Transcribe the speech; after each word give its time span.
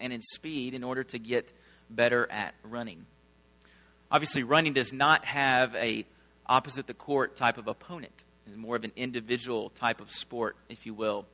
and 0.00 0.12
in 0.12 0.22
speed 0.22 0.74
in 0.74 0.84
order 0.84 1.04
to 1.04 1.18
get 1.18 1.52
better 1.88 2.30
at 2.30 2.54
running. 2.62 3.06
Obviously, 4.10 4.42
running 4.42 4.72
does 4.72 4.92
not 4.92 5.24
have 5.24 5.74
a 5.76 6.04
opposite 6.46 6.86
the 6.86 6.94
court 6.94 7.36
type 7.36 7.58
of 7.58 7.68
opponent. 7.68 8.24
It's 8.46 8.56
more 8.56 8.76
of 8.76 8.84
an 8.84 8.92
individual 8.96 9.70
type 9.70 10.00
of 10.00 10.10
sport, 10.10 10.56
if 10.68 10.84
you 10.84 10.94
will. 10.94 11.26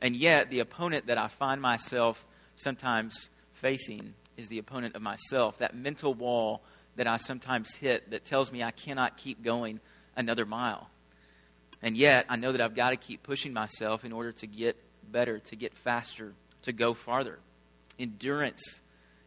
And 0.00 0.16
yet, 0.16 0.50
the 0.50 0.58
opponent 0.60 1.06
that 1.06 1.18
I 1.18 1.28
find 1.28 1.60
myself 1.60 2.24
sometimes 2.56 3.30
facing 3.54 4.14
is 4.36 4.48
the 4.48 4.58
opponent 4.58 4.96
of 4.96 5.02
myself. 5.02 5.58
That 5.58 5.76
mental 5.76 6.12
wall 6.12 6.62
that 6.96 7.06
I 7.06 7.16
sometimes 7.16 7.74
hit 7.74 8.10
that 8.10 8.24
tells 8.24 8.50
me 8.52 8.62
I 8.62 8.70
cannot 8.70 9.16
keep 9.16 9.42
going 9.42 9.80
another 10.16 10.44
mile. 10.44 10.90
And 11.82 11.96
yet, 11.96 12.26
I 12.28 12.36
know 12.36 12.52
that 12.52 12.60
I've 12.60 12.74
got 12.74 12.90
to 12.90 12.96
keep 12.96 13.22
pushing 13.22 13.52
myself 13.52 14.04
in 14.04 14.12
order 14.12 14.32
to 14.32 14.46
get 14.46 14.76
better, 15.10 15.38
to 15.38 15.56
get 15.56 15.74
faster, 15.74 16.32
to 16.62 16.72
go 16.72 16.94
farther. 16.94 17.38
Endurance 17.98 18.80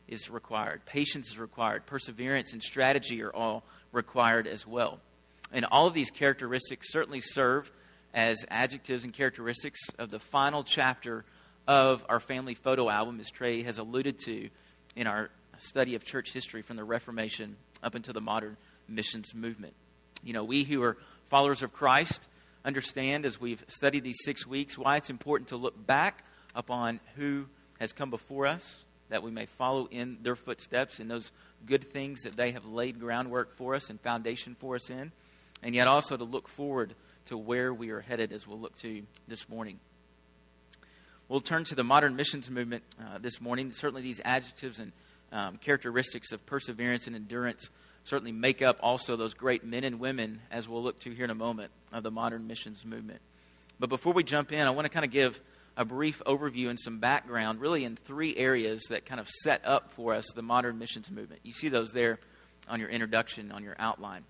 is 0.07 0.29
required, 0.29 0.85
patience 0.85 1.27
is 1.29 1.37
required, 1.37 1.85
perseverance 1.85 2.53
and 2.53 2.63
strategy 2.63 3.21
are 3.21 3.33
all 3.33 3.63
required 3.91 4.47
as 4.47 4.65
well. 4.65 4.99
And 5.51 5.65
all 5.65 5.87
of 5.87 5.93
these 5.93 6.11
characteristics 6.11 6.91
certainly 6.91 7.21
serve 7.21 7.71
as 8.13 8.45
adjectives 8.49 9.03
and 9.03 9.13
characteristics 9.13 9.79
of 9.97 10.09
the 10.09 10.19
final 10.19 10.63
chapter 10.63 11.25
of 11.67 12.05
our 12.09 12.19
family 12.19 12.55
photo 12.55 12.89
album, 12.89 13.19
as 13.19 13.29
Trey 13.29 13.63
has 13.63 13.77
alluded 13.77 14.19
to 14.25 14.49
in 14.95 15.07
our 15.07 15.29
study 15.59 15.95
of 15.95 16.03
church 16.03 16.31
history 16.31 16.61
from 16.61 16.77
the 16.77 16.83
Reformation 16.83 17.57
up 17.83 17.95
into 17.95 18.13
the 18.13 18.21
modern 18.21 18.57
missions 18.87 19.35
movement. 19.35 19.73
You 20.23 20.33
know, 20.33 20.43
we 20.43 20.63
who 20.63 20.81
are 20.83 20.97
followers 21.29 21.61
of 21.61 21.73
Christ 21.73 22.27
understand 22.63 23.25
as 23.25 23.39
we've 23.39 23.63
studied 23.67 24.03
these 24.03 24.19
six 24.23 24.45
weeks 24.47 24.77
why 24.77 24.97
it's 24.97 25.09
important 25.09 25.49
to 25.49 25.57
look 25.57 25.85
back 25.85 26.23
upon 26.55 26.99
who 27.15 27.45
has 27.79 27.93
come 27.93 28.09
before 28.09 28.47
us, 28.47 28.85
that 29.09 29.23
we 29.23 29.31
may 29.31 29.45
follow 29.45 29.87
in 29.87 30.17
their 30.21 30.35
footsteps 30.35 30.99
in 30.99 31.07
those 31.07 31.31
good 31.65 31.91
things 31.91 32.21
that 32.21 32.35
they 32.35 32.51
have 32.51 32.65
laid 32.65 32.99
groundwork 32.99 33.55
for 33.55 33.75
us 33.75 33.89
and 33.89 33.99
foundation 34.01 34.55
for 34.59 34.75
us 34.75 34.89
in, 34.89 35.11
and 35.63 35.73
yet 35.73 35.87
also 35.87 36.17
to 36.17 36.23
look 36.23 36.47
forward 36.47 36.93
to 37.25 37.37
where 37.37 37.73
we 37.73 37.89
are 37.89 38.01
headed 38.01 38.31
as 38.31 38.47
we'll 38.47 38.59
look 38.59 38.75
to 38.77 39.03
this 39.27 39.47
morning. 39.49 39.79
We'll 41.29 41.41
turn 41.41 41.65
to 41.65 41.75
the 41.75 41.83
modern 41.83 42.15
missions 42.15 42.49
movement 42.49 42.83
uh, 42.99 43.17
this 43.17 43.41
morning. 43.41 43.73
Certainly, 43.73 44.01
these 44.01 44.21
adjectives 44.23 44.79
and 44.79 44.93
um, 45.31 45.57
characteristics 45.57 46.31
of 46.31 46.45
perseverance 46.45 47.05
and 47.05 47.15
endurance 47.15 47.69
certainly 48.05 48.31
make 48.31 48.61
up 48.61 48.77
also 48.81 49.17
those 49.17 49.33
great 49.33 49.65
men 49.65 49.83
and 49.83 49.99
women, 49.99 50.39
as 50.49 50.69
we'll 50.69 50.81
look 50.81 50.99
to 50.99 51.11
here 51.11 51.25
in 51.25 51.29
a 51.29 51.35
moment, 51.35 51.71
of 51.91 52.03
the 52.03 52.11
modern 52.11 52.47
missions 52.47 52.85
movement. 52.85 53.19
But 53.77 53.89
before 53.89 54.13
we 54.13 54.23
jump 54.23 54.53
in, 54.53 54.65
I 54.65 54.69
want 54.69 54.85
to 54.85 54.89
kind 54.89 55.03
of 55.03 55.11
give 55.11 55.41
a 55.77 55.85
brief 55.85 56.21
overview 56.25 56.69
and 56.69 56.79
some 56.79 56.97
background, 56.97 57.61
really 57.61 57.85
in 57.85 57.95
three 57.95 58.35
areas 58.35 58.81
that 58.89 59.05
kind 59.05 59.21
of 59.21 59.29
set 59.29 59.63
up 59.63 59.91
for 59.91 60.15
us 60.15 60.25
the 60.35 60.41
modern 60.41 60.79
missions 60.79 61.11
movement. 61.11 61.39
You 61.43 61.53
see 61.53 61.69
those 61.69 61.91
there 61.91 62.19
on 62.67 62.79
your 62.79 62.89
introduction, 62.89 63.51
on 63.51 63.63
your 63.63 63.75
outline. 63.77 64.23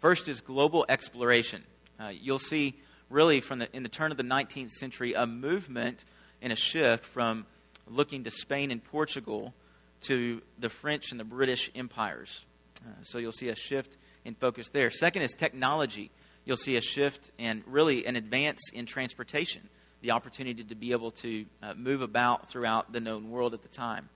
First 0.00 0.28
is 0.28 0.42
global 0.42 0.84
exploration. 0.88 1.64
Uh, 1.98 2.08
you'll 2.08 2.38
see, 2.38 2.78
really, 3.08 3.40
from 3.40 3.60
the, 3.60 3.74
in 3.74 3.82
the 3.82 3.88
turn 3.88 4.10
of 4.10 4.18
the 4.18 4.22
19th 4.22 4.70
century, 4.70 5.14
a 5.14 5.26
movement 5.26 6.04
and 6.42 6.52
a 6.52 6.56
shift 6.56 7.04
from 7.06 7.46
looking 7.88 8.24
to 8.24 8.30
Spain 8.30 8.70
and 8.70 8.84
Portugal 8.84 9.54
to 10.02 10.42
the 10.58 10.68
French 10.68 11.10
and 11.12 11.18
the 11.18 11.24
British 11.24 11.70
empires. 11.74 12.44
Uh, 12.84 12.90
so 13.02 13.18
you'll 13.18 13.32
see 13.32 13.48
a 13.48 13.56
shift 13.56 13.96
in 14.24 14.34
focus 14.34 14.68
there. 14.68 14.90
Second 14.90 15.22
is 15.22 15.32
technology. 15.32 16.10
You'll 16.44 16.56
see 16.58 16.76
a 16.76 16.80
shift 16.82 17.30
and 17.38 17.62
really 17.66 18.06
an 18.06 18.16
advance 18.16 18.60
in 18.72 18.86
transportation 18.86 19.68
the 20.00 20.12
opportunity 20.12 20.64
to 20.64 20.74
be 20.74 20.92
able 20.92 21.10
to 21.10 21.46
uh, 21.62 21.74
move 21.74 22.02
about 22.02 22.48
throughout 22.48 22.92
the 22.92 23.00
known 23.00 23.30
world 23.30 23.54
at 23.54 23.62
the 23.62 23.68
time. 23.68 24.08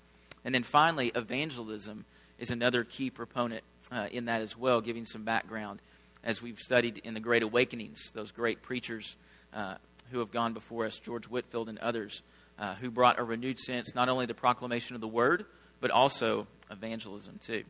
And 0.45 0.55
then 0.55 0.63
finally, 0.63 1.13
evangelism 1.15 2.05
is 2.39 2.51
another 2.51 2.85
key 2.85 3.11
proponent 3.11 3.65
uh, 3.93 4.09
in 4.11 4.27
that 4.27 4.41
as 4.41 4.57
well, 4.57 4.81
giving 4.81 5.07
some 5.07 5.25
background 5.25 5.81
as 6.25 6.41
we've 6.41 6.59
studied 6.59 6.99
in 7.05 7.15
the 7.15 7.21
Great 7.21 7.43
Awakenings, 7.43 8.11
those 8.15 8.31
great 8.31 8.63
preachers 8.63 9.17
uh, 9.53 9.75
who 10.11 10.19
have 10.21 10.31
gone 10.31 10.55
before 10.55 10.87
us, 10.87 10.99
George 10.99 11.27
Whitefield 11.27 11.69
and 11.69 11.79
others, 11.79 12.23
uh, 12.59 12.75
who 12.77 12.91
brought 12.91 13.19
a 13.19 13.25
renewed 13.25 13.59
sense, 13.59 13.95
not 13.95 14.09
only 14.09 14.27
the 14.27 14.35
proclamation 14.35 14.95
of 14.95 15.01
the 15.01 15.09
word, 15.09 15.45
but 15.81 15.91
also 15.91 16.47
evangelism 16.71 17.39
too. 17.45 17.65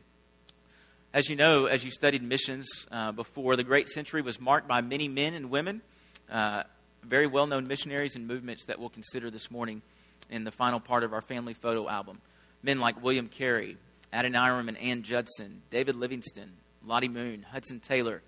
As 1.13 1.29
you 1.29 1.35
know, 1.35 1.65
as 1.65 1.83
you 1.83 1.91
studied 1.91 2.23
missions 2.23 2.67
uh, 2.91 3.11
before, 3.11 3.55
the 3.55 3.63
Great 3.63 3.89
Century 3.89 4.21
was 4.21 4.39
marked 4.39 4.67
by 4.67 4.81
many 4.81 5.07
men 5.07 5.33
and 5.33 5.49
women 5.49 5.81
uh, 6.29 6.63
very 7.05 7.27
well 7.27 7.47
known 7.47 7.67
missionaries 7.67 8.15
and 8.15 8.27
movements 8.27 8.65
that 8.65 8.79
we'll 8.79 8.89
consider 8.89 9.29
this 9.29 9.51
morning 9.51 9.81
in 10.29 10.43
the 10.43 10.51
final 10.51 10.79
part 10.79 11.03
of 11.03 11.13
our 11.13 11.21
family 11.21 11.53
photo 11.53 11.87
album. 11.87 12.21
Men 12.63 12.79
like 12.79 13.01
William 13.03 13.27
Carey, 13.27 13.77
Adoniram 14.13 14.67
and 14.67 14.77
Ann 14.77 15.03
Judson, 15.03 15.61
David 15.69 15.95
Livingstone, 15.95 16.53
Lottie 16.85 17.07
Moon, 17.07 17.45
Hudson 17.51 17.79
Taylor, 17.79 18.21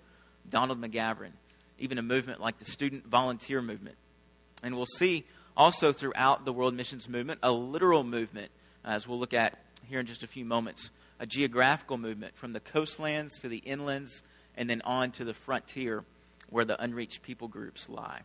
Donald 0.48 0.80
McGavran, 0.80 1.32
even 1.78 1.98
a 1.98 2.02
movement 2.02 2.40
like 2.40 2.58
the 2.58 2.64
Student 2.64 3.06
Volunteer 3.06 3.60
Movement. 3.62 3.96
And 4.62 4.76
we'll 4.76 4.86
see 4.86 5.24
also 5.56 5.92
throughout 5.92 6.44
the 6.44 6.52
World 6.52 6.74
Missions 6.74 7.08
Movement 7.08 7.40
a 7.42 7.50
literal 7.50 8.04
movement, 8.04 8.50
uh, 8.84 8.88
as 8.90 9.08
we'll 9.08 9.18
look 9.18 9.34
at 9.34 9.58
here 9.88 10.00
in 10.00 10.06
just 10.06 10.22
a 10.22 10.28
few 10.28 10.44
moments, 10.44 10.90
a 11.18 11.26
geographical 11.26 11.98
movement 11.98 12.36
from 12.36 12.52
the 12.52 12.60
coastlands 12.60 13.38
to 13.40 13.48
the 13.48 13.62
inlands 13.66 14.22
and 14.56 14.68
then 14.68 14.82
on 14.82 15.10
to 15.12 15.24
the 15.24 15.34
frontier 15.34 16.04
where 16.50 16.64
the 16.64 16.80
unreached 16.82 17.22
people 17.22 17.48
groups 17.48 17.88
lie. 17.88 18.20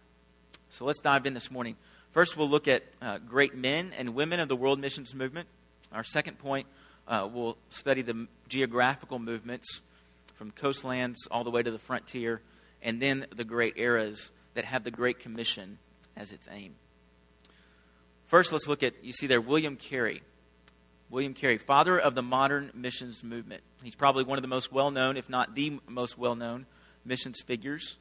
So 0.73 0.85
let's 0.85 1.01
dive 1.01 1.28
in 1.28 1.35
this 1.35 1.51
morning. 1.51 1.75
First, 2.13 2.35
we'll 2.35 2.50
look 2.50 2.67
at 2.67 2.84
uh, 3.00 3.19
great 3.19 3.53
men 3.53 3.91
and 3.95 4.16
women 4.16 4.39
of 4.39 4.47
the 4.47 4.56
world 4.56 4.79
missions 4.79 5.13
movement. 5.13 5.47
Our 5.91 6.03
second 6.03 6.39
point, 6.39 6.66
uh, 7.07 7.29
we'll 7.31 7.57
study 7.69 8.01
the 8.01 8.28
geographical 8.50 9.19
movements 9.19 9.81
from 10.33 10.50
coastlands 10.50 11.28
all 11.29 11.44
the 11.44 11.51
way 11.51 11.62
to 11.62 11.69
the 11.69 11.78
frontier, 11.78 12.41
and 12.81 13.00
then 13.00 13.28
the 13.35 13.44
great 13.44 13.78
eras 13.78 14.31
that 14.56 14.66
have 14.66 14.83
the 14.83 14.89
Great 14.89 15.19
Commission 15.19 15.78
as 16.17 16.31
its 16.31 16.47
aim. 16.51 16.73
First, 18.25 18.51
let's 18.51 18.67
look 18.67 18.81
at, 18.81 18.95
you 19.03 19.13
see 19.13 19.28
there, 19.28 19.41
William 19.41 19.75
Carey. 19.75 20.23
William 21.12 21.35
Carey, 21.35 21.59
father 21.59 22.00
of 22.00 22.16
the 22.16 22.23
modern 22.23 22.72
missions 22.73 23.23
movement. 23.23 23.62
He's 23.83 23.94
probably 23.94 24.23
one 24.23 24.39
of 24.39 24.41
the 24.41 24.47
most 24.47 24.72
well 24.72 24.89
known, 24.89 25.17
if 25.17 25.29
not 25.29 25.53
the 25.53 25.79
most 25.88 26.17
well 26.17 26.33
known, 26.33 26.66
missions 27.06 27.41
figures. 27.41 27.97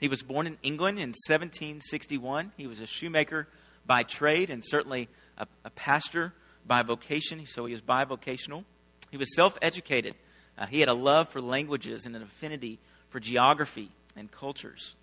He 0.00 0.08
was 0.08 0.22
born 0.22 0.46
in 0.46 0.58
England 0.62 0.98
in 0.98 1.10
1761. 1.26 2.52
He 2.56 2.66
was 2.66 2.80
a 2.80 2.86
shoemaker 2.86 3.48
by 3.86 4.02
trade 4.02 4.50
and 4.50 4.62
certainly 4.64 5.08
a, 5.38 5.46
a 5.64 5.70
pastor 5.70 6.32
by 6.66 6.82
vocation, 6.82 7.46
so 7.46 7.66
he 7.66 7.72
was 7.72 7.80
bivocational. 7.80 8.64
He 9.10 9.16
was 9.16 9.34
self 9.34 9.56
educated. 9.62 10.14
Uh, 10.56 10.66
he 10.66 10.80
had 10.80 10.88
a 10.88 10.94
love 10.94 11.28
for 11.28 11.40
languages 11.40 12.06
and 12.06 12.14
an 12.16 12.22
affinity 12.22 12.78
for 13.10 13.20
geography 13.20 13.90
and 14.16 14.30
cultures. 14.30 14.94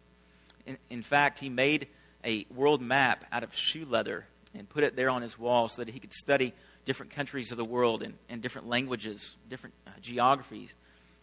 In, 0.66 0.78
in, 0.90 1.02
fact, 1.02 1.40
he 1.40 1.50
made 1.50 1.88
a 2.24 2.46
world 2.54 2.82
map 2.82 3.26
out 3.32 3.44
of 3.44 3.56
shoe 3.56 3.86
leather 3.86 4.26
and 4.54 4.68
put 4.68 4.84
it 4.84 4.96
there 4.96 5.10
on 5.10 5.22
his 5.22 5.38
wall 5.38 5.68
so 5.68 5.84
that 5.84 5.94
he 5.94 6.00
could 6.00 6.14
study 6.14 6.54
different 6.86 7.12
countries 7.12 7.52
of 7.52 7.58
the 7.58 7.66
world 7.66 8.04
and, 8.04 8.16
and 8.30 8.42
different 8.42 8.68
languages, 8.68 9.36
different 9.50 9.74
uh, 9.88 9.92
geographies, 10.02 10.74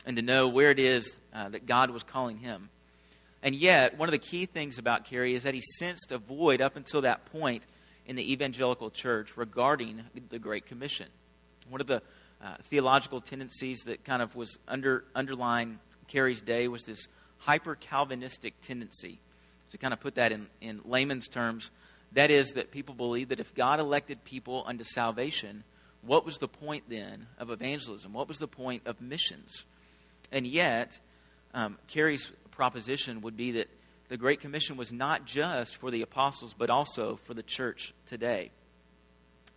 and 0.06 0.16
to 0.16 0.22
know 0.22 0.48
where 0.48 0.70
it 0.70 0.78
is 0.78 1.10
uh, 1.34 1.48
that 1.48 1.66
God 1.66 1.90
was 1.90 2.02
calling 2.02 2.38
him. 2.38 2.68
And 3.42 3.54
yet, 3.54 3.96
one 3.96 4.08
of 4.08 4.12
the 4.12 4.18
key 4.18 4.46
things 4.46 4.78
about 4.78 5.04
Carey 5.04 5.34
is 5.34 5.44
that 5.44 5.54
he 5.54 5.62
sensed 5.78 6.10
a 6.10 6.18
void 6.18 6.60
up 6.60 6.76
until 6.76 7.02
that 7.02 7.26
point 7.26 7.62
in 8.06 8.16
the 8.16 8.32
evangelical 8.32 8.90
church 8.90 9.36
regarding 9.36 10.02
the 10.30 10.38
Great 10.38 10.66
Commission. 10.66 11.06
One 11.68 11.80
of 11.80 11.86
the 11.86 12.02
uh, 12.42 12.54
theological 12.64 13.20
tendencies 13.20 13.80
that 13.84 14.04
kind 14.04 14.22
of 14.22 14.34
was 14.34 14.58
under 14.66 15.04
underlying 15.14 15.78
Carey's 16.08 16.40
day 16.40 16.68
was 16.68 16.82
this 16.84 17.06
hyper 17.38 17.74
Calvinistic 17.74 18.60
tendency. 18.60 19.20
To 19.70 19.78
kind 19.78 19.92
of 19.92 20.00
put 20.00 20.14
that 20.14 20.32
in, 20.32 20.46
in 20.62 20.80
layman's 20.86 21.28
terms, 21.28 21.70
that 22.12 22.30
is, 22.30 22.52
that 22.52 22.70
people 22.70 22.94
believe 22.94 23.28
that 23.28 23.38
if 23.38 23.54
God 23.54 23.80
elected 23.80 24.24
people 24.24 24.64
unto 24.66 24.82
salvation, 24.82 25.62
what 26.00 26.24
was 26.24 26.38
the 26.38 26.48
point 26.48 26.84
then 26.88 27.26
of 27.38 27.50
evangelism? 27.50 28.14
What 28.14 28.28
was 28.28 28.38
the 28.38 28.48
point 28.48 28.82
of 28.86 29.02
missions? 29.02 29.66
And 30.32 30.46
yet, 30.46 30.98
um, 31.52 31.76
Carey's 31.86 32.32
proposition 32.58 33.20
would 33.20 33.36
be 33.36 33.52
that 33.52 33.70
the 34.08 34.16
Great 34.16 34.40
Commission 34.40 34.76
was 34.76 34.90
not 34.90 35.24
just 35.24 35.76
for 35.76 35.92
the 35.92 36.02
apostles, 36.02 36.56
but 36.58 36.70
also 36.70 37.20
for 37.24 37.32
the 37.32 37.42
church 37.42 37.94
today. 38.06 38.50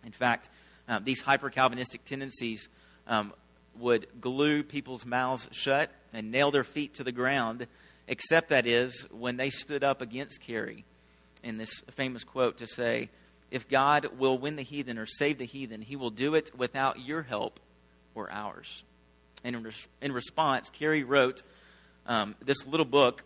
In 0.06 0.12
fact, 0.12 0.48
um, 0.88 1.02
these 1.02 1.20
hyper 1.20 1.50
Calvinistic 1.50 2.04
tendencies 2.04 2.68
um, 3.08 3.32
would 3.76 4.06
glue 4.20 4.62
people's 4.62 5.04
mouths 5.04 5.48
shut 5.50 5.90
and 6.12 6.30
nail 6.30 6.52
their 6.52 6.62
feet 6.62 6.94
to 6.94 7.04
the 7.04 7.10
ground, 7.10 7.66
except 8.06 8.50
that 8.50 8.68
is 8.68 9.04
when 9.10 9.36
they 9.36 9.50
stood 9.50 9.82
up 9.82 10.00
against 10.00 10.40
Carey 10.40 10.84
in 11.42 11.56
this 11.56 11.82
famous 11.90 12.22
quote 12.22 12.58
to 12.58 12.68
say, 12.68 13.10
If 13.50 13.68
God 13.68 14.16
will 14.16 14.38
win 14.38 14.54
the 14.54 14.62
heathen 14.62 14.96
or 14.96 15.06
save 15.06 15.38
the 15.38 15.44
heathen, 15.44 15.82
he 15.82 15.96
will 15.96 16.10
do 16.10 16.36
it 16.36 16.56
without 16.56 17.00
your 17.00 17.22
help 17.22 17.58
or 18.14 18.30
ours. 18.30 18.84
And 19.42 19.56
in, 19.56 19.64
res- 19.64 19.88
in 20.00 20.12
response, 20.12 20.70
Carey 20.70 21.02
wrote 21.02 21.42
um, 22.06 22.34
this 22.44 22.66
little 22.66 22.86
book 22.86 23.24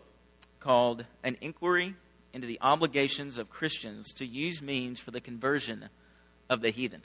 called 0.59 1.05
An 1.23 1.37
Inquiry 1.41 1.95
into 2.33 2.47
the 2.47 2.59
Obligations 2.61 3.37
of 3.37 3.49
Christians 3.49 4.13
to 4.13 4.25
Use 4.25 4.61
Means 4.61 4.99
for 4.99 5.11
the 5.11 5.21
Conversion 5.21 5.89
of 6.49 6.61
the 6.61 6.69
Heathen. 6.69 7.01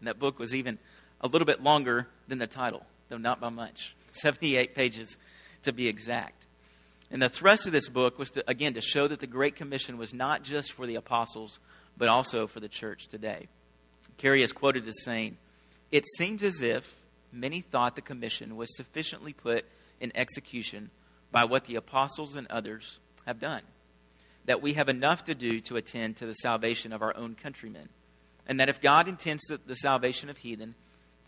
And 0.00 0.08
that 0.08 0.18
book 0.18 0.38
was 0.38 0.54
even 0.54 0.78
a 1.20 1.28
little 1.28 1.46
bit 1.46 1.62
longer 1.62 2.08
than 2.28 2.38
the 2.38 2.46
title, 2.46 2.84
though 3.08 3.18
not 3.18 3.40
by 3.40 3.48
much 3.48 3.94
78 4.10 4.74
pages 4.74 5.16
to 5.62 5.72
be 5.72 5.88
exact. 5.88 6.46
And 7.10 7.22
the 7.22 7.28
thrust 7.28 7.66
of 7.66 7.72
this 7.72 7.88
book 7.88 8.18
was, 8.18 8.30
to, 8.30 8.44
again, 8.48 8.74
to 8.74 8.80
show 8.80 9.06
that 9.06 9.20
the 9.20 9.26
Great 9.26 9.56
Commission 9.56 9.96
was 9.96 10.12
not 10.12 10.42
just 10.42 10.72
for 10.72 10.86
the 10.86 10.96
apostles, 10.96 11.60
but 11.96 12.08
also 12.08 12.46
for 12.46 12.60
the 12.60 12.68
church 12.68 13.06
today. 13.08 13.48
Carey 14.18 14.42
is 14.42 14.52
quoted 14.52 14.86
as 14.88 15.04
saying, 15.04 15.36
It 15.90 16.04
seems 16.18 16.42
as 16.42 16.62
if 16.62 16.96
many 17.32 17.60
thought 17.60 17.94
the 17.94 18.02
commission 18.02 18.56
was 18.56 18.74
sufficiently 18.76 19.32
put 19.32 19.64
in 20.00 20.12
execution 20.14 20.90
by 21.32 21.44
what 21.44 21.64
the 21.64 21.76
apostles 21.76 22.36
and 22.36 22.46
others 22.48 22.98
have 23.26 23.40
done, 23.40 23.62
that 24.44 24.62
we 24.62 24.74
have 24.74 24.88
enough 24.88 25.24
to 25.24 25.34
do 25.34 25.60
to 25.60 25.76
attend 25.76 26.16
to 26.16 26.26
the 26.26 26.34
salvation 26.34 26.92
of 26.92 27.02
our 27.02 27.16
own 27.16 27.34
countrymen, 27.34 27.88
and 28.46 28.60
that 28.60 28.68
if 28.68 28.80
God 28.80 29.08
intends 29.08 29.42
the 29.44 29.74
salvation 29.74 30.30
of 30.30 30.38
heathen, 30.38 30.74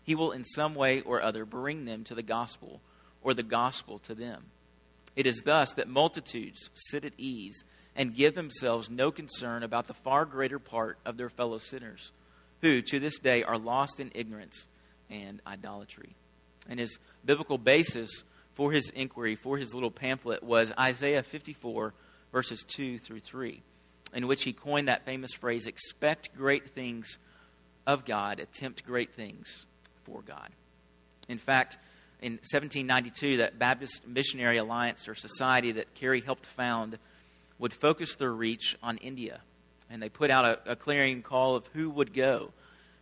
he 0.03 0.15
will 0.15 0.31
in 0.31 0.43
some 0.43 0.73
way 0.73 1.01
or 1.01 1.21
other 1.21 1.45
bring 1.45 1.85
them 1.85 2.03
to 2.05 2.15
the 2.15 2.23
gospel, 2.23 2.81
or 3.21 3.33
the 3.33 3.43
gospel 3.43 3.99
to 3.99 4.15
them. 4.15 4.45
It 5.15 5.27
is 5.27 5.41
thus 5.43 5.73
that 5.73 5.89
multitudes 5.89 6.69
sit 6.73 7.03
at 7.03 7.13
ease 7.17 7.65
and 7.95 8.15
give 8.15 8.35
themselves 8.35 8.89
no 8.89 9.11
concern 9.11 9.63
about 9.63 9.87
the 9.87 9.93
far 9.93 10.23
greater 10.23 10.59
part 10.59 10.97
of 11.05 11.17
their 11.17 11.29
fellow 11.29 11.57
sinners, 11.57 12.11
who 12.61 12.81
to 12.81 12.99
this 12.99 13.19
day 13.19 13.43
are 13.43 13.57
lost 13.57 13.99
in 13.99 14.11
ignorance 14.15 14.67
and 15.09 15.41
idolatry. 15.45 16.15
And 16.69 16.79
his 16.79 16.97
biblical 17.25 17.57
basis 17.57 18.23
for 18.59 18.73
his 18.73 18.89
inquiry, 18.89 19.37
for 19.37 19.57
his 19.57 19.73
little 19.73 19.89
pamphlet, 19.89 20.43
was 20.43 20.73
Isaiah 20.77 21.23
54, 21.23 21.93
verses 22.33 22.61
2 22.67 22.99
through 22.99 23.21
3, 23.21 23.63
in 24.13 24.27
which 24.27 24.43
he 24.43 24.51
coined 24.51 24.89
that 24.89 25.05
famous 25.05 25.31
phrase 25.31 25.65
expect 25.65 26.35
great 26.35 26.71
things 26.71 27.19
of 27.87 28.03
God, 28.03 28.41
attempt 28.41 28.85
great 28.85 29.13
things 29.13 29.65
for 30.03 30.21
God. 30.21 30.49
In 31.29 31.37
fact, 31.37 31.77
in 32.21 32.33
1792, 32.33 33.37
that 33.37 33.57
Baptist 33.57 34.05
Missionary 34.05 34.57
Alliance 34.57 35.07
or 35.07 35.15
society 35.15 35.71
that 35.71 35.95
Carey 35.95 36.19
helped 36.19 36.45
found 36.45 36.99
would 37.59 37.71
focus 37.71 38.15
their 38.15 38.33
reach 38.33 38.77
on 38.83 38.97
India. 38.97 39.39
And 39.89 40.03
they 40.03 40.09
put 40.09 40.31
out 40.31 40.43
a, 40.43 40.73
a 40.73 40.75
clearing 40.75 41.21
call 41.21 41.55
of 41.55 41.65
who 41.67 41.89
would 41.91 42.13
go. 42.13 42.51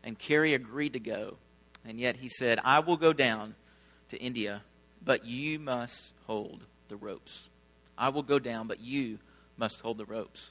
And 0.03 0.19
Carey 0.19 0.53
agreed 0.53 0.93
to 0.93 0.99
go. 0.99 1.37
And 1.83 1.99
yet 1.99 2.17
he 2.17 2.29
said, 2.29 2.59
I 2.63 2.77
will 2.77 2.97
go 2.97 3.11
down 3.11 3.55
to 4.09 4.17
India, 4.17 4.61
but 5.03 5.25
you 5.25 5.59
must 5.59 6.13
hold 6.25 6.65
the 6.89 6.95
ropes. 6.95 7.41
I 7.97 8.09
will 8.09 8.23
go 8.23 8.39
down, 8.39 8.67
but 8.67 8.79
you 8.79 9.19
must 9.57 9.79
hold 9.79 9.97
the 9.97 10.05
ropes. 10.05 10.49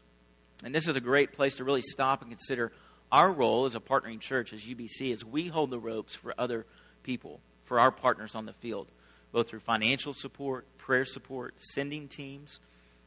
And 0.64 0.74
this 0.74 0.88
is 0.88 0.96
a 0.96 1.00
great 1.00 1.32
place 1.32 1.54
to 1.54 1.64
really 1.64 1.82
stop 1.82 2.22
and 2.22 2.30
consider 2.30 2.72
our 3.12 3.32
role 3.32 3.66
as 3.66 3.74
a 3.74 3.80
partnering 3.80 4.20
church, 4.20 4.52
as 4.52 4.62
UBC, 4.62 5.12
as 5.12 5.24
we 5.24 5.48
hold 5.48 5.70
the 5.70 5.78
ropes 5.78 6.16
for 6.16 6.34
other 6.38 6.66
people, 7.02 7.40
for 7.64 7.78
our 7.78 7.90
partners 7.90 8.34
on 8.34 8.46
the 8.46 8.52
field, 8.54 8.88
both 9.32 9.48
through 9.48 9.60
financial 9.60 10.14
support, 10.14 10.66
prayer 10.78 11.04
support, 11.04 11.54
sending 11.74 12.08
teams, 12.08 12.58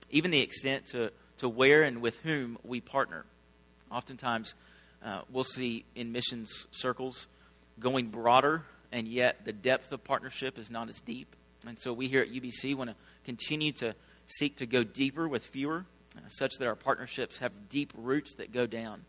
even 0.10 0.32
the 0.32 0.42
extent 0.42 0.86
to, 0.88 1.12
to 1.38 1.50
where 1.50 1.84
and 1.84 2.02
with 2.02 2.20
whom 2.20 2.58
we 2.64 2.80
partner. 2.80 3.26
Oftentimes, 3.92 4.54
uh, 5.04 5.22
we'll 5.30 5.44
see 5.44 5.86
in 5.96 6.12
missions 6.12 6.68
circles 6.72 7.28
going 7.80 8.08
broader, 8.08 8.64
and 8.92 9.08
yet 9.08 9.46
the 9.46 9.54
depth 9.54 9.92
of 9.92 10.04
partnership 10.04 10.58
is 10.58 10.70
not 10.70 10.90
as 10.90 11.00
deep. 11.02 11.36
And 11.68 11.80
so 11.80 11.94
we 11.94 12.08
here 12.08 12.22
at 12.22 12.30
UBC 12.30 12.76
want 12.76 12.90
to 12.90 12.96
continue 13.26 13.72
to 13.74 13.94
seek 14.28 14.58
to 14.58 14.66
go 14.66 14.84
deeper 14.84 15.28
with 15.28 15.46
fewer, 15.46 15.86
uh, 16.16 16.22
such 16.30 16.54
that 16.60 16.68
our 16.68 16.76
partnerships 16.76 17.40
have 17.40 17.70
deep 17.70 17.92
roots 17.96 18.34
that 18.36 18.54
go 18.54 18.66
down. 18.66 19.04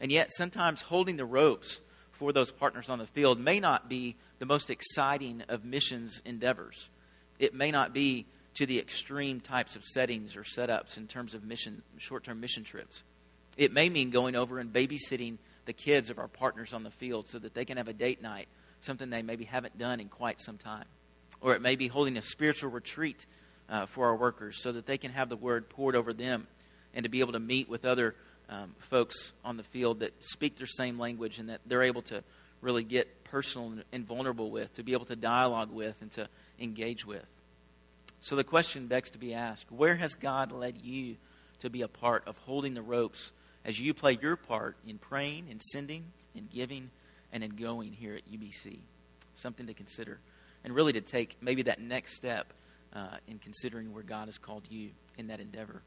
And 0.00 0.10
yet, 0.10 0.30
sometimes 0.32 0.82
holding 0.82 1.16
the 1.16 1.24
ropes 1.24 1.80
for 2.12 2.32
those 2.32 2.50
partners 2.50 2.90
on 2.90 2.98
the 2.98 3.06
field 3.06 3.38
may 3.38 3.60
not 3.60 3.88
be 3.88 4.16
the 4.38 4.46
most 4.46 4.70
exciting 4.70 5.42
of 5.48 5.64
missions 5.64 6.20
endeavors. 6.24 6.88
It 7.38 7.54
may 7.54 7.70
not 7.70 7.92
be 7.92 8.26
to 8.54 8.66
the 8.66 8.78
extreme 8.78 9.40
types 9.40 9.76
of 9.76 9.84
settings 9.84 10.36
or 10.36 10.42
setups 10.42 10.96
in 10.96 11.06
terms 11.06 11.34
of 11.34 11.44
mission 11.44 11.82
short-term 11.98 12.40
mission 12.40 12.64
trips. 12.64 13.02
It 13.56 13.72
may 13.72 13.88
mean 13.88 14.10
going 14.10 14.34
over 14.34 14.58
and 14.58 14.72
babysitting 14.72 15.38
the 15.64 15.72
kids 15.72 16.10
of 16.10 16.18
our 16.18 16.28
partners 16.28 16.72
on 16.72 16.82
the 16.82 16.90
field 16.90 17.28
so 17.28 17.38
that 17.38 17.54
they 17.54 17.64
can 17.64 17.76
have 17.76 17.88
a 17.88 17.92
date 17.92 18.20
night, 18.20 18.48
something 18.82 19.10
they 19.10 19.22
maybe 19.22 19.44
haven't 19.44 19.78
done 19.78 20.00
in 20.00 20.08
quite 20.08 20.40
some 20.40 20.58
time. 20.58 20.84
Or 21.40 21.54
it 21.54 21.62
may 21.62 21.76
be 21.76 21.88
holding 21.88 22.16
a 22.16 22.22
spiritual 22.22 22.70
retreat 22.70 23.26
uh, 23.68 23.86
for 23.86 24.06
our 24.06 24.16
workers 24.16 24.60
so 24.62 24.72
that 24.72 24.86
they 24.86 24.98
can 24.98 25.12
have 25.12 25.28
the 25.28 25.36
word 25.36 25.68
poured 25.68 25.96
over 25.96 26.12
them 26.12 26.46
and 26.94 27.04
to 27.04 27.08
be 27.08 27.20
able 27.20 27.32
to 27.32 27.40
meet 27.40 27.68
with 27.68 27.84
other 27.84 28.14
um, 28.48 28.74
folks 28.78 29.32
on 29.44 29.56
the 29.56 29.62
field 29.62 30.00
that 30.00 30.12
speak 30.20 30.56
their 30.56 30.66
same 30.66 30.98
language 30.98 31.38
and 31.38 31.48
that 31.48 31.60
they're 31.66 31.82
able 31.82 32.02
to 32.02 32.22
really 32.60 32.84
get 32.84 33.24
personal 33.24 33.74
and 33.92 34.06
vulnerable 34.06 34.50
with, 34.50 34.72
to 34.74 34.82
be 34.82 34.92
able 34.92 35.06
to 35.06 35.16
dialogue 35.16 35.70
with 35.70 35.96
and 36.00 36.10
to 36.12 36.28
engage 36.60 37.04
with. 37.04 37.24
So 38.20 38.36
the 38.36 38.44
question 38.44 38.86
begs 38.86 39.10
to 39.10 39.18
be 39.18 39.34
asked 39.34 39.72
where 39.72 39.96
has 39.96 40.14
God 40.14 40.52
led 40.52 40.78
you 40.82 41.16
to 41.60 41.70
be 41.70 41.82
a 41.82 41.88
part 41.88 42.26
of 42.26 42.36
holding 42.38 42.74
the 42.74 42.82
ropes 42.82 43.32
as 43.64 43.80
you 43.80 43.94
play 43.94 44.18
your 44.20 44.36
part 44.36 44.76
in 44.86 44.98
praying, 44.98 45.48
in 45.48 45.60
sending, 45.60 46.04
in 46.34 46.48
giving, 46.52 46.90
and 47.32 47.42
in 47.42 47.56
going 47.56 47.92
here 47.92 48.14
at 48.14 48.30
UBC? 48.30 48.78
Something 49.34 49.66
to 49.66 49.74
consider. 49.74 50.20
And 50.64 50.74
really 50.74 50.92
to 50.92 51.00
take 51.00 51.36
maybe 51.40 51.62
that 51.62 51.80
next 51.80 52.16
step 52.16 52.52
uh, 52.94 53.16
in 53.26 53.38
considering 53.38 53.92
where 53.92 54.02
God 54.02 54.28
has 54.28 54.38
called 54.38 54.64
you 54.68 54.90
in 55.18 55.28
that 55.28 55.40
endeavor. 55.40 55.82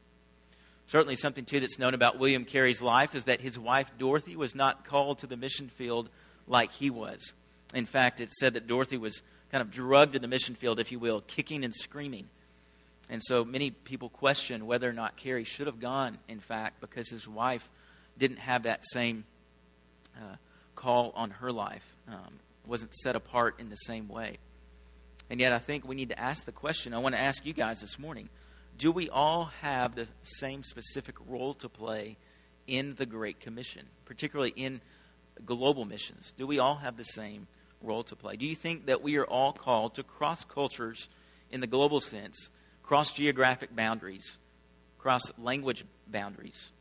Certainly, 0.88 1.16
something 1.16 1.44
too 1.44 1.60
that's 1.60 1.78
known 1.78 1.94
about 1.94 2.18
William 2.18 2.44
Carey's 2.44 2.80
life 2.80 3.14
is 3.14 3.24
that 3.24 3.40
his 3.40 3.58
wife 3.58 3.90
Dorothy 3.98 4.36
was 4.36 4.54
not 4.54 4.84
called 4.84 5.18
to 5.18 5.26
the 5.26 5.36
mission 5.36 5.68
field 5.68 6.08
like 6.46 6.72
he 6.72 6.90
was. 6.90 7.34
In 7.74 7.86
fact, 7.86 8.20
it 8.20 8.32
said 8.32 8.54
that 8.54 8.68
Dorothy 8.68 8.96
was 8.96 9.22
kind 9.50 9.62
of 9.62 9.70
drugged 9.70 10.12
to 10.12 10.18
the 10.18 10.28
mission 10.28 10.54
field, 10.54 10.78
if 10.78 10.92
you 10.92 10.98
will, 10.98 11.20
kicking 11.22 11.64
and 11.64 11.74
screaming. 11.74 12.28
And 13.08 13.22
so 13.24 13.44
many 13.44 13.70
people 13.70 14.08
question 14.08 14.66
whether 14.66 14.88
or 14.88 14.92
not 14.92 15.16
Carey 15.16 15.44
should 15.44 15.66
have 15.66 15.80
gone, 15.80 16.18
in 16.28 16.40
fact, 16.40 16.80
because 16.80 17.08
his 17.08 17.26
wife 17.26 17.68
didn't 18.18 18.38
have 18.38 18.64
that 18.64 18.84
same 18.92 19.24
uh, 20.16 20.36
call 20.76 21.12
on 21.16 21.30
her 21.30 21.50
life, 21.50 21.96
um, 22.06 22.38
wasn't 22.66 22.94
set 22.94 23.16
apart 23.16 23.56
in 23.58 23.70
the 23.70 23.76
same 23.76 24.06
way. 24.06 24.38
And 25.28 25.40
yet, 25.40 25.52
I 25.52 25.58
think 25.58 25.86
we 25.86 25.96
need 25.96 26.10
to 26.10 26.20
ask 26.20 26.44
the 26.44 26.52
question 26.52 26.94
I 26.94 26.98
want 26.98 27.14
to 27.16 27.20
ask 27.20 27.44
you 27.44 27.52
guys 27.52 27.80
this 27.80 27.98
morning 27.98 28.28
do 28.78 28.92
we 28.92 29.08
all 29.08 29.46
have 29.62 29.94
the 29.94 30.06
same 30.22 30.62
specific 30.62 31.16
role 31.26 31.54
to 31.54 31.68
play 31.68 32.18
in 32.66 32.94
the 32.96 33.06
Great 33.06 33.40
Commission, 33.40 33.86
particularly 34.04 34.52
in 34.54 34.82
global 35.44 35.84
missions? 35.84 36.32
Do 36.36 36.46
we 36.46 36.58
all 36.58 36.76
have 36.76 36.96
the 36.96 37.04
same 37.04 37.46
role 37.80 38.04
to 38.04 38.16
play? 38.16 38.36
Do 38.36 38.46
you 38.46 38.54
think 38.54 38.86
that 38.86 39.02
we 39.02 39.16
are 39.16 39.24
all 39.24 39.52
called 39.52 39.94
to 39.94 40.02
cross 40.02 40.44
cultures 40.44 41.08
in 41.50 41.60
the 41.60 41.66
global 41.66 42.00
sense, 42.00 42.50
cross 42.82 43.12
geographic 43.12 43.74
boundaries, 43.74 44.38
cross 44.98 45.22
language 45.38 45.84
boundaries 46.06 46.72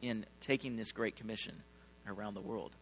in 0.00 0.24
taking 0.40 0.76
this 0.76 0.92
Great 0.92 1.16
Commission 1.16 1.62
around 2.06 2.34
the 2.34 2.40
world? 2.40 2.72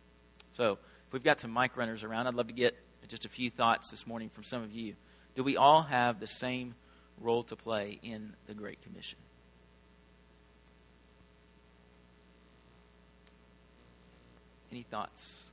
So, 0.60 0.72
if 1.06 1.12
we've 1.14 1.24
got 1.24 1.40
some 1.40 1.54
mic 1.54 1.74
runners 1.74 2.02
around, 2.02 2.26
I'd 2.26 2.34
love 2.34 2.48
to 2.48 2.52
get 2.52 2.76
just 3.08 3.24
a 3.24 3.30
few 3.30 3.48
thoughts 3.48 3.88
this 3.88 4.06
morning 4.06 4.28
from 4.28 4.44
some 4.44 4.62
of 4.62 4.70
you. 4.72 4.94
Do 5.34 5.42
we 5.42 5.56
all 5.56 5.80
have 5.80 6.20
the 6.20 6.26
same 6.26 6.74
role 7.18 7.44
to 7.44 7.56
play 7.56 7.98
in 8.02 8.34
the 8.46 8.52
Great 8.52 8.82
Commission? 8.82 9.18
Any 14.70 14.82
thoughts? 14.82 15.44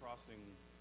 Crossing 0.00 0.40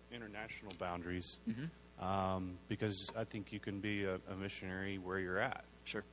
international 0.10 0.72
boundaries, 0.80 1.38
mm-hmm. 1.50 2.01
um, 2.01 2.58
because 2.70 3.10
I 3.13 3.25
think 3.25 3.51
you 3.51 3.60
can 3.60 3.82
be 3.82 4.06
a, 4.06 4.22
a 4.32 4.36
missionary 4.38 5.00
where 5.00 5.20
you're 5.20 5.39
at. 5.39 5.65
Sure. 5.84 6.06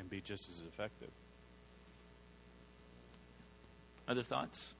And 0.00 0.08
be 0.08 0.22
just 0.22 0.48
as 0.48 0.62
effective. 0.66 1.10
Other 4.08 4.22
thoughts? 4.22 4.72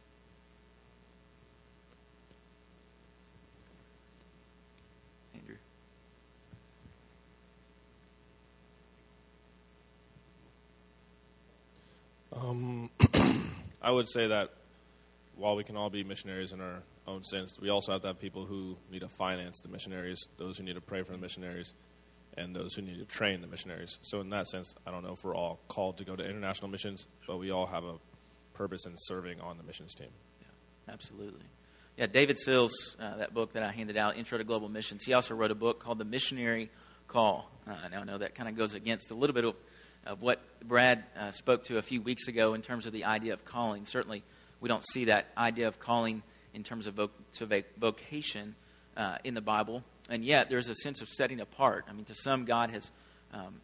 Andrew. 5.35 5.57
Um, 12.33 12.91
I 13.83 13.91
would 13.91 14.09
say 14.09 14.29
that 14.29 14.55
while 15.37 15.55
we 15.55 15.65
can 15.65 15.77
all 15.77 15.91
be 15.91 16.03
missionaries 16.03 16.53
in 16.53 16.63
our 16.63 16.83
own 17.07 17.25
sense, 17.25 17.59
we 17.61 17.69
also 17.69 17.93
have 17.93 18.01
to 18.01 18.07
have 18.07 18.19
people 18.19 18.47
who 18.47 18.75
need 18.91 19.01
to 19.01 19.09
finance 19.09 19.61
the 19.61 19.69
missionaries, 19.69 20.19
those 20.39 20.57
who 20.57 20.65
need 20.65 20.77
to 20.77 20.81
pray 20.81 21.03
for 21.03 21.13
the 21.13 21.19
missionaries, 21.19 21.75
and 22.41 22.55
those 22.55 22.75
who 22.75 22.83
need 22.83 22.99
to 22.99 23.05
train 23.05 23.41
the 23.41 23.47
missionaries. 23.47 23.99
So, 24.03 24.21
in 24.21 24.31
that 24.31 24.47
sense, 24.47 24.75
I 24.87 24.91
don't 24.91 25.03
know 25.03 25.13
if 25.13 25.25
we're 25.25 25.35
all 25.35 25.61
called 25.69 25.99
to 25.99 26.05
go 26.05 26.17
to 26.17 26.25
international 26.25 26.69
missions, 26.69 27.07
but 27.27 27.39
we 27.39 27.51
all 27.51 27.67
have 27.67 27.85
a 27.85 27.97
purpose 28.55 28.87
in 28.87 28.95
serving 28.97 29.41
on 29.41 29.57
the 29.59 29.63
missions 29.63 29.95
team. 29.95 30.09
Yeah, 30.41 30.93
absolutely. 30.93 31.45
Yeah, 31.97 32.07
David 32.07 32.39
Sills, 32.39 32.97
uh, 32.99 33.19
that 33.19 33.35
book 33.35 33.53
that 33.53 33.63
I 33.63 33.73
handed 33.73 33.97
out, 33.97 34.17
Intro 34.17 34.39
to 34.39 34.45
Global 34.45 34.69
Missions, 34.69 35.05
he 35.05 35.13
also 35.13 35.35
wrote 35.35 35.51
a 35.51 35.57
book 35.57 35.81
called 35.81 35.99
The 35.99 36.05
Missionary 36.05 36.71
Call. 37.09 37.51
Uh, 37.67 37.89
now, 37.91 38.01
I 38.01 38.05
know 38.05 38.19
that 38.19 38.35
kind 38.35 38.49
of 38.49 38.57
goes 38.57 38.75
against 38.75 39.11
a 39.11 39.15
little 39.15 39.35
bit 39.35 39.45
of 39.45 39.55
of 40.07 40.23
what 40.23 40.41
Brad 40.67 41.05
uh, 41.19 41.31
spoke 41.31 41.65
to 41.65 41.79
a 41.79 41.83
few 41.83 42.01
weeks 42.01 42.29
ago 42.29 42.55
in 42.55 42.63
terms 42.63 42.87
of 42.87 42.93
the 42.93 43.05
idea 43.05 43.33
of 43.33 43.45
calling. 43.45 43.85
Certainly, 43.85 44.23
we 44.61 44.69
don't 44.69 44.85
see 44.93 45.07
that 45.07 45.27
idea 45.37 45.69
of 45.69 45.79
calling 45.79 46.23
in 46.55 46.63
terms 46.63 46.87
of 46.87 46.95
voc- 46.95 47.11
to 47.35 47.65
vocation 47.79 48.55
uh, 48.97 49.19
in 49.25 49.35
the 49.35 49.41
Bible, 49.41 49.85
and 50.11 50.25
yet 50.25 50.51
there's 50.51 50.69
a 50.69 50.75
sense 50.75 51.01
of 51.01 51.09
setting 51.09 51.41
apart. 51.41 51.87
I 51.89 51.93
mean, 51.93 52.05
to 52.07 52.15
some, 52.15 52.45
God 52.45 52.71
has 52.71 52.91
um, 53.33 53.61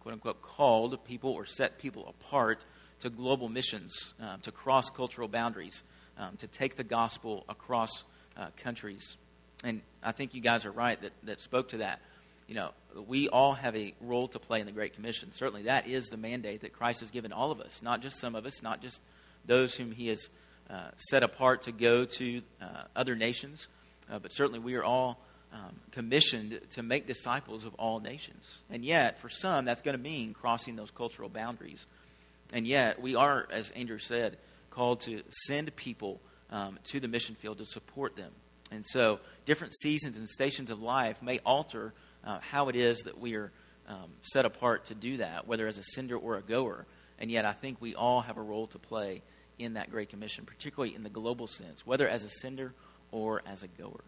quote 0.00 0.14
unquote 0.14 0.42
called 0.42 1.04
people 1.04 1.30
or 1.30 1.46
set 1.46 1.78
people 1.78 2.08
apart 2.08 2.64
to 3.00 3.10
global 3.10 3.48
missions, 3.48 4.14
um, 4.20 4.40
to 4.40 4.50
cross 4.50 4.90
cultural 4.90 5.28
boundaries, 5.28 5.82
um, 6.18 6.36
to 6.38 6.46
take 6.46 6.76
the 6.76 6.84
gospel 6.84 7.44
across 7.48 8.04
uh, 8.36 8.48
countries. 8.56 9.16
And 9.62 9.82
I 10.02 10.12
think 10.12 10.34
you 10.34 10.40
guys 10.40 10.64
are 10.64 10.70
right 10.70 11.00
that, 11.02 11.12
that 11.24 11.40
spoke 11.40 11.68
to 11.70 11.78
that. 11.78 12.00
You 12.48 12.54
know, 12.56 12.70
we 13.06 13.28
all 13.28 13.52
have 13.52 13.76
a 13.76 13.94
role 14.00 14.26
to 14.28 14.38
play 14.38 14.60
in 14.60 14.66
the 14.66 14.72
Great 14.72 14.94
Commission. 14.94 15.30
Certainly, 15.32 15.64
that 15.64 15.86
is 15.86 16.08
the 16.08 16.16
mandate 16.16 16.62
that 16.62 16.72
Christ 16.72 17.00
has 17.00 17.10
given 17.10 17.32
all 17.32 17.50
of 17.50 17.60
us, 17.60 17.80
not 17.82 18.02
just 18.02 18.18
some 18.18 18.34
of 18.34 18.44
us, 18.44 18.62
not 18.62 18.82
just 18.82 19.00
those 19.44 19.76
whom 19.76 19.92
He 19.92 20.08
has 20.08 20.28
uh, 20.68 20.90
set 20.96 21.22
apart 21.22 21.62
to 21.62 21.72
go 21.72 22.04
to 22.04 22.42
uh, 22.60 22.82
other 22.96 23.14
nations, 23.14 23.68
uh, 24.10 24.18
but 24.18 24.32
certainly 24.32 24.58
we 24.58 24.74
are 24.74 24.84
all 24.84 25.20
um, 25.52 25.80
commissioned 25.90 26.60
to 26.72 26.82
make 26.82 27.06
disciples 27.06 27.64
of 27.64 27.74
all 27.74 28.00
nations. 28.00 28.58
And 28.70 28.84
yet, 28.84 29.20
for 29.20 29.28
some, 29.28 29.64
that's 29.64 29.82
going 29.82 29.96
to 29.96 30.02
mean 30.02 30.32
crossing 30.32 30.76
those 30.76 30.90
cultural 30.90 31.28
boundaries. 31.28 31.86
And 32.52 32.66
yet, 32.66 33.00
we 33.00 33.14
are, 33.14 33.46
as 33.50 33.70
Andrew 33.70 33.98
said, 33.98 34.38
called 34.70 35.00
to 35.02 35.22
send 35.46 35.74
people 35.76 36.20
um, 36.50 36.78
to 36.84 37.00
the 37.00 37.08
mission 37.08 37.34
field 37.34 37.58
to 37.58 37.66
support 37.66 38.16
them. 38.16 38.32
And 38.70 38.84
so, 38.86 39.18
different 39.46 39.74
seasons 39.74 40.18
and 40.18 40.28
stations 40.28 40.70
of 40.70 40.80
life 40.80 41.20
may 41.22 41.40
alter 41.40 41.92
uh, 42.24 42.38
how 42.40 42.68
it 42.68 42.76
is 42.76 43.00
that 43.00 43.18
we 43.18 43.34
are 43.34 43.50
um, 43.88 44.12
set 44.22 44.44
apart 44.44 44.86
to 44.86 44.94
do 44.94 45.16
that, 45.16 45.48
whether 45.48 45.66
as 45.66 45.78
a 45.78 45.82
sender 45.82 46.16
or 46.16 46.36
a 46.36 46.42
goer. 46.42 46.86
And 47.18 47.30
yet, 47.30 47.44
I 47.44 47.52
think 47.52 47.80
we 47.80 47.94
all 47.94 48.20
have 48.20 48.36
a 48.36 48.42
role 48.42 48.68
to 48.68 48.78
play 48.78 49.22
in 49.58 49.74
that 49.74 49.90
Great 49.90 50.08
Commission, 50.08 50.44
particularly 50.46 50.94
in 50.94 51.02
the 51.02 51.10
global 51.10 51.46
sense, 51.46 51.84
whether 51.84 52.08
as 52.08 52.24
a 52.24 52.28
sender 52.28 52.72
or 53.10 53.42
as 53.46 53.62
a 53.62 53.68
goer. 53.68 54.04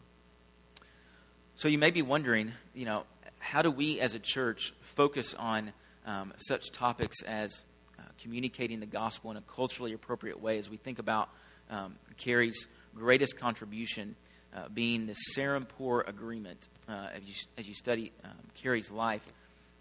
So, 1.56 1.68
you 1.68 1.78
may 1.78 1.90
be 1.90 2.02
wondering, 2.02 2.52
you 2.74 2.86
know, 2.86 3.04
how 3.38 3.60
do 3.62 3.70
we 3.70 4.00
as 4.00 4.14
a 4.14 4.18
church 4.18 4.72
focus 4.96 5.34
on 5.34 5.72
um, 6.06 6.32
such 6.48 6.72
topics 6.72 7.22
as 7.22 7.64
uh, 7.98 8.02
communicating 8.22 8.80
the 8.80 8.86
gospel 8.86 9.30
in 9.30 9.36
a 9.36 9.42
culturally 9.42 9.92
appropriate 9.92 10.40
way 10.40 10.58
as 10.58 10.70
we 10.70 10.78
think 10.78 10.98
about 10.98 11.28
um, 11.70 11.96
Carey's 12.16 12.66
greatest 12.94 13.38
contribution 13.38 14.16
uh, 14.56 14.68
being 14.72 15.06
the 15.06 15.14
Serampore 15.36 16.08
Agreement. 16.08 16.68
Uh, 16.88 17.08
as, 17.14 17.22
you, 17.24 17.34
as 17.58 17.68
you 17.68 17.74
study 17.74 18.12
um, 18.24 18.30
Carey's 18.54 18.90
life, 18.90 19.22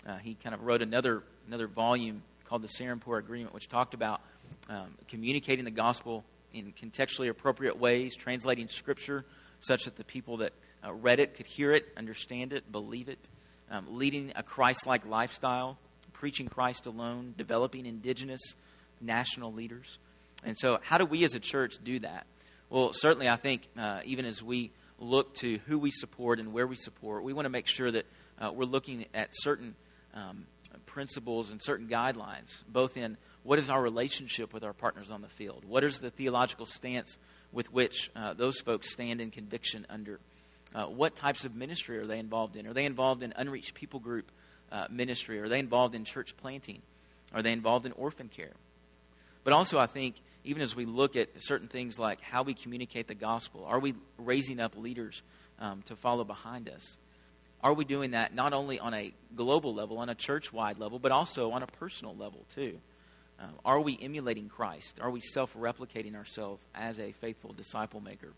uh, 0.05 0.17
he 0.17 0.35
kind 0.35 0.53
of 0.53 0.63
wrote 0.63 0.81
another, 0.81 1.23
another 1.47 1.67
volume 1.67 2.21
called 2.45 2.63
the 2.63 2.69
Serampore 2.79 3.17
Agreement, 3.17 3.53
which 3.53 3.69
talked 3.69 3.93
about 3.93 4.21
um, 4.69 4.93
communicating 5.07 5.63
the 5.63 5.71
gospel 5.71 6.25
in 6.53 6.73
contextually 6.73 7.29
appropriate 7.29 7.79
ways, 7.79 8.15
translating 8.15 8.67
scripture 8.67 9.23
such 9.61 9.85
that 9.85 9.95
the 9.95 10.03
people 10.03 10.37
that 10.37 10.53
uh, 10.85 10.93
read 10.93 11.19
it 11.19 11.35
could 11.35 11.45
hear 11.45 11.71
it, 11.71 11.87
understand 11.97 12.53
it, 12.53 12.71
believe 12.71 13.09
it, 13.09 13.29
um, 13.69 13.85
leading 13.89 14.33
a 14.35 14.43
Christ 14.43 14.85
like 14.85 15.05
lifestyle, 15.05 15.77
preaching 16.13 16.47
Christ 16.47 16.85
alone, 16.85 17.33
developing 17.37 17.85
indigenous 17.85 18.41
national 18.99 19.53
leaders. 19.53 19.97
And 20.43 20.57
so, 20.57 20.79
how 20.83 20.97
do 20.97 21.05
we 21.05 21.23
as 21.23 21.35
a 21.35 21.39
church 21.39 21.75
do 21.83 21.99
that? 21.99 22.25
Well, 22.69 22.93
certainly, 22.93 23.29
I 23.29 23.35
think 23.35 23.67
uh, 23.77 24.01
even 24.05 24.25
as 24.25 24.41
we 24.41 24.71
look 24.97 25.33
to 25.35 25.59
who 25.67 25.77
we 25.77 25.91
support 25.91 26.39
and 26.39 26.53
where 26.53 26.67
we 26.67 26.75
support, 26.75 27.23
we 27.23 27.33
want 27.33 27.45
to 27.45 27.49
make 27.49 27.67
sure 27.67 27.91
that 27.91 28.05
uh, 28.39 28.51
we're 28.53 28.65
looking 28.65 29.05
at 29.13 29.29
certain 29.33 29.75
um, 30.13 30.45
principles 30.85 31.51
and 31.51 31.61
certain 31.63 31.87
guidelines, 31.87 32.63
both 32.67 32.97
in 32.97 33.17
what 33.43 33.59
is 33.59 33.69
our 33.69 33.81
relationship 33.81 34.53
with 34.53 34.63
our 34.63 34.73
partners 34.73 35.11
on 35.11 35.21
the 35.21 35.27
field, 35.27 35.65
what 35.65 35.83
is 35.83 35.99
the 35.99 36.11
theological 36.11 36.65
stance 36.65 37.17
with 37.51 37.71
which 37.73 38.11
uh, 38.15 38.33
those 38.33 38.59
folks 38.59 38.91
stand 38.91 39.19
in 39.19 39.31
conviction 39.31 39.85
under, 39.89 40.19
uh, 40.73 40.85
what 40.85 41.15
types 41.15 41.45
of 41.45 41.55
ministry 41.55 41.97
are 41.97 42.05
they 42.05 42.19
involved 42.19 42.55
in? 42.55 42.65
Are 42.67 42.73
they 42.73 42.85
involved 42.85 43.23
in 43.23 43.33
unreached 43.35 43.73
people 43.73 43.99
group 43.99 44.31
uh, 44.71 44.87
ministry? 44.89 45.39
Are 45.39 45.49
they 45.49 45.59
involved 45.59 45.95
in 45.95 46.05
church 46.05 46.35
planting? 46.37 46.81
Are 47.33 47.41
they 47.41 47.51
involved 47.51 47.85
in 47.85 47.91
orphan 47.93 48.29
care? 48.29 48.53
But 49.43 49.53
also, 49.53 49.79
I 49.79 49.87
think, 49.87 50.15
even 50.43 50.61
as 50.61 50.75
we 50.75 50.85
look 50.85 51.15
at 51.15 51.29
certain 51.39 51.67
things 51.67 51.99
like 51.99 52.21
how 52.21 52.43
we 52.43 52.53
communicate 52.53 53.07
the 53.07 53.15
gospel, 53.15 53.65
are 53.65 53.79
we 53.79 53.95
raising 54.17 54.59
up 54.59 54.77
leaders 54.77 55.23
um, 55.59 55.81
to 55.87 55.95
follow 55.95 56.23
behind 56.23 56.69
us? 56.69 56.97
Are 57.63 57.73
we 57.73 57.85
doing 57.85 58.11
that 58.11 58.33
not 58.33 58.53
only 58.53 58.79
on 58.79 58.93
a 58.93 59.13
global 59.35 59.73
level, 59.73 59.99
on 59.99 60.09
a 60.09 60.15
church 60.15 60.51
wide 60.51 60.79
level, 60.79 60.99
but 60.99 61.11
also 61.11 61.51
on 61.51 61.63
a 61.63 61.67
personal 61.67 62.15
level, 62.15 62.45
too? 62.55 62.79
Um, 63.39 63.51
are 63.65 63.79
we 63.79 63.97
emulating 64.01 64.49
Christ? 64.49 64.99
Are 65.01 65.09
we 65.09 65.21
self 65.21 65.53
replicating 65.55 66.15
ourselves 66.15 66.61
as 66.75 66.99
a 66.99 67.11
faithful 67.13 67.53
disciple 67.53 67.99
maker, 67.99 68.33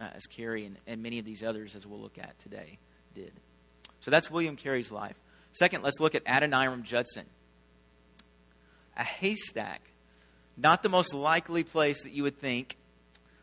uh, 0.00 0.08
as 0.14 0.24
Carey 0.26 0.64
and, 0.64 0.76
and 0.86 1.02
many 1.02 1.18
of 1.18 1.24
these 1.24 1.42
others, 1.42 1.74
as 1.74 1.86
we'll 1.86 2.00
look 2.00 2.18
at 2.18 2.38
today, 2.38 2.78
did? 3.14 3.32
So 4.00 4.10
that's 4.10 4.30
William 4.30 4.56
Carey's 4.56 4.90
life. 4.90 5.16
Second, 5.52 5.82
let's 5.82 6.00
look 6.00 6.14
at 6.14 6.24
Adoniram 6.24 6.82
Judson. 6.82 7.24
A 8.96 9.04
haystack, 9.04 9.80
not 10.56 10.82
the 10.82 10.88
most 10.88 11.14
likely 11.14 11.64
place 11.64 12.02
that 12.02 12.12
you 12.12 12.22
would 12.22 12.38
think 12.38 12.76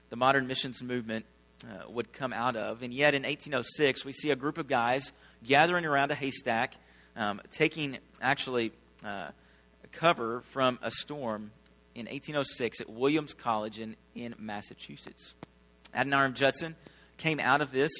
the 0.10 0.16
modern 0.16 0.48
missions 0.48 0.84
movement 0.84 1.26
uh, 1.64 1.90
would 1.90 2.14
come 2.14 2.34
out 2.34 2.56
of. 2.56 2.84
And 2.84 2.94
yet 2.94 3.14
in 3.14 3.24
1806, 3.24 4.06
we 4.06 4.14
see 4.14 4.30
a 4.30 4.36
group 4.36 4.58
of 4.58 4.68
guys 4.68 5.12
gathering 5.44 5.86
around 5.86 6.12
a 6.12 6.16
haystack, 6.16 6.76
um, 7.16 7.42
taking 7.52 7.98
actually 8.22 8.74
uh, 9.04 9.30
cover 9.92 10.44
from 10.52 10.80
a 10.82 10.92
storm 10.92 11.52
in 11.96 12.06
1806 12.06 12.82
at 12.82 12.90
Williams 12.90 13.34
College 13.34 13.80
in, 13.80 13.96
in 14.16 14.36
Massachusetts. 14.38 15.34
Adoniram 15.96 16.34
Judson 16.34 16.76
came 17.18 17.40
out 17.40 17.62
of 17.62 17.72
this 17.72 17.92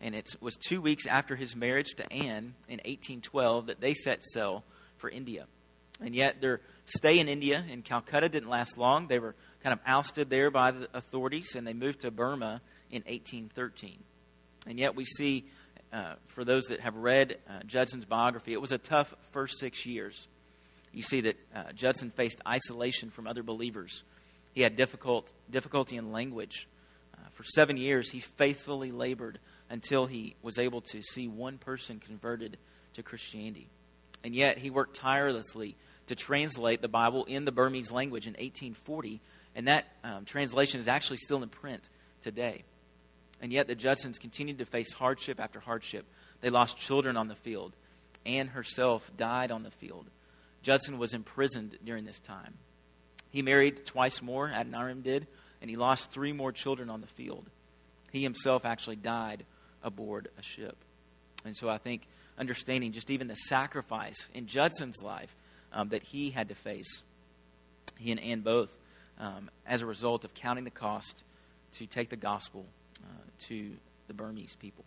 and 0.00 0.14
it 0.14 0.34
was 0.40 0.56
two 0.56 0.80
weeks 0.80 1.06
after 1.06 1.36
his 1.36 1.54
marriage 1.54 1.94
to 1.96 2.12
Ann 2.12 2.54
in 2.68 2.78
1812 2.78 3.66
that 3.66 3.80
they 3.80 3.94
set 3.94 4.24
sail 4.24 4.64
for 4.96 5.10
India. 5.10 5.46
And 6.00 6.14
yet 6.14 6.40
their 6.40 6.60
stay 6.86 7.18
in 7.18 7.28
India, 7.28 7.62
in 7.70 7.82
Calcutta, 7.82 8.30
didn't 8.30 8.48
last 8.48 8.78
long. 8.78 9.06
They 9.06 9.18
were 9.18 9.34
kind 9.62 9.74
of 9.74 9.80
ousted 9.86 10.30
there 10.30 10.50
by 10.50 10.70
the 10.70 10.88
authorities, 10.94 11.54
and 11.54 11.66
they 11.66 11.74
moved 11.74 12.00
to 12.00 12.10
Burma 12.10 12.62
in 12.90 13.02
1813. 13.02 13.98
And 14.66 14.78
yet 14.78 14.96
we 14.96 15.04
see, 15.04 15.44
uh, 15.92 16.14
for 16.28 16.44
those 16.44 16.64
that 16.66 16.80
have 16.80 16.96
read 16.96 17.36
uh, 17.48 17.60
Judson's 17.66 18.06
biography, 18.06 18.54
it 18.54 18.60
was 18.60 18.72
a 18.72 18.78
tough 18.78 19.14
first 19.32 19.58
six 19.58 19.84
years. 19.84 20.28
You 20.92 21.02
see 21.02 21.20
that 21.20 21.36
uh, 21.54 21.72
Judson 21.74 22.10
faced 22.10 22.40
isolation 22.48 23.10
from 23.10 23.26
other 23.26 23.42
believers. 23.42 24.02
He 24.54 24.62
had 24.62 24.76
difficult, 24.76 25.30
difficulty 25.50 25.96
in 25.96 26.10
language. 26.10 26.66
For 27.40 27.44
seven 27.46 27.78
years, 27.78 28.10
he 28.10 28.20
faithfully 28.20 28.92
labored 28.92 29.38
until 29.70 30.04
he 30.04 30.36
was 30.42 30.58
able 30.58 30.82
to 30.82 31.00
see 31.00 31.26
one 31.26 31.56
person 31.56 31.98
converted 31.98 32.58
to 32.92 33.02
Christianity. 33.02 33.70
And 34.22 34.34
yet, 34.34 34.58
he 34.58 34.68
worked 34.68 34.94
tirelessly 34.94 35.74
to 36.08 36.14
translate 36.14 36.82
the 36.82 36.88
Bible 36.88 37.24
in 37.24 37.46
the 37.46 37.50
Burmese 37.50 37.90
language 37.90 38.26
in 38.26 38.34
1840, 38.34 39.22
and 39.54 39.68
that 39.68 39.86
um, 40.04 40.26
translation 40.26 40.80
is 40.80 40.86
actually 40.86 41.16
still 41.16 41.42
in 41.42 41.48
print 41.48 41.88
today. 42.20 42.62
And 43.40 43.54
yet, 43.54 43.68
the 43.68 43.74
Judsons 43.74 44.18
continued 44.18 44.58
to 44.58 44.66
face 44.66 44.92
hardship 44.92 45.40
after 45.40 45.60
hardship. 45.60 46.04
They 46.42 46.50
lost 46.50 46.76
children 46.76 47.16
on 47.16 47.28
the 47.28 47.36
field. 47.36 47.74
Ann 48.26 48.48
herself 48.48 49.10
died 49.16 49.50
on 49.50 49.62
the 49.62 49.70
field. 49.70 50.10
Judson 50.62 50.98
was 50.98 51.14
imprisoned 51.14 51.78
during 51.82 52.04
this 52.04 52.20
time. 52.20 52.58
He 53.30 53.40
married 53.40 53.86
twice 53.86 54.20
more, 54.20 54.50
Adoniram 54.50 55.00
did, 55.00 55.26
and 55.60 55.70
he 55.70 55.76
lost 55.76 56.10
three 56.10 56.32
more 56.32 56.52
children 56.52 56.90
on 56.90 57.00
the 57.00 57.06
field. 57.06 57.44
He 58.12 58.22
himself 58.22 58.64
actually 58.64 58.96
died 58.96 59.44
aboard 59.82 60.28
a 60.38 60.42
ship. 60.42 60.76
And 61.44 61.56
so 61.56 61.68
I 61.68 61.78
think 61.78 62.02
understanding 62.38 62.92
just 62.92 63.10
even 63.10 63.28
the 63.28 63.34
sacrifice 63.34 64.28
in 64.34 64.46
Judson's 64.46 65.02
life 65.02 65.34
um, 65.72 65.90
that 65.90 66.02
he 66.02 66.30
had 66.30 66.48
to 66.48 66.54
face, 66.54 67.02
he 67.98 68.10
and 68.10 68.20
Ann 68.20 68.40
both, 68.40 68.74
um, 69.18 69.50
as 69.66 69.82
a 69.82 69.86
result 69.86 70.24
of 70.24 70.34
counting 70.34 70.64
the 70.64 70.70
cost 70.70 71.22
to 71.78 71.86
take 71.86 72.08
the 72.08 72.16
gospel 72.16 72.64
uh, 73.02 73.06
to 73.46 73.72
the 74.08 74.14
Burmese 74.14 74.56
people. 74.56 74.84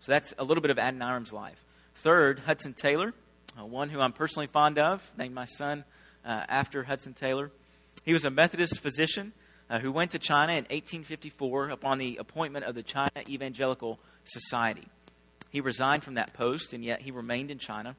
So 0.00 0.12
that's 0.12 0.34
a 0.38 0.44
little 0.44 0.62
bit 0.62 0.70
of 0.70 0.78
Adoniram's 0.78 1.32
life. 1.32 1.64
Third, 1.96 2.40
Hudson 2.40 2.74
Taylor, 2.74 3.14
uh, 3.58 3.64
one 3.64 3.88
who 3.88 4.00
I'm 4.00 4.12
personally 4.12 4.46
fond 4.46 4.78
of, 4.78 5.10
named 5.16 5.34
my 5.34 5.44
son 5.44 5.84
uh, 6.24 6.44
after 6.48 6.82
Hudson 6.84 7.14
Taylor. 7.14 7.50
He 8.04 8.12
was 8.12 8.24
a 8.24 8.30
Methodist 8.30 8.80
physician 8.80 9.32
uh, 9.72 9.78
who 9.78 9.90
went 9.90 10.10
to 10.10 10.18
China 10.18 10.52
in 10.52 10.64
1854 10.64 11.70
upon 11.70 11.96
the 11.96 12.18
appointment 12.18 12.66
of 12.66 12.74
the 12.74 12.82
China 12.82 13.10
Evangelical 13.26 13.98
Society. 14.24 14.86
He 15.48 15.62
resigned 15.62 16.04
from 16.04 16.14
that 16.14 16.34
post, 16.34 16.74
and 16.74 16.84
yet 16.84 17.00
he 17.00 17.10
remained 17.10 17.50
in 17.50 17.58
China 17.58 17.96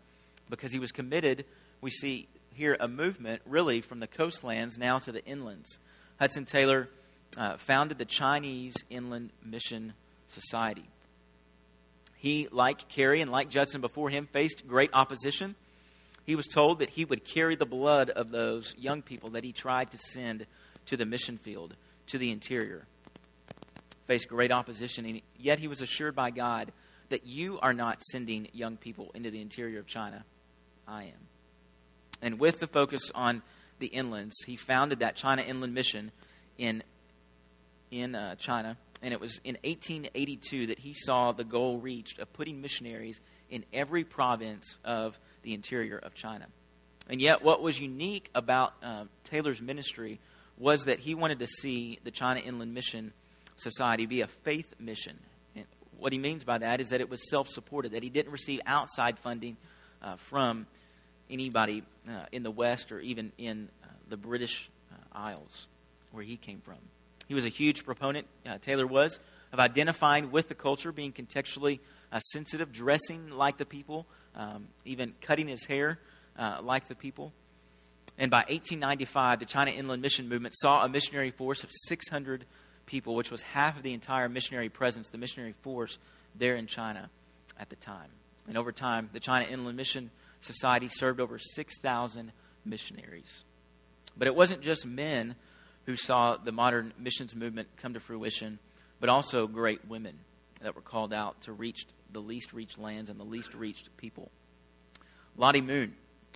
because 0.51 0.71
he 0.71 0.77
was 0.77 0.91
committed. 0.91 1.45
We 1.81 1.89
see 1.89 2.27
here 2.53 2.77
a 2.79 2.87
movement 2.87 3.41
really 3.47 3.81
from 3.81 3.99
the 3.99 4.07
coastlands 4.07 4.77
now 4.77 4.99
to 4.99 5.11
the 5.11 5.23
inlands. 5.23 5.79
Hudson 6.19 6.45
Taylor 6.45 6.89
uh, 7.37 7.57
founded 7.57 7.97
the 7.97 8.05
Chinese 8.05 8.75
Inland 8.91 9.31
Mission 9.43 9.93
Society. 10.27 10.85
He, 12.17 12.47
like 12.51 12.87
Carey 12.87 13.19
and 13.21 13.31
like 13.31 13.49
Judson 13.49 13.81
before 13.81 14.11
him, 14.11 14.27
faced 14.31 14.67
great 14.67 14.91
opposition. 14.93 15.55
he 16.23 16.35
was 16.35 16.45
told 16.45 16.79
that 16.79 16.91
he 16.91 17.03
would 17.03 17.25
carry 17.25 17.55
the 17.55 17.65
blood 17.65 18.11
of 18.11 18.29
those 18.29 18.75
young 18.77 19.01
people 19.01 19.31
that 19.31 19.43
he 19.43 19.51
tried 19.51 19.89
to 19.91 19.97
send 19.97 20.45
to 20.87 20.97
the 20.97 21.05
mission 21.05 21.37
field, 21.37 21.75
to 22.07 22.17
the 22.17 22.31
interior. 22.31 22.85
Faced 24.07 24.27
great 24.27 24.51
opposition, 24.51 25.05
and 25.05 25.21
yet 25.37 25.59
he 25.59 25.67
was 25.67 25.81
assured 25.81 26.15
by 26.15 26.31
God 26.31 26.71
that 27.09 27.25
you 27.25 27.59
are 27.61 27.73
not 27.73 28.01
sending 28.01 28.47
young 28.53 28.77
people 28.77 29.11
into 29.13 29.31
the 29.31 29.41
interior 29.41 29.79
of 29.79 29.87
China. 29.87 30.25
I 30.87 31.03
am. 31.03 31.27
And 32.21 32.39
with 32.39 32.59
the 32.59 32.67
focus 32.67 33.11
on 33.13 33.41
the 33.79 33.89
inlands, 33.89 34.33
he 34.45 34.55
founded 34.55 34.99
that 34.99 35.15
China 35.15 35.41
Inland 35.41 35.73
Mission 35.73 36.11
in, 36.57 36.83
in 37.91 38.15
uh, 38.15 38.35
China. 38.35 38.77
And 39.01 39.13
it 39.13 39.19
was 39.19 39.39
in 39.43 39.55
1882 39.63 40.67
that 40.67 40.79
he 40.79 40.93
saw 40.93 41.33
the 41.33 41.43
goal 41.43 41.77
reached 41.77 42.19
of 42.19 42.31
putting 42.31 42.61
missionaries 42.61 43.19
in 43.49 43.65
every 43.73 44.03
province 44.03 44.77
of 44.85 45.19
the 45.41 45.53
interior 45.53 45.97
of 45.97 46.13
China. 46.15 46.47
And 47.09 47.21
yet, 47.21 47.43
what 47.43 47.61
was 47.61 47.79
unique 47.79 48.29
about 48.33 48.73
uh, 48.81 49.03
Taylor's 49.25 49.61
ministry 49.61 50.19
was 50.63 50.85
that 50.85 50.99
he 50.99 51.13
wanted 51.13 51.39
to 51.39 51.45
see 51.45 51.99
the 52.05 52.09
China 52.09 52.39
Inland 52.39 52.73
Mission 52.73 53.11
Society 53.57 54.05
be 54.05 54.21
a 54.21 54.27
faith 54.27 54.73
mission. 54.79 55.19
And 55.57 55.65
what 55.99 56.13
he 56.13 56.17
means 56.17 56.45
by 56.45 56.57
that 56.57 56.79
is 56.79 56.89
that 56.89 57.01
it 57.01 57.09
was 57.09 57.29
self 57.29 57.49
supported, 57.49 57.91
that 57.91 58.01
he 58.01 58.09
didn't 58.09 58.31
receive 58.31 58.61
outside 58.65 59.19
funding 59.19 59.57
uh, 60.01 60.15
from 60.15 60.65
anybody 61.29 61.83
uh, 62.07 62.27
in 62.31 62.43
the 62.43 62.49
West 62.49 62.93
or 62.93 63.01
even 63.01 63.33
in 63.37 63.67
uh, 63.83 63.87
the 64.07 64.15
British 64.15 64.69
uh, 64.89 64.95
Isles 65.11 65.67
where 66.11 66.23
he 66.23 66.37
came 66.37 66.61
from. 66.61 66.77
He 67.27 67.33
was 67.33 67.45
a 67.45 67.49
huge 67.49 67.83
proponent, 67.83 68.25
uh, 68.45 68.57
Taylor 68.59 68.87
was, 68.87 69.19
of 69.51 69.59
identifying 69.59 70.31
with 70.31 70.47
the 70.47 70.55
culture, 70.55 70.93
being 70.93 71.11
contextually 71.11 71.79
uh, 72.13 72.19
sensitive, 72.19 72.71
dressing 72.71 73.31
like 73.31 73.57
the 73.57 73.65
people, 73.65 74.05
um, 74.33 74.69
even 74.85 75.13
cutting 75.19 75.49
his 75.49 75.65
hair 75.65 75.99
like 76.61 76.87
the 76.87 76.95
people. 76.95 77.33
And 78.17 78.29
by 78.29 78.39
1895, 78.39 79.39
the 79.39 79.45
China 79.45 79.71
Inland 79.71 80.01
Mission 80.01 80.29
Movement 80.29 80.55
saw 80.57 80.83
a 80.83 80.89
missionary 80.89 81.31
force 81.31 81.63
of 81.63 81.71
600 81.87 82.45
people, 82.85 83.15
which 83.15 83.31
was 83.31 83.41
half 83.41 83.77
of 83.77 83.83
the 83.83 83.93
entire 83.93 84.29
missionary 84.29 84.69
presence, 84.69 85.09
the 85.09 85.17
missionary 85.17 85.53
force 85.61 85.97
there 86.35 86.55
in 86.55 86.67
China 86.67 87.09
at 87.59 87.69
the 87.69 87.75
time. 87.75 88.09
And 88.47 88.57
over 88.57 88.71
time, 88.71 89.09
the 89.13 89.19
China 89.19 89.45
Inland 89.45 89.77
Mission 89.77 90.11
Society 90.41 90.89
served 90.89 91.19
over 91.19 91.39
6,000 91.39 92.31
missionaries. 92.65 93.45
But 94.17 94.27
it 94.27 94.35
wasn't 94.35 94.61
just 94.61 94.85
men 94.85 95.35
who 95.85 95.95
saw 95.95 96.37
the 96.37 96.51
modern 96.51 96.93
missions 96.97 97.35
movement 97.35 97.67
come 97.77 97.93
to 97.93 97.99
fruition, 97.99 98.59
but 98.99 99.09
also 99.09 99.47
great 99.47 99.87
women 99.87 100.19
that 100.61 100.75
were 100.75 100.81
called 100.81 101.13
out 101.13 101.41
to 101.41 101.53
reach 101.53 101.85
the 102.11 102.19
least 102.19 102.53
reached 102.53 102.77
lands 102.77 103.09
and 103.09 103.19
the 103.19 103.25
least 103.25 103.53
reached 103.53 103.95
people. 103.97 104.31
Lottie 105.35 105.61
Moon, 105.61 105.95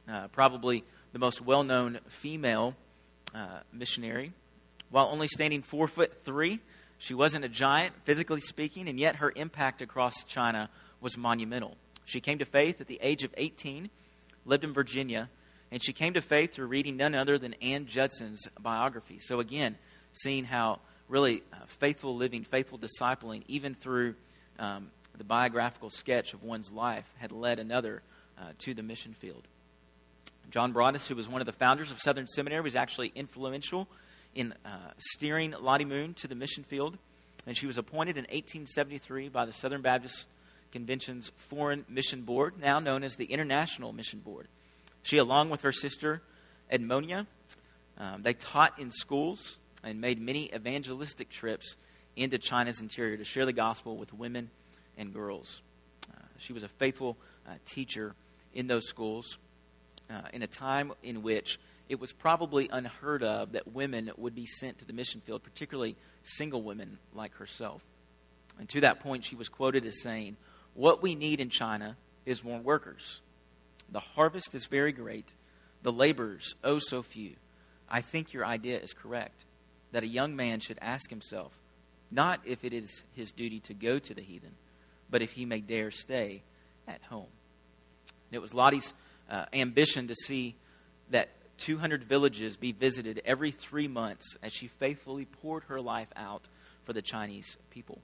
uh, 0.09 0.27
probably 0.29 0.83
the 1.13 1.19
most 1.19 1.41
well 1.41 1.63
known 1.63 1.99
female 2.07 2.75
uh, 3.33 3.59
missionary. 3.71 4.33
While 4.89 5.07
only 5.07 5.27
standing 5.27 5.61
four 5.61 5.87
foot 5.87 6.23
three, 6.23 6.59
she 6.97 7.13
wasn't 7.13 7.45
a 7.45 7.49
giant, 7.49 7.93
physically 8.05 8.41
speaking, 8.41 8.87
and 8.87 8.99
yet 8.99 9.17
her 9.17 9.31
impact 9.35 9.81
across 9.81 10.23
China 10.23 10.69
was 11.01 11.17
monumental. 11.17 11.77
She 12.05 12.21
came 12.21 12.39
to 12.39 12.45
faith 12.45 12.81
at 12.81 12.87
the 12.87 12.99
age 13.01 13.23
of 13.23 13.33
18, 13.37 13.89
lived 14.45 14.63
in 14.63 14.73
Virginia, 14.73 15.29
and 15.71 15.83
she 15.83 15.93
came 15.93 16.13
to 16.13 16.21
faith 16.21 16.53
through 16.53 16.67
reading 16.67 16.97
none 16.97 17.13
other 17.13 17.37
than 17.37 17.53
Ann 17.55 17.85
Judson's 17.85 18.47
biography. 18.59 19.19
So, 19.19 19.39
again, 19.39 19.77
seeing 20.13 20.45
how 20.45 20.79
really 21.09 21.43
uh, 21.53 21.57
faithful 21.67 22.15
living, 22.15 22.43
faithful 22.43 22.79
discipling, 22.79 23.43
even 23.47 23.75
through 23.75 24.15
um, 24.57 24.89
the 25.17 25.23
biographical 25.23 25.89
sketch 25.89 26.33
of 26.33 26.43
one's 26.43 26.71
life, 26.71 27.05
had 27.17 27.31
led 27.31 27.59
another 27.59 28.01
uh, 28.39 28.51
to 28.59 28.73
the 28.73 28.83
mission 28.83 29.13
field. 29.13 29.47
John 30.49 30.71
Broadus, 30.71 31.07
who 31.07 31.15
was 31.15 31.27
one 31.27 31.41
of 31.41 31.45
the 31.45 31.53
founders 31.53 31.91
of 31.91 31.99
Southern 31.99 32.27
Seminary, 32.27 32.61
was 32.61 32.75
actually 32.75 33.11
influential 33.15 33.87
in 34.33 34.53
uh, 34.65 34.91
steering 34.97 35.53
Lottie 35.59 35.85
Moon 35.85 36.13
to 36.15 36.27
the 36.27 36.35
mission 36.35 36.63
field. 36.63 36.97
And 37.45 37.57
she 37.57 37.67
was 37.67 37.77
appointed 37.77 38.17
in 38.17 38.23
1873 38.23 39.29
by 39.29 39.45
the 39.45 39.53
Southern 39.53 39.81
Baptist 39.81 40.25
Convention's 40.71 41.31
Foreign 41.49 41.85
Mission 41.89 42.21
Board, 42.21 42.59
now 42.59 42.79
known 42.79 43.03
as 43.03 43.15
the 43.15 43.25
International 43.25 43.93
Mission 43.93 44.19
Board. 44.19 44.47
She, 45.03 45.17
along 45.17 45.49
with 45.49 45.61
her 45.61 45.71
sister 45.71 46.21
Edmonia, 46.71 47.25
um, 47.97 48.21
they 48.21 48.33
taught 48.33 48.77
in 48.79 48.91
schools 48.91 49.57
and 49.83 50.01
made 50.01 50.19
many 50.21 50.53
evangelistic 50.53 51.29
trips 51.29 51.75
into 52.15 52.37
China's 52.37 52.81
interior 52.81 53.17
to 53.17 53.23
share 53.23 53.45
the 53.45 53.53
gospel 53.53 53.95
with 53.97 54.13
women 54.13 54.49
and 54.97 55.13
girls. 55.13 55.61
Uh, 56.13 56.21
she 56.37 56.53
was 56.53 56.63
a 56.63 56.67
faithful 56.67 57.17
uh, 57.47 57.53
teacher 57.65 58.13
in 58.53 58.67
those 58.67 58.87
schools 58.87 59.37
uh, 60.09 60.21
in 60.33 60.41
a 60.41 60.47
time 60.47 60.93
in 61.03 61.23
which 61.23 61.59
it 61.89 61.99
was 61.99 62.11
probably 62.11 62.69
unheard 62.71 63.23
of 63.23 63.53
that 63.53 63.73
women 63.73 64.11
would 64.17 64.35
be 64.35 64.45
sent 64.45 64.79
to 64.79 64.85
the 64.85 64.93
mission 64.93 65.21
field, 65.21 65.43
particularly 65.43 65.95
single 66.23 66.61
women 66.61 66.97
like 67.13 67.35
herself. 67.35 67.81
And 68.59 68.67
to 68.69 68.81
that 68.81 68.99
point, 68.99 69.25
she 69.25 69.35
was 69.35 69.49
quoted 69.49 69.85
as 69.85 70.01
saying, 70.01 70.37
What 70.73 71.01
we 71.01 71.15
need 71.15 71.39
in 71.39 71.49
China 71.49 71.95
is 72.25 72.43
more 72.43 72.59
workers. 72.59 73.21
The 73.89 73.99
harvest 73.99 74.53
is 74.53 74.65
very 74.65 74.91
great, 74.91 75.33
the 75.81 75.91
laborers, 75.91 76.55
oh 76.63 76.79
so 76.79 77.01
few. 77.01 77.35
I 77.89 78.01
think 78.01 78.33
your 78.33 78.45
idea 78.45 78.79
is 78.79 78.91
correct 78.91 79.45
that 79.93 80.03
a 80.03 80.07
young 80.07 80.35
man 80.35 80.59
should 80.59 80.77
ask 80.81 81.09
himself 81.09 81.53
not 82.11 82.41
if 82.45 82.63
it 82.63 82.73
is 82.73 83.03
his 83.13 83.31
duty 83.31 83.59
to 83.61 83.73
go 83.73 83.99
to 83.99 84.13
the 84.13 84.21
heathen, 84.21 84.55
but 85.09 85.21
if 85.21 85.31
he 85.31 85.45
may 85.45 85.59
dare 85.59 85.91
stay 85.91 86.41
at 86.87 87.01
home. 87.03 87.27
it 88.31 88.39
was 88.39 88.53
Lottie's 88.53 88.93
uh, 89.29 89.45
ambition 89.53 90.07
to 90.07 90.15
see 90.15 90.55
that 91.09 91.29
200 91.57 92.03
villages 92.03 92.57
be 92.57 92.71
visited 92.71 93.21
every 93.25 93.51
three 93.51 93.87
months 93.87 94.37
as 94.43 94.53
she 94.53 94.67
faithfully 94.67 95.25
poured 95.25 95.63
her 95.65 95.81
life 95.81 96.09
out 96.15 96.47
for 96.83 96.93
the 96.93 97.01
Chinese 97.01 97.57
people. 97.69 97.99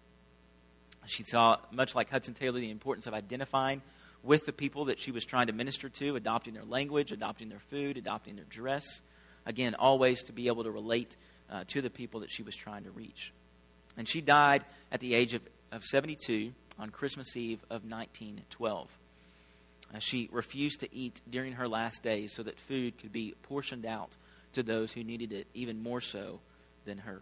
She 1.05 1.23
saw, 1.23 1.57
much 1.71 1.95
like 1.95 2.09
Hudson 2.09 2.33
Taylor, 2.33 2.59
the 2.59 2.71
importance 2.71 3.07
of 3.07 3.13
identifying 3.13 3.81
with 4.23 4.45
the 4.45 4.53
people 4.53 4.85
that 4.85 4.99
she 4.99 5.11
was 5.11 5.25
trying 5.25 5.47
to 5.47 5.53
minister 5.53 5.89
to, 5.89 6.15
adopting 6.15 6.53
their 6.53 6.63
language, 6.63 7.11
adopting 7.11 7.49
their 7.49 7.59
food, 7.59 7.97
adopting 7.97 8.35
their 8.35 8.45
dress. 8.45 8.85
Again, 9.45 9.75
always 9.75 10.23
to 10.23 10.31
be 10.31 10.47
able 10.47 10.63
to 10.63 10.71
relate 10.71 11.15
uh, 11.51 11.65
to 11.67 11.81
the 11.81 11.89
people 11.89 12.21
that 12.21 12.31
she 12.31 12.41
was 12.41 12.55
trying 12.55 12.85
to 12.85 12.91
reach. 12.91 13.33
And 13.97 14.07
she 14.07 14.21
died 14.21 14.63
at 14.91 15.01
the 15.01 15.13
age 15.13 15.33
of, 15.33 15.41
of 15.71 15.83
72 15.83 16.53
on 16.79 16.89
Christmas 16.89 17.35
Eve 17.35 17.61
of 17.63 17.83
1912. 17.83 18.87
Uh, 19.93 19.99
she 19.99 20.29
refused 20.31 20.79
to 20.79 20.95
eat 20.95 21.21
during 21.29 21.53
her 21.53 21.67
last 21.67 22.01
days 22.01 22.33
so 22.33 22.43
that 22.43 22.57
food 22.59 22.97
could 22.97 23.11
be 23.11 23.35
portioned 23.43 23.85
out 23.85 24.15
to 24.53 24.63
those 24.63 24.91
who 24.91 25.03
needed 25.03 25.31
it 25.31 25.47
even 25.53 25.81
more 25.81 26.01
so 26.01 26.39
than 26.85 26.97
her. 26.99 27.21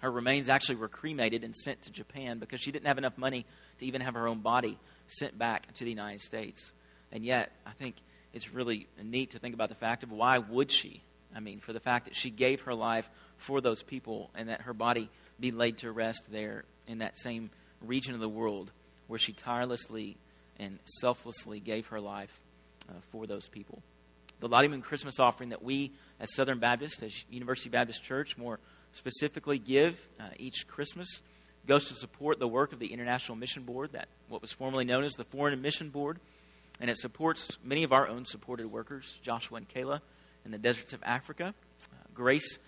Her 0.00 0.10
remains 0.10 0.48
actually 0.48 0.76
were 0.76 0.88
cremated 0.88 1.42
and 1.42 1.54
sent 1.54 1.82
to 1.82 1.90
Japan 1.90 2.38
because 2.38 2.60
she 2.60 2.70
didn't 2.70 2.86
have 2.86 2.98
enough 2.98 3.16
money 3.16 3.46
to 3.78 3.86
even 3.86 4.02
have 4.02 4.14
her 4.14 4.28
own 4.28 4.40
body 4.40 4.78
sent 5.06 5.38
back 5.38 5.72
to 5.74 5.84
the 5.84 5.90
United 5.90 6.20
States. 6.20 6.72
And 7.12 7.24
yet, 7.24 7.50
I 7.64 7.72
think 7.72 7.96
it's 8.32 8.52
really 8.52 8.88
neat 9.02 9.30
to 9.30 9.38
think 9.38 9.54
about 9.54 9.70
the 9.70 9.74
fact 9.74 10.02
of 10.02 10.12
why 10.12 10.38
would 10.38 10.70
she? 10.70 11.02
I 11.34 11.40
mean, 11.40 11.60
for 11.60 11.72
the 11.72 11.80
fact 11.80 12.06
that 12.06 12.14
she 12.14 12.30
gave 12.30 12.62
her 12.62 12.74
life 12.74 13.08
for 13.38 13.60
those 13.60 13.82
people 13.82 14.30
and 14.34 14.48
that 14.48 14.62
her 14.62 14.74
body 14.74 15.08
be 15.40 15.50
laid 15.50 15.78
to 15.78 15.90
rest 15.90 16.26
there 16.30 16.64
in 16.86 16.98
that 16.98 17.18
same 17.18 17.50
region 17.80 18.14
of 18.14 18.20
the 18.20 18.28
world 18.28 18.70
where 19.06 19.18
she 19.18 19.32
tirelessly 19.32 20.16
and 20.58 20.78
selflessly 21.00 21.60
gave 21.60 21.86
her 21.86 22.00
life 22.00 22.40
uh, 22.88 22.92
for 23.10 23.26
those 23.26 23.48
people. 23.48 23.82
The 24.40 24.48
Lottie 24.48 24.68
Christmas 24.80 25.18
offering 25.18 25.50
that 25.50 25.62
we, 25.62 25.92
as 26.20 26.34
Southern 26.34 26.58
Baptist, 26.58 27.02
as 27.02 27.12
University 27.30 27.70
Baptist 27.70 28.02
Church, 28.02 28.36
more 28.36 28.60
specifically 28.92 29.58
give 29.58 29.98
uh, 30.20 30.24
each 30.38 30.66
Christmas, 30.66 31.08
goes 31.66 31.88
to 31.88 31.94
support 31.94 32.38
the 32.38 32.48
work 32.48 32.72
of 32.72 32.78
the 32.78 32.92
International 32.92 33.36
Mission 33.36 33.62
Board, 33.62 33.92
that 33.92 34.08
what 34.28 34.42
was 34.42 34.52
formerly 34.52 34.84
known 34.84 35.04
as 35.04 35.12
the 35.14 35.24
Foreign 35.24 35.60
Mission 35.60 35.88
Board, 35.88 36.18
and 36.80 36.90
it 36.90 36.98
supports 36.98 37.56
many 37.64 37.82
of 37.82 37.92
our 37.92 38.06
own 38.06 38.24
supported 38.24 38.70
workers, 38.70 39.18
Joshua 39.22 39.58
and 39.58 39.68
Kayla, 39.68 40.00
in 40.44 40.50
the 40.50 40.58
deserts 40.58 40.92
of 40.92 41.02
Africa, 41.02 41.54
uh, 41.92 41.96
Grace 42.14 42.58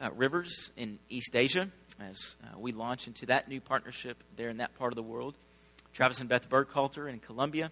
uh, 0.00 0.10
Rivers 0.12 0.70
in 0.76 0.98
East 1.10 1.34
Asia, 1.34 1.68
as 2.00 2.36
uh, 2.42 2.58
we 2.58 2.72
launch 2.72 3.06
into 3.06 3.26
that 3.26 3.48
new 3.48 3.60
partnership 3.60 4.16
there 4.36 4.48
in 4.48 4.58
that 4.58 4.74
part 4.78 4.92
of 4.92 4.96
the 4.96 5.02
world. 5.02 5.36
Travis 5.92 6.20
and 6.20 6.28
Beth 6.28 6.48
Burkhalter 6.48 7.08
in 7.08 7.18
Colombia, 7.18 7.70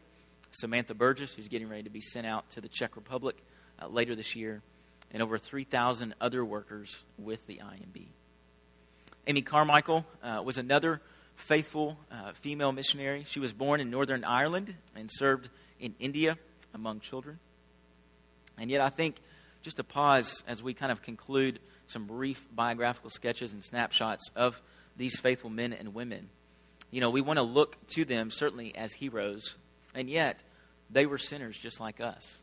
Samantha 0.53 0.95
Burgess, 0.95 1.33
who's 1.33 1.49
getting 1.49 1.69
ready 1.69 1.85
to 1.85 1.91
be 1.91 2.01
sent 2.01 2.27
out 2.27 2.51
to 2.51 2.61
the 2.61 2.69
Czech 2.69 2.97
Republic 2.97 3.37
uh, 3.81 3.89
later 3.89 4.15
this 4.15 4.37
year, 4.37 4.63
and 5.11 5.23
over 5.23 5.39
3,000 5.39 6.15
other 6.21 6.45
workers 6.45 7.05
with 7.19 7.45
the 7.47 7.61
IMB. 7.65 8.09
Amy 9.27 9.43
Carmichael 9.43 10.05
uh, 10.23 10.43
was 10.45 10.59
another 10.59 11.01
faithful 11.37 11.99
uh, 12.11 12.33
female 12.41 12.73
missionary. 12.73 13.25
She 13.27 13.41
was 13.41 13.53
born 13.53 13.81
in 13.81 13.91
Northern 13.91 14.25
Ireland 14.25 14.75
and 14.95 15.11
served 15.13 15.49
in 15.79 15.95
India 15.99 16.37
among 16.75 17.01
children. 17.01 17.39
And 18.59 18.71
yet, 18.71 18.81
I 18.81 18.91
think 18.91 19.17
just 19.63 19.79
to 19.79 19.85
pause 19.85 20.43
as 20.47 20.63
we 20.63 20.75
kind 20.75 20.93
of 20.93 21.03
conclude 21.03 21.59
some 21.87 22.07
brief 22.07 22.47
biographical 22.53 23.11
sketches 23.11 23.53
and 23.53 23.65
snapshots 23.65 24.31
of 24.37 24.61
these 24.97 25.19
faithful 25.19 25.51
men 25.51 25.73
and 25.73 25.95
women. 25.95 26.29
You 26.91 27.01
know, 27.01 27.11
we 27.11 27.21
want 27.21 27.39
to 27.39 27.43
look 27.43 27.77
to 27.95 28.05
them 28.05 28.31
certainly 28.31 28.75
as 28.75 28.93
heroes, 28.93 29.55
and 29.95 30.09
yet 30.09 30.43
they 30.91 31.07
were 31.07 31.19
sinners 31.19 31.59
just 31.59 31.81
like 31.81 32.01
us. 32.01 32.39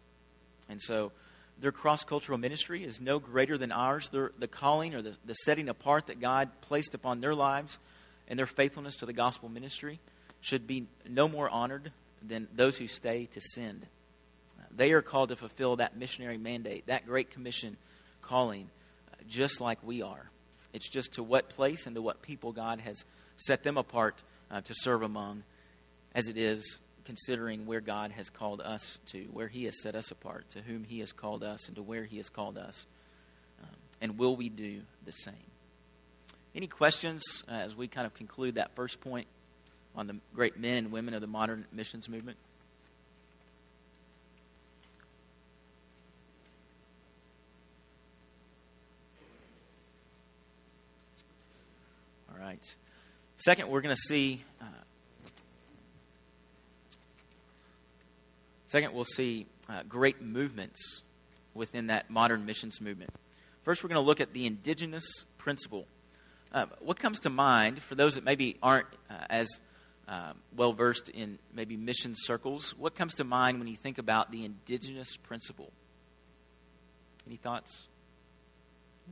And 0.70 0.82
so 0.82 1.12
their 1.60 1.72
cross 1.72 2.04
cultural 2.04 2.38
ministry 2.38 2.84
is 2.84 3.02
no 3.02 3.20
greater 3.20 3.58
than 3.58 3.72
ours. 3.72 4.10
Their, 4.10 4.32
the 4.38 4.48
calling 4.48 4.94
or 4.96 5.02
the, 5.02 5.16
the 5.26 5.34
setting 5.34 5.70
apart 5.70 6.08
that 6.08 6.20
God 6.20 6.50
placed 6.62 6.94
upon 6.94 7.20
their 7.20 7.36
lives 7.36 7.78
and 8.28 8.38
their 8.38 8.46
faithfulness 8.46 8.96
to 8.98 9.06
the 9.06 9.14
gospel 9.14 9.50
ministry 9.50 10.00
should 10.42 10.68
be 10.68 10.86
no 11.08 11.28
more 11.28 11.50
honored 11.50 11.92
than 12.22 12.48
those 12.56 12.78
who 12.78 12.88
stay 12.88 13.28
to 13.34 13.42
send. 13.42 13.86
They 14.76 14.92
are 14.92 15.02
called 15.02 15.30
to 15.30 15.36
fulfill 15.36 15.78
that 15.78 15.98
missionary 15.98 16.38
mandate, 16.38 16.88
that 16.88 17.06
great 17.06 17.32
commission 17.32 17.78
calling, 18.22 18.70
just 19.28 19.60
like 19.60 19.80
we 19.84 20.02
are. 20.02 20.30
It's 20.74 20.90
just 20.90 21.14
to 21.14 21.24
what 21.24 21.50
place 21.50 21.88
and 21.88 21.96
to 21.96 22.02
what 22.02 22.22
people 22.22 22.52
God 22.52 22.82
has 22.82 23.04
set 23.38 23.64
them 23.64 23.78
apart 23.78 24.22
uh, 24.50 24.62
to 24.62 24.74
serve 24.74 25.02
among, 25.02 25.44
as 26.14 26.28
it 26.28 26.38
is 26.38 26.80
considering 27.06 27.66
where 27.66 27.80
God 27.80 28.12
has 28.12 28.30
called 28.30 28.60
us 28.60 29.00
to, 29.08 29.24
where 29.32 29.48
He 29.48 29.64
has 29.64 29.82
set 29.82 29.96
us 29.96 30.12
apart, 30.12 30.50
to 30.52 30.62
whom 30.62 30.84
He 30.84 31.00
has 31.00 31.14
called 31.14 31.44
us, 31.44 31.68
and 31.68 31.76
to 31.78 31.82
where 31.82 32.04
He 32.04 32.18
has 32.18 32.30
called 32.30 32.58
us. 32.58 32.86
Um, 33.64 33.76
and 34.02 34.20
will 34.20 34.36
we 34.36 34.50
do 34.50 34.82
the 35.06 35.14
same? 35.14 35.34
Any 36.54 36.68
questions 36.68 37.44
uh, 37.48 37.54
as 37.54 37.76
we 37.76 37.88
kind 37.88 38.06
of 38.06 38.14
conclude 38.14 38.56
that 38.56 38.76
first 38.76 39.00
point 39.00 39.28
on 39.96 40.08
the 40.08 40.18
great 40.34 40.58
men 40.58 40.78
and 40.78 40.92
women 40.92 41.14
of 41.14 41.22
the 41.22 41.28
modern 41.28 41.66
missions 41.72 42.10
movement? 42.10 42.38
All 52.30 52.40
right. 52.40 52.76
Second, 53.38 53.70
we're 53.70 53.82
going 53.82 53.96
to 53.96 54.02
see. 54.02 54.44
Uh, 54.60 54.66
second, 58.66 58.94
we'll 58.94 59.06
see 59.06 59.46
uh, 59.70 59.84
great 59.88 60.22
movements 60.22 61.04
within 61.54 61.88
that 61.88 62.10
modern 62.10 62.46
missions 62.46 62.82
movement. 62.82 63.12
First, 63.64 63.84
we're 63.84 63.90
going 63.90 64.02
to 64.02 64.06
look 64.06 64.20
at 64.22 64.34
the 64.34 64.48
indigenous 64.48 65.06
principle. 65.38 65.86
Uh, 66.52 66.66
what 66.80 66.98
comes 66.98 67.20
to 67.22 67.30
mind 67.30 67.82
for 67.84 67.94
those 67.94 68.16
that 68.16 68.24
maybe 68.24 68.58
aren't 68.64 68.88
uh, 69.10 69.14
as 69.30 69.48
uh, 70.08 70.34
well 70.56 70.74
versed 70.74 71.10
in 71.10 71.38
maybe 71.54 71.78
mission 71.78 72.16
circles? 72.18 72.74
What 72.78 72.96
comes 72.96 73.16
to 73.16 73.24
mind 73.24 73.60
when 73.60 73.68
you 73.68 73.76
think 73.76 74.00
about 74.00 74.32
the 74.32 74.46
indigenous 74.46 75.16
principle? 75.16 75.72
Any 77.28 77.36
thoughts? 77.36 77.88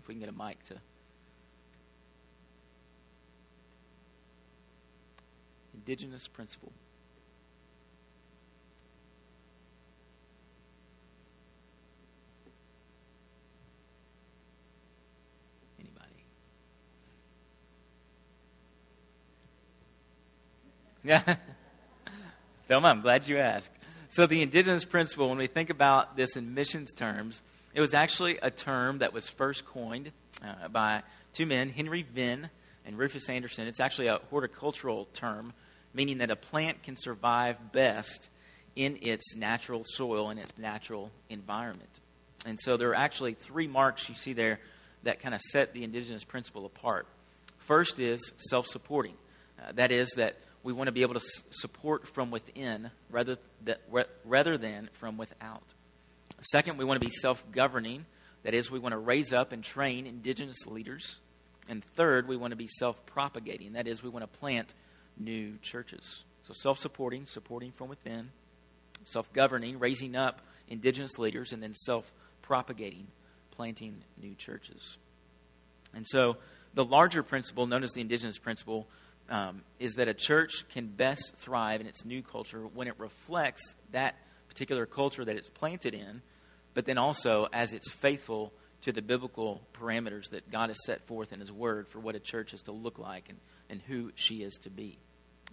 If 0.02 0.08
we 0.08 0.16
can 0.16 0.22
get 0.22 0.30
a 0.30 0.32
mic 0.32 0.64
to. 0.66 0.76
Indigenous 5.88 6.28
principle. 6.28 6.72
Anybody? 15.80 16.06
Yeah. 21.04 21.36
Thelma, 22.68 22.88
I'm 22.88 23.02
glad 23.02 23.28
you 23.28 23.38
asked. 23.38 23.70
So, 24.10 24.26
the 24.26 24.42
indigenous 24.42 24.86
principle, 24.86 25.30
when 25.30 25.38
we 25.38 25.46
think 25.46 25.70
about 25.70 26.18
this 26.18 26.36
in 26.36 26.56
missions 26.56 26.94
terms, 26.94 27.44
it 27.76 27.82
was 27.82 27.94
actually 27.94 28.40
a 28.42 28.50
term 28.50 29.00
that 29.00 29.14
was 29.14 29.30
first 29.30 29.68
coined 29.68 30.12
uh, 30.44 30.68
by 30.70 31.04
two 31.34 31.46
men, 31.46 31.70
Henry 31.70 32.02
Venn 32.02 32.50
and 32.86 32.98
Rufus 32.98 33.30
Anderson. 33.30 33.68
It's 33.68 33.80
actually 33.80 34.08
a 34.08 34.20
horticultural 34.32 35.06
term, 35.14 35.54
meaning 35.96 36.20
that 36.20 36.30
a 36.30 36.36
plant 36.36 36.84
can 36.84 36.98
survive 36.98 37.72
best 37.72 38.30
in 38.76 39.00
its 39.02 39.36
natural 39.36 39.84
soil 39.86 40.30
and 40.30 40.40
its 40.40 40.56
natural 40.58 41.10
environment. 41.30 41.90
And 42.46 42.60
so 42.60 42.78
there 42.78 42.90
are 42.90 42.96
actually 42.96 43.34
three 43.34 43.68
marks 43.68 44.10
you 44.10 44.16
see 44.16 44.34
there 44.34 44.60
that 45.04 45.22
kind 45.22 45.34
of 45.34 45.42
set 45.42 45.74
the 45.74 45.84
indigenous 45.84 46.24
principle 46.24 46.66
apart. 46.66 47.08
First 47.60 48.00
is 48.00 48.34
self 48.50 48.68
supporting. 48.68 49.16
Uh, 49.60 49.72
that 49.76 49.92
is, 49.92 50.12
that 50.18 50.36
we 50.64 50.74
want 50.74 50.88
to 50.88 50.92
be 50.92 51.02
able 51.02 51.14
to 51.14 51.22
s- 51.22 51.44
support 51.52 52.08
from 52.08 52.30
within 52.30 52.92
rather, 53.10 53.38
that, 53.64 53.80
rather 54.26 54.58
than 54.58 54.90
from 54.94 55.18
without. 55.18 55.74
Second, 56.42 56.78
we 56.78 56.86
want 56.86 57.00
to 57.00 57.06
be 57.06 57.12
self 57.12 57.44
governing. 57.52 58.06
That 58.44 58.54
is, 58.54 58.70
we 58.70 58.78
want 58.78 58.92
to 58.94 59.00
raise 59.00 59.34
up 59.34 59.54
and 59.54 59.64
train 59.64 60.06
indigenous 60.06 60.68
leaders. 60.68 61.20
And 61.68 61.84
third, 61.96 62.28
we 62.28 62.36
want 62.36 62.52
to 62.52 62.58
be 62.58 62.68
self 62.68 63.04
propagating. 63.06 63.74
That 63.74 63.88
is, 63.88 64.04
we 64.04 64.10
want 64.10 64.32
to 64.32 64.40
plant 64.40 64.74
new 65.18 65.58
churches. 65.62 66.24
So 66.42 66.54
self 66.54 66.80
supporting, 66.80 67.26
supporting 67.26 67.72
from 67.72 67.90
within, 67.90 68.32
self 69.06 69.32
governing, 69.34 69.80
raising 69.80 70.16
up 70.16 70.42
indigenous 70.68 71.18
leaders, 71.18 71.52
and 71.52 71.62
then 71.62 71.74
self 71.74 72.12
propagating, 72.42 73.08
planting 73.52 74.04
new 74.22 74.36
churches. 74.36 74.98
And 75.94 76.06
so 76.08 76.38
the 76.74 76.86
larger 76.86 77.24
principle, 77.24 77.68
known 77.68 77.84
as 77.84 77.92
the 77.92 78.02
indigenous 78.02 78.38
principle, 78.38 78.88
um, 79.30 79.64
is 79.80 79.94
that 79.94 80.08
a 80.08 80.14
church 80.14 80.66
can 80.70 80.88
best 80.88 81.34
thrive 81.38 81.82
in 81.82 81.88
its 81.88 82.06
new 82.06 82.22
culture 82.22 82.68
when 82.74 82.88
it 82.88 82.96
reflects 83.00 83.76
that 83.92 84.16
particular 84.48 84.86
culture 84.86 85.26
that 85.26 85.36
it's 85.36 85.50
planted 85.50 85.94
in, 85.94 86.22
but 86.74 86.86
then 86.86 86.98
also 86.98 87.48
as 87.52 87.74
it's 87.74 87.90
faithful 87.90 88.54
to 88.82 88.92
the 88.92 89.02
biblical 89.02 89.62
parameters 89.74 90.30
that 90.30 90.52
God 90.52 90.70
has 90.70 90.78
set 90.86 91.08
forth 91.08 91.34
in 91.34 91.40
His 91.40 91.52
Word 91.52 91.88
for 91.88 92.00
what 92.00 92.16
a 92.16 92.20
church 92.20 92.54
is 92.54 92.62
to 92.64 92.72
look 92.72 93.00
like 93.00 93.30
and, 93.30 93.40
and 93.70 93.82
who 93.82 94.12
she 94.16 94.44
is 94.44 94.54
to 94.62 94.70
be. 94.70 95.00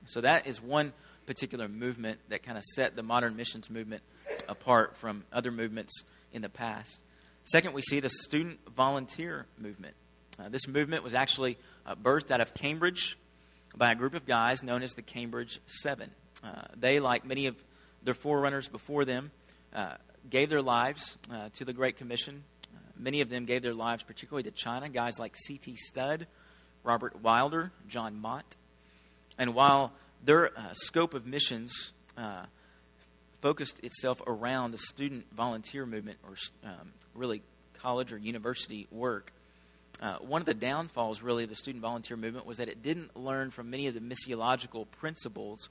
So 0.07 0.21
that 0.21 0.47
is 0.47 0.61
one 0.61 0.93
particular 1.27 1.69
movement 1.69 2.21
that 2.29 2.43
kind 2.43 2.59
of 2.59 2.65
set 2.75 2.97
the 2.97 3.03
modern 3.03 3.37
missions 3.37 3.71
movement 3.71 4.03
apart 4.49 4.97
from 4.97 5.25
other 5.33 5.51
movements 5.51 6.03
in 6.33 6.43
the 6.43 6.49
past. 6.49 7.01
Second, 7.45 7.75
we 7.75 7.83
see 7.83 8.01
the 8.01 8.09
student 8.09 8.59
volunteer 8.75 9.47
movement. 9.59 9.95
Uh, 10.39 10.49
this 10.49 10.67
movement 10.67 11.05
was 11.05 11.15
actually 11.15 11.59
uh, 11.87 11.95
birthed 11.95 12.31
out 12.31 12.41
of 12.41 12.55
Cambridge 12.55 13.17
by 13.77 13.93
a 13.93 13.95
group 13.95 14.15
of 14.15 14.27
guys 14.27 14.63
known 14.63 14.83
as 14.83 14.93
the 14.95 15.03
Cambridge 15.03 15.61
Seven. 15.67 16.11
Uh, 16.43 16.63
they, 16.77 17.01
like 17.01 17.25
many 17.25 17.47
of 17.47 17.57
their 18.03 18.15
forerunners 18.15 18.69
before 18.69 19.05
them, 19.05 19.31
uh, 19.75 19.95
gave 20.29 20.51
their 20.51 20.63
lives 20.63 21.17
uh, 21.31 21.49
to 21.55 21.65
the 21.65 21.73
Great 21.73 21.97
Commission 21.97 22.45
Many 23.03 23.21
of 23.21 23.29
them 23.29 23.47
gave 23.47 23.63
their 23.63 23.75
lives 23.75 24.05
particularly 24.05 24.45
to 24.45 24.53
China, 24.53 24.89
guys 24.89 25.19
like 25.19 25.35
C.T. 25.37 25.75
Studd, 25.77 26.29
Robert 26.85 27.21
Wilder, 27.21 27.73
John 27.89 28.21
Mott. 28.21 28.45
And 29.39 29.55
while 29.55 29.93
their 30.25 30.57
uh, 30.57 30.75
scope 30.75 31.15
of 31.15 31.27
missions 31.27 31.93
uh, 32.17 32.45
focused 33.41 33.81
itself 33.81 34.23
around 34.27 34.73
the 34.73 34.79
student 34.79 35.27
volunteer 35.35 35.87
movement, 35.87 36.19
or 36.27 36.37
um, 36.65 36.93
really 37.15 37.43
college 37.75 38.13
or 38.13 38.19
university 38.19 38.87
work, 38.91 39.33
uh, 40.01 40.17
one 40.17 40.43
of 40.43 40.47
the 40.47 40.55
downfalls, 40.55 41.23
really, 41.23 41.45
of 41.45 41.51
the 41.51 41.57
student 41.57 41.81
volunteer 41.81 42.17
movement 42.17 42.47
was 42.47 42.57
that 42.57 42.69
it 42.69 42.83
didn't 42.83 43.17
learn 43.17 43.51
from 43.51 43.71
many 43.71 43.87
of 43.87 43.95
the 43.95 44.01
missiological 44.01 44.87
principles 44.91 45.69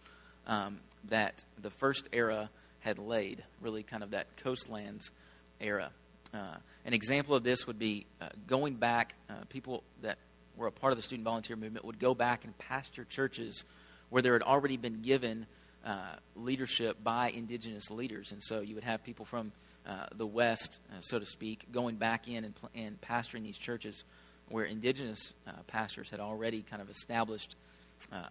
um, 0.48 0.80
that 1.10 1.44
the 1.62 1.70
first 1.70 2.08
era 2.14 2.50
had 2.80 2.98
laid, 2.98 3.44
really, 3.62 3.84
kind 3.84 4.04
of 4.04 4.12
that 4.12 4.28
coastlands 4.38 5.12
era. 5.60 5.92
Uh, 6.34 6.56
an 6.86 6.94
example 6.94 7.36
of 7.36 7.44
this 7.44 7.68
would 7.68 7.78
be 7.78 8.06
uh, 8.22 8.30
going 8.48 8.76
back, 8.76 9.16
uh, 9.30 9.34
people 9.50 9.84
that 10.02 10.18
were 10.56 10.68
a 10.68 10.72
part 10.72 10.92
of 10.92 10.98
the 10.98 11.04
student 11.04 11.26
volunteer 11.26 11.56
movement 11.56 11.86
would 11.86 12.00
go 12.00 12.14
back 12.14 12.44
and 12.44 12.58
pastor 12.58 13.06
churches 13.06 13.66
where 14.10 14.22
there 14.22 14.34
had 14.34 14.42
already 14.42 14.78
been 14.78 15.02
given 15.02 15.46
uh, 15.86 16.16
leadership 16.36 17.04
by 17.04 17.30
indigenous 17.30 17.90
leaders. 17.90 18.32
And 18.32 18.42
so 18.44 18.62
you 18.62 18.76
would 18.76 18.84
have 18.84 19.04
people 19.04 19.26
from 19.26 19.52
uh, 19.88 20.06
the 20.16 20.28
West, 20.28 20.80
so 21.00 21.18
to 21.18 21.26
speak, 21.26 21.72
going 21.72 21.96
back 21.96 22.28
in 22.28 22.44
and, 22.44 22.54
and 22.76 23.02
pastoring 23.02 23.44
these 23.44 23.58
churches 23.58 24.04
where 24.50 24.66
indigenous 24.66 25.34
pastors 25.68 26.10
had 26.10 26.20
already 26.20 26.62
kind 26.62 26.82
of 26.82 26.90
established 26.90 27.56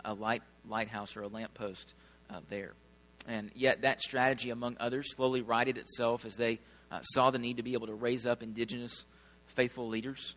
a 0.05 0.15
light, 0.15 0.43
lighthouse 0.69 1.17
or 1.17 1.23
a 1.23 1.29
lamppost 1.29 1.95
there. 2.49 2.75
And 3.27 3.51
yet, 3.55 3.83
that 3.83 4.01
strategy, 4.01 4.51
among 4.51 4.77
others, 4.81 5.15
slowly 5.15 5.43
righted 5.43 5.77
itself 5.79 6.25
as 6.25 6.37
they 6.37 6.59
uh, 6.91 7.01
saw 7.03 7.31
the 7.31 7.39
need 7.39 7.59
to 7.59 7.63
be 7.63 7.75
able 7.75 7.87
to 7.87 7.95
raise 7.95 8.27
up 8.27 8.43
indigenous 8.43 9.05
faithful 9.47 9.89
leaders. 9.89 10.35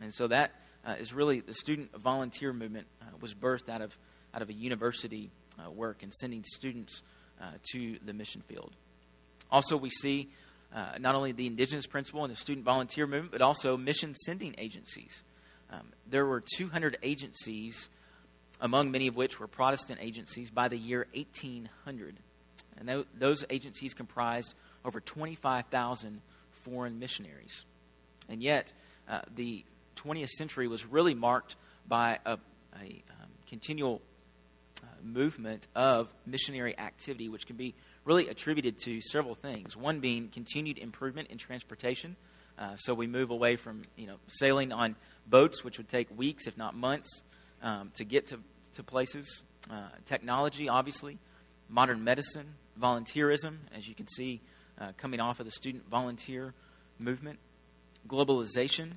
And 0.00 0.12
so 0.12 0.26
that 0.28 0.52
uh, 0.86 0.94
is 0.98 1.12
really 1.12 1.40
the 1.40 1.54
student 1.54 1.96
volunteer 1.96 2.52
movement 2.52 2.86
uh, 3.02 3.06
was 3.20 3.34
birthed 3.34 3.68
out 3.68 3.82
of, 3.82 3.96
out 4.34 4.42
of 4.42 4.48
a 4.48 4.52
university 4.52 5.30
uh, 5.58 5.70
work 5.70 6.02
and 6.02 6.12
sending 6.14 6.44
students 6.44 7.02
uh, 7.40 7.44
to 7.72 7.98
the 8.04 8.12
mission 8.12 8.42
field. 8.42 8.72
Also, 9.50 9.76
we 9.76 9.90
see 9.90 10.28
uh, 10.74 10.92
not 10.98 11.14
only 11.14 11.32
the 11.32 11.46
indigenous 11.46 11.86
principle 11.86 12.24
and 12.24 12.32
the 12.32 12.36
student 12.36 12.64
volunteer 12.64 13.06
movement, 13.06 13.32
but 13.32 13.42
also 13.42 13.76
mission 13.76 14.14
sending 14.14 14.54
agencies. 14.58 15.22
Um, 15.70 15.92
there 16.06 16.26
were 16.26 16.42
200 16.56 16.98
agencies, 17.02 17.88
among 18.60 18.90
many 18.90 19.06
of 19.06 19.16
which 19.16 19.38
were 19.38 19.46
Protestant 19.46 20.00
agencies, 20.02 20.50
by 20.50 20.68
the 20.68 20.76
year 20.76 21.06
1800. 21.14 22.18
And 22.78 22.88
th- 22.88 23.06
those 23.18 23.44
agencies 23.50 23.94
comprised 23.94 24.54
over 24.84 25.00
25,000 25.00 26.20
foreign 26.50 26.98
missionaries. 26.98 27.64
And 28.28 28.42
yet, 28.42 28.72
uh, 29.08 29.20
the 29.34 29.64
20th 29.98 30.28
century 30.30 30.68
was 30.68 30.86
really 30.86 31.14
marked 31.14 31.56
by 31.86 32.18
a, 32.24 32.32
a 32.32 33.02
um, 33.10 33.30
continual 33.48 34.00
uh, 34.82 34.86
movement 35.02 35.66
of 35.74 36.08
missionary 36.26 36.78
activity, 36.78 37.28
which 37.28 37.46
can 37.46 37.56
be 37.56 37.74
really 38.04 38.28
attributed 38.28 38.78
to 38.84 39.00
several 39.00 39.34
things. 39.34 39.76
One 39.76 40.00
being 40.00 40.28
continued 40.28 40.78
improvement 40.78 41.28
in 41.28 41.38
transportation. 41.38 42.16
Uh, 42.58 42.74
so 42.76 42.92
we 42.92 43.06
move 43.06 43.30
away 43.30 43.56
from 43.56 43.82
you 43.96 44.06
know 44.06 44.16
sailing 44.26 44.72
on 44.72 44.96
boats, 45.26 45.62
which 45.62 45.78
would 45.78 45.88
take 45.88 46.08
weeks, 46.16 46.46
if 46.46 46.56
not 46.56 46.74
months, 46.74 47.22
um, 47.62 47.90
to 47.94 48.04
get 48.04 48.26
to, 48.28 48.38
to 48.74 48.82
places. 48.82 49.44
Uh, 49.70 49.88
technology, 50.06 50.68
obviously, 50.68 51.18
modern 51.68 52.02
medicine, 52.02 52.54
volunteerism, 52.80 53.58
as 53.76 53.86
you 53.86 53.94
can 53.94 54.08
see, 54.08 54.40
uh, 54.80 54.92
coming 54.96 55.20
off 55.20 55.40
of 55.40 55.46
the 55.46 55.52
student 55.52 55.88
volunteer 55.88 56.54
movement, 56.98 57.38
globalization, 58.08 58.92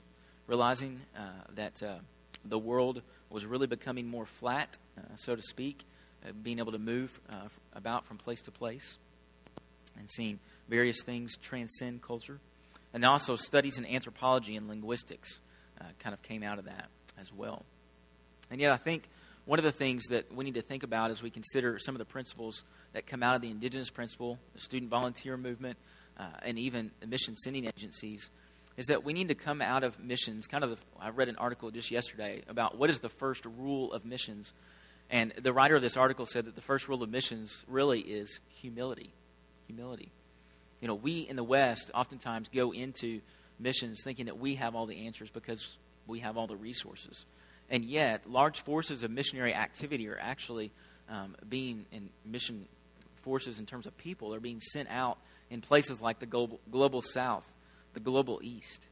realizing 0.52 1.00
uh, 1.16 1.22
that 1.56 1.82
uh, 1.82 1.96
the 2.44 2.60
world 2.60 3.02
was 3.30 3.46
really 3.46 3.68
becoming 3.68 4.06
more 4.06 4.26
flat, 4.26 4.78
uh, 4.98 5.16
so 5.16 5.34
to 5.34 5.42
speak, 5.42 5.86
uh, 6.26 6.34
being 6.44 6.60
able 6.60 6.74
to 6.74 6.78
move 6.78 7.22
uh, 7.30 7.48
about 7.74 8.06
from 8.06 8.18
place 8.18 8.42
to 8.42 8.52
place, 8.52 8.98
and 9.98 10.12
seeing 10.12 10.40
various 10.68 11.02
things 11.04 11.38
transcend 11.38 12.02
culture. 12.02 12.38
And 12.94 13.06
also, 13.06 13.38
studies 13.38 13.78
in 13.78 13.86
anthropology 13.86 14.58
and 14.58 14.68
linguistics 14.68 15.40
kind 16.00 16.14
of 16.14 16.22
came 16.22 16.44
out 16.44 16.60
of 16.60 16.66
that 16.66 16.90
as 17.18 17.32
well. 17.34 17.64
And 18.52 18.60
yet, 18.60 18.72
I 18.72 18.78
think 18.78 19.04
one 19.46 19.58
of 19.58 19.64
the 19.64 19.72
things 19.72 20.04
that 20.10 20.36
we 20.36 20.44
need 20.44 20.56
to 20.56 20.62
think 20.62 20.84
about 20.84 21.12
as 21.12 21.24
we 21.24 21.30
consider 21.30 21.80
some 21.80 21.96
of 21.96 22.00
the 22.00 22.06
principles 22.06 22.66
that 22.92 23.08
come 23.08 23.24
out 23.24 23.36
of 23.36 23.42
the 23.42 23.50
indigenous 23.50 23.90
principle, 23.90 24.38
the 24.54 24.60
student 24.60 24.92
volunteer 24.92 25.38
movement, 25.38 25.78
uh, 26.20 26.26
and 26.44 26.60
even 26.60 26.92
the 27.00 27.08
mission 27.08 27.38
sending 27.38 27.66
agencies 27.66 28.30
is 28.82 28.88
that 28.88 29.04
we 29.04 29.14
need 29.14 29.28
to 29.28 29.36
come 29.36 29.62
out 29.62 29.84
of 29.84 30.00
missions. 30.00 30.48
Kind 30.48 30.64
of, 30.64 30.72
the, 30.72 30.78
I 31.00 31.10
read 31.10 31.30
an 31.30 31.36
article 31.36 31.70
just 31.70 31.92
yesterday 31.92 32.42
about 32.50 32.80
what 32.80 32.90
is 32.90 32.98
the 32.98 33.10
first 33.10 33.46
rule 33.46 33.94
of 33.94 34.06
missions. 34.06 34.54
And 35.08 35.32
the 35.40 35.54
writer 35.54 35.76
of 35.76 35.84
this 35.84 35.98
article 35.98 36.26
said 36.26 36.46
that 36.46 36.56
the 36.56 36.62
first 36.62 36.88
rule 36.88 37.04
of 37.04 37.10
missions 37.12 37.64
really 37.68 38.00
is 38.00 38.40
humility. 38.60 39.14
Humility. 39.68 40.12
You 40.80 40.88
know, 40.88 40.96
we 40.96 41.20
in 41.20 41.36
the 41.36 41.44
West 41.44 41.92
oftentimes 41.94 42.50
go 42.50 42.74
into 42.74 43.22
missions 43.60 44.02
thinking 44.04 44.26
that 44.26 44.40
we 44.40 44.56
have 44.56 44.74
all 44.74 44.88
the 44.88 45.06
answers 45.06 45.30
because 45.30 45.78
we 46.08 46.22
have 46.22 46.36
all 46.36 46.48
the 46.48 46.56
resources. 46.56 47.28
And 47.70 47.86
yet, 47.86 48.28
large 48.28 48.62
forces 48.62 49.04
of 49.04 49.12
missionary 49.12 49.54
activity 49.54 50.10
are 50.10 50.18
actually 50.20 50.72
um, 51.08 51.36
being 51.48 51.86
in 51.92 52.10
mission 52.26 52.66
forces 53.22 53.60
in 53.60 53.68
terms 53.68 53.86
of 53.86 53.96
people 54.00 54.34
are 54.34 54.40
being 54.40 54.60
sent 54.60 54.90
out 54.90 55.20
in 55.52 55.62
places 55.62 56.02
like 56.02 56.18
the 56.18 56.26
global, 56.26 56.60
global 56.72 57.04
South 57.04 57.46
the 57.94 58.00
global 58.00 58.40
East. 58.44 58.88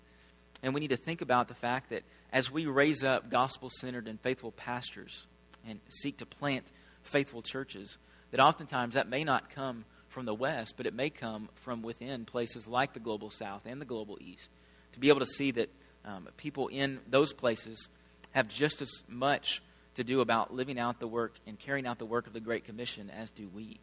And 0.62 0.74
we 0.74 0.80
need 0.80 0.90
to 0.90 0.98
think 0.98 1.22
about 1.22 1.48
the 1.48 1.54
fact 1.54 1.90
that 1.90 2.04
as 2.32 2.52
we 2.52 2.66
raise 2.66 3.04
up 3.04 3.30
gospel 3.30 3.70
centered 3.70 4.08
and 4.08 4.20
faithful 4.20 4.52
pastors 4.52 5.26
and 5.68 5.80
seek 5.90 6.18
to 6.18 6.26
plant 6.26 6.72
faithful 7.04 7.42
churches, 7.42 7.98
that 8.32 8.40
oftentimes 8.40 8.94
that 8.96 9.10
may 9.10 9.24
not 9.24 9.50
come 9.50 9.86
from 10.10 10.26
the 10.26 10.34
West, 10.34 10.74
but 10.76 10.86
it 10.86 10.94
may 10.94 11.10
come 11.10 11.50
from 11.56 11.82
within 11.82 12.26
places 12.26 12.68
like 12.68 12.94
the 12.94 13.00
global 13.00 13.30
South 13.30 13.62
and 13.66 13.80
the 13.80 13.86
global 13.86 14.18
East. 14.20 14.50
To 14.94 15.00
be 15.00 15.10
able 15.10 15.20
to 15.20 15.26
see 15.26 15.52
that 15.52 15.70
um, 16.06 16.28
people 16.38 16.68
in 16.68 17.00
those 17.08 17.32
places 17.34 17.90
have 18.32 18.48
just 18.48 18.82
as 18.82 18.90
much 19.08 19.62
to 19.96 20.04
do 20.04 20.22
about 20.22 20.54
living 20.54 20.80
out 20.80 21.00
the 21.00 21.08
work 21.08 21.36
and 21.48 21.58
carrying 21.58 21.88
out 21.88 22.00
the 22.00 22.06
work 22.06 22.28
of 22.28 22.34
the 22.34 22.40
Great 22.40 22.66
Commission 22.66 23.10
as 23.10 23.30
do 23.30 23.50
we. 23.54 23.80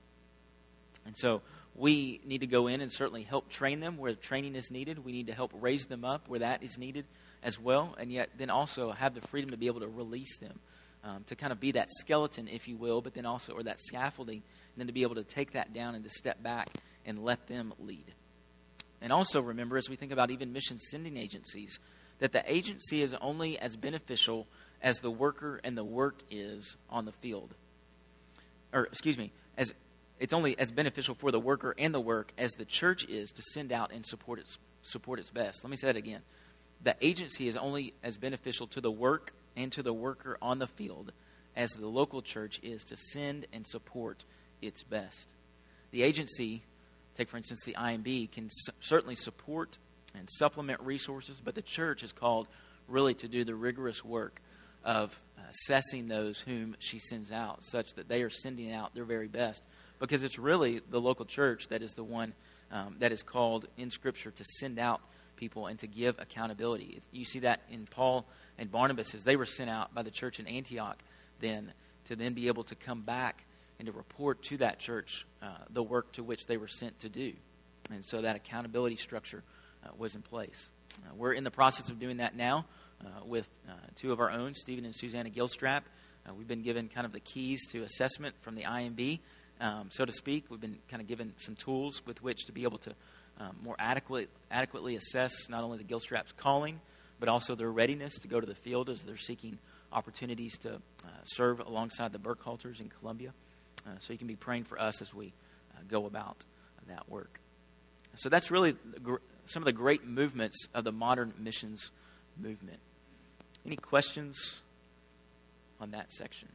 And 1.06 1.16
so 1.16 1.42
we 1.74 2.20
need 2.24 2.40
to 2.40 2.46
go 2.46 2.66
in 2.66 2.80
and 2.80 2.92
certainly 2.92 3.22
help 3.22 3.48
train 3.48 3.80
them 3.80 3.96
where 3.96 4.14
training 4.14 4.56
is 4.56 4.70
needed. 4.70 5.04
We 5.04 5.12
need 5.12 5.28
to 5.28 5.34
help 5.34 5.52
raise 5.54 5.86
them 5.86 6.04
up 6.04 6.28
where 6.28 6.40
that 6.40 6.62
is 6.62 6.78
needed 6.78 7.04
as 7.42 7.60
well, 7.60 7.94
and 7.98 8.10
yet 8.10 8.30
then 8.36 8.50
also 8.50 8.90
have 8.90 9.14
the 9.14 9.20
freedom 9.20 9.50
to 9.50 9.56
be 9.56 9.66
able 9.66 9.80
to 9.80 9.88
release 9.88 10.36
them, 10.38 10.58
um, 11.04 11.24
to 11.28 11.36
kind 11.36 11.52
of 11.52 11.60
be 11.60 11.72
that 11.72 11.88
skeleton, 12.00 12.48
if 12.48 12.66
you 12.66 12.76
will, 12.76 13.00
but 13.00 13.14
then 13.14 13.26
also, 13.26 13.52
or 13.52 13.62
that 13.62 13.80
scaffolding, 13.80 14.38
and 14.38 14.78
then 14.78 14.86
to 14.88 14.92
be 14.92 15.02
able 15.02 15.14
to 15.14 15.22
take 15.22 15.52
that 15.52 15.72
down 15.72 15.94
and 15.94 16.02
to 16.02 16.10
step 16.10 16.42
back 16.42 16.68
and 17.04 17.24
let 17.24 17.46
them 17.46 17.72
lead. 17.78 18.12
And 19.00 19.12
also 19.12 19.40
remember, 19.40 19.76
as 19.76 19.88
we 19.88 19.96
think 19.96 20.12
about 20.12 20.30
even 20.30 20.52
mission 20.52 20.78
sending 20.78 21.16
agencies, 21.16 21.78
that 22.18 22.32
the 22.32 22.42
agency 22.50 23.02
is 23.02 23.14
only 23.20 23.58
as 23.58 23.76
beneficial 23.76 24.46
as 24.82 25.00
the 25.00 25.10
worker 25.10 25.60
and 25.62 25.76
the 25.76 25.84
work 25.84 26.16
is 26.30 26.76
on 26.88 27.04
the 27.04 27.12
field. 27.12 27.54
Or, 28.72 28.84
excuse 28.86 29.18
me, 29.18 29.32
as 29.56 29.72
it's 30.18 30.32
only 30.32 30.58
as 30.58 30.70
beneficial 30.70 31.14
for 31.14 31.30
the 31.30 31.40
worker 31.40 31.74
and 31.78 31.92
the 31.94 32.00
work 32.00 32.32
as 32.38 32.52
the 32.52 32.64
church 32.64 33.04
is 33.04 33.30
to 33.32 33.42
send 33.52 33.72
out 33.72 33.92
and 33.92 34.04
support 34.06 34.38
its 34.38 34.58
support 34.82 35.18
its 35.18 35.30
best. 35.30 35.64
Let 35.64 35.70
me 35.70 35.76
say 35.76 35.88
that 35.88 35.96
again. 35.96 36.20
The 36.82 36.94
agency 37.00 37.48
is 37.48 37.56
only 37.56 37.92
as 38.02 38.16
beneficial 38.16 38.66
to 38.68 38.80
the 38.80 38.90
work 38.90 39.32
and 39.56 39.72
to 39.72 39.82
the 39.82 39.92
worker 39.92 40.38
on 40.40 40.58
the 40.58 40.66
field 40.66 41.12
as 41.56 41.70
the 41.70 41.86
local 41.88 42.22
church 42.22 42.60
is 42.62 42.84
to 42.84 42.96
send 42.96 43.46
and 43.52 43.66
support 43.66 44.24
its 44.62 44.82
best. 44.82 45.34
The 45.90 46.02
agency, 46.02 46.62
take 47.16 47.28
for 47.28 47.36
instance 47.36 47.62
the 47.64 47.74
IMB, 47.74 48.30
can 48.30 48.46
s- 48.46 48.74
certainly 48.80 49.16
support 49.16 49.78
and 50.14 50.28
supplement 50.38 50.80
resources, 50.80 51.40
but 51.42 51.54
the 51.54 51.62
church 51.62 52.02
is 52.02 52.12
called 52.12 52.46
really 52.88 53.14
to 53.14 53.28
do 53.28 53.42
the 53.44 53.54
rigorous 53.54 54.04
work 54.04 54.40
of 54.84 55.18
assessing 55.50 56.06
those 56.06 56.38
whom 56.40 56.76
she 56.78 56.98
sends 57.00 57.32
out, 57.32 57.64
such 57.64 57.94
that 57.94 58.08
they 58.08 58.22
are 58.22 58.30
sending 58.30 58.72
out 58.72 58.94
their 58.94 59.04
very 59.04 59.28
best 59.28 59.62
because 59.98 60.22
it's 60.22 60.38
really 60.38 60.80
the 60.90 61.00
local 61.00 61.24
church 61.24 61.68
that 61.68 61.82
is 61.82 61.92
the 61.92 62.04
one 62.04 62.32
um, 62.70 62.96
that 62.98 63.12
is 63.12 63.22
called 63.22 63.66
in 63.76 63.90
Scripture 63.90 64.30
to 64.30 64.44
send 64.58 64.78
out 64.78 65.00
people 65.36 65.66
and 65.66 65.78
to 65.78 65.86
give 65.86 66.18
accountability. 66.18 67.00
You 67.12 67.24
see 67.24 67.40
that 67.40 67.62
in 67.70 67.86
Paul 67.86 68.26
and 68.58 68.70
Barnabas 68.70 69.14
as 69.14 69.22
they 69.24 69.36
were 69.36 69.46
sent 69.46 69.70
out 69.70 69.94
by 69.94 70.02
the 70.02 70.10
church 70.10 70.40
in 70.40 70.46
Antioch, 70.46 70.98
then 71.40 71.72
to 72.06 72.16
then 72.16 72.34
be 72.34 72.48
able 72.48 72.64
to 72.64 72.74
come 72.74 73.02
back 73.02 73.44
and 73.78 73.86
to 73.86 73.92
report 73.92 74.42
to 74.44 74.56
that 74.58 74.78
church 74.78 75.26
uh, 75.42 75.48
the 75.70 75.82
work 75.82 76.12
to 76.12 76.22
which 76.22 76.46
they 76.46 76.56
were 76.56 76.68
sent 76.68 76.98
to 77.00 77.08
do. 77.08 77.32
And 77.90 78.04
so 78.04 78.22
that 78.22 78.36
accountability 78.36 78.96
structure 78.96 79.42
uh, 79.84 79.90
was 79.96 80.14
in 80.14 80.22
place. 80.22 80.70
Uh, 81.04 81.14
we're 81.14 81.32
in 81.32 81.44
the 81.44 81.50
process 81.50 81.90
of 81.90 81.98
doing 82.00 82.18
that 82.18 82.34
now 82.34 82.64
uh, 83.04 83.24
with 83.24 83.46
uh, 83.68 83.72
two 83.96 84.12
of 84.12 84.20
our 84.20 84.30
own, 84.30 84.54
Stephen 84.54 84.84
and 84.84 84.96
Susanna 84.96 85.30
Gilstrap. 85.30 85.82
Uh, 86.26 86.34
we've 86.34 86.48
been 86.48 86.62
given 86.62 86.88
kind 86.88 87.06
of 87.06 87.12
the 87.12 87.20
keys 87.20 87.66
to 87.68 87.82
assessment 87.82 88.34
from 88.40 88.54
the 88.54 88.62
IMB 88.62 89.20
um, 89.60 89.88
so 89.90 90.04
to 90.04 90.12
speak. 90.12 90.44
We've 90.48 90.60
been 90.60 90.78
kind 90.90 91.00
of 91.00 91.08
given 91.08 91.32
some 91.38 91.56
tools 91.56 92.02
with 92.06 92.22
which 92.22 92.44
to 92.46 92.52
be 92.52 92.62
able 92.64 92.78
to 92.78 92.94
um, 93.38 93.56
more 93.62 93.76
adequately, 93.78 94.28
adequately 94.50 94.96
assess 94.96 95.48
not 95.48 95.64
only 95.64 95.78
the 95.78 95.84
Gilstrap's 95.84 96.32
calling, 96.36 96.80
but 97.18 97.28
also 97.28 97.54
their 97.54 97.70
readiness 97.70 98.14
to 98.20 98.28
go 98.28 98.40
to 98.40 98.46
the 98.46 98.54
field 98.54 98.88
as 98.88 99.02
they're 99.02 99.16
seeking 99.16 99.58
opportunities 99.92 100.58
to 100.58 100.74
uh, 100.74 101.08
serve 101.24 101.60
alongside 101.60 102.12
the 102.12 102.18
Burkhalters 102.18 102.80
in 102.80 102.90
Colombia. 103.00 103.32
Uh, 103.86 103.90
so 103.98 104.12
you 104.12 104.18
can 104.18 104.26
be 104.26 104.36
praying 104.36 104.64
for 104.64 104.80
us 104.80 105.00
as 105.00 105.14
we 105.14 105.32
uh, 105.74 105.80
go 105.88 106.06
about 106.06 106.36
that 106.88 107.08
work. 107.08 107.40
So 108.16 108.28
that's 108.28 108.50
really 108.50 108.76
gr- 109.02 109.16
some 109.46 109.62
of 109.62 109.64
the 109.64 109.72
great 109.72 110.06
movements 110.06 110.56
of 110.74 110.84
the 110.84 110.92
modern 110.92 111.32
missions 111.38 111.90
movement. 112.38 112.78
Any 113.64 113.76
questions 113.76 114.62
on 115.80 115.90
that 115.90 116.12
section? 116.12 116.48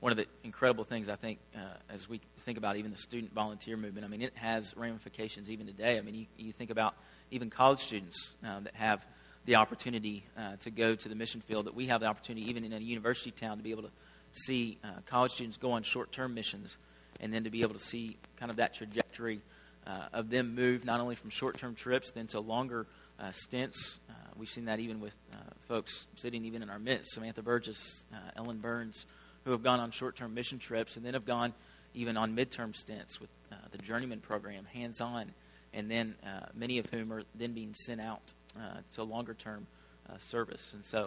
One 0.00 0.12
of 0.12 0.18
the 0.18 0.26
incredible 0.44 0.84
things 0.84 1.08
I 1.08 1.16
think 1.16 1.38
uh, 1.54 1.58
as 1.92 2.08
we 2.08 2.20
think 2.44 2.56
about 2.56 2.76
even 2.76 2.92
the 2.92 2.98
student 2.98 3.34
volunteer 3.34 3.76
movement. 3.76 4.04
I 4.04 4.08
mean, 4.08 4.22
it 4.22 4.32
has 4.36 4.76
ramifications 4.76 5.50
even 5.50 5.66
today. 5.66 5.98
I 5.98 6.02
mean, 6.02 6.14
you, 6.14 6.26
you 6.36 6.52
think 6.52 6.70
about 6.70 6.94
even 7.30 7.50
college 7.50 7.80
students 7.80 8.34
uh, 8.46 8.60
that 8.60 8.74
have 8.74 9.04
the 9.44 9.56
opportunity 9.56 10.24
uh, 10.36 10.56
to 10.60 10.70
go 10.70 10.94
to 10.94 11.08
the 11.08 11.14
mission 11.14 11.40
field. 11.40 11.66
That 11.66 11.74
we 11.74 11.86
have 11.88 12.00
the 12.00 12.06
opportunity, 12.06 12.48
even 12.48 12.64
in 12.64 12.72
a 12.72 12.78
university 12.78 13.32
town, 13.32 13.56
to 13.56 13.62
be 13.62 13.70
able 13.70 13.82
to 13.82 13.90
see 14.32 14.78
uh, 14.84 14.88
college 15.06 15.32
students 15.32 15.56
go 15.56 15.72
on 15.72 15.82
short-term 15.82 16.34
missions, 16.34 16.76
and 17.20 17.32
then 17.32 17.44
to 17.44 17.50
be 17.50 17.62
able 17.62 17.74
to 17.74 17.84
see 17.84 18.16
kind 18.36 18.50
of 18.50 18.56
that 18.56 18.74
trajectory 18.74 19.40
uh, 19.86 20.08
of 20.12 20.30
them 20.30 20.54
move 20.54 20.84
not 20.84 21.00
only 21.00 21.16
from 21.16 21.30
short-term 21.30 21.74
trips 21.74 22.10
then 22.10 22.26
to 22.26 22.40
longer 22.40 22.86
uh, 23.18 23.32
stints. 23.32 23.98
we've 24.36 24.50
seen 24.50 24.66
that 24.66 24.78
even 24.78 25.00
with 25.00 25.14
folks 25.66 26.06
sitting 26.16 26.44
even 26.44 26.62
in 26.62 26.70
our 26.70 26.78
midst, 26.78 27.12
Samantha 27.14 27.42
Burgess, 27.42 28.04
Ellen 28.36 28.58
Burns 28.58 29.04
who 29.48 29.52
have 29.52 29.62
gone 29.62 29.80
on 29.80 29.90
short 29.90 30.14
term 30.14 30.34
mission 30.34 30.58
trips 30.58 30.96
and 30.96 31.06
then 31.06 31.14
have 31.14 31.24
gone 31.24 31.54
even 31.94 32.18
on 32.18 32.36
midterm 32.36 32.76
stints 32.76 33.18
with 33.18 33.30
uh, 33.50 33.54
the 33.70 33.78
journeyman 33.78 34.20
program, 34.20 34.66
hands 34.66 35.00
on, 35.00 35.32
and 35.72 35.90
then 35.90 36.14
uh, 36.22 36.44
many 36.54 36.76
of 36.76 36.84
whom 36.92 37.10
are 37.10 37.22
then 37.34 37.54
being 37.54 37.72
sent 37.74 37.98
out 37.98 38.20
uh, 38.60 38.80
to 38.92 39.02
longer 39.02 39.32
term 39.32 39.66
uh, 40.06 40.18
service. 40.18 40.74
And 40.74 40.84
so 40.84 41.04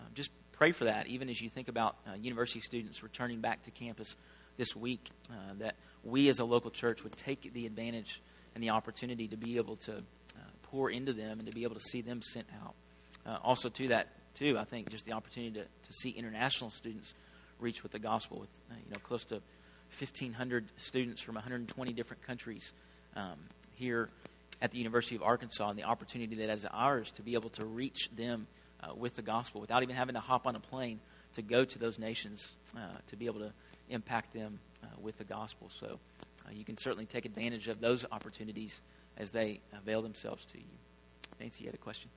um, 0.00 0.08
just 0.12 0.30
pray 0.50 0.72
for 0.72 0.86
that, 0.86 1.06
even 1.06 1.30
as 1.30 1.40
you 1.40 1.48
think 1.48 1.68
about 1.68 1.94
uh, 2.08 2.14
university 2.14 2.60
students 2.60 3.00
returning 3.00 3.40
back 3.40 3.62
to 3.62 3.70
campus 3.70 4.16
this 4.56 4.74
week, 4.74 5.08
uh, 5.30 5.54
that 5.60 5.76
we 6.02 6.28
as 6.28 6.40
a 6.40 6.44
local 6.44 6.72
church 6.72 7.04
would 7.04 7.16
take 7.16 7.52
the 7.52 7.64
advantage 7.64 8.20
and 8.56 8.64
the 8.64 8.70
opportunity 8.70 9.28
to 9.28 9.36
be 9.36 9.56
able 9.56 9.76
to 9.76 10.02
pour 10.64 10.90
into 10.90 11.12
them 11.12 11.38
and 11.38 11.46
to 11.46 11.54
be 11.54 11.62
able 11.62 11.76
to 11.76 11.88
see 11.92 12.02
them 12.02 12.20
sent 12.20 12.46
out. 12.60 12.74
also, 13.44 13.68
to 13.68 13.86
that, 13.86 14.08
too, 14.34 14.58
I 14.58 14.64
think 14.64 14.90
just 14.90 15.06
the 15.06 15.12
opportunity 15.12 15.60
to, 15.60 15.62
to 15.62 15.92
see 15.92 16.10
international 16.10 16.70
students 16.70 17.14
reach 17.60 17.82
with 17.82 17.92
the 17.92 17.98
gospel 17.98 18.40
with 18.40 18.48
uh, 18.70 18.74
you 18.84 18.90
know 18.92 18.98
close 19.02 19.24
to 19.26 19.34
1,500 19.98 20.66
students 20.76 21.22
from 21.22 21.34
120 21.34 21.92
different 21.92 22.22
countries 22.22 22.72
um, 23.16 23.38
here 23.74 24.08
at 24.60 24.70
the 24.70 24.78
University 24.78 25.14
of 25.14 25.22
Arkansas 25.22 25.68
and 25.68 25.78
the 25.78 25.84
opportunity 25.84 26.34
that 26.36 26.50
is 26.50 26.66
ours 26.66 27.12
to 27.12 27.22
be 27.22 27.34
able 27.34 27.50
to 27.50 27.64
reach 27.64 28.08
them 28.16 28.46
uh, 28.82 28.94
with 28.94 29.14
the 29.14 29.22
gospel 29.22 29.60
without 29.60 29.82
even 29.82 29.94
having 29.94 30.14
to 30.14 30.20
hop 30.20 30.46
on 30.46 30.56
a 30.56 30.60
plane 30.60 31.00
to 31.34 31.42
go 31.42 31.64
to 31.64 31.78
those 31.78 31.98
nations 31.98 32.52
uh, 32.76 32.80
to 33.08 33.16
be 33.16 33.26
able 33.26 33.40
to 33.40 33.52
impact 33.90 34.32
them 34.32 34.58
uh, 34.82 34.86
with 35.00 35.18
the 35.18 35.24
gospel. 35.24 35.70
So 35.78 35.98
uh, 36.46 36.50
you 36.52 36.64
can 36.64 36.76
certainly 36.76 37.06
take 37.06 37.24
advantage 37.24 37.68
of 37.68 37.80
those 37.80 38.04
opportunities 38.10 38.80
as 39.16 39.30
they 39.30 39.60
avail 39.76 40.02
themselves 40.02 40.44
to 40.46 40.58
you. 40.58 40.64
Nancy, 41.40 41.64
you 41.64 41.68
had 41.68 41.74
a 41.74 41.78
question? 41.78 42.10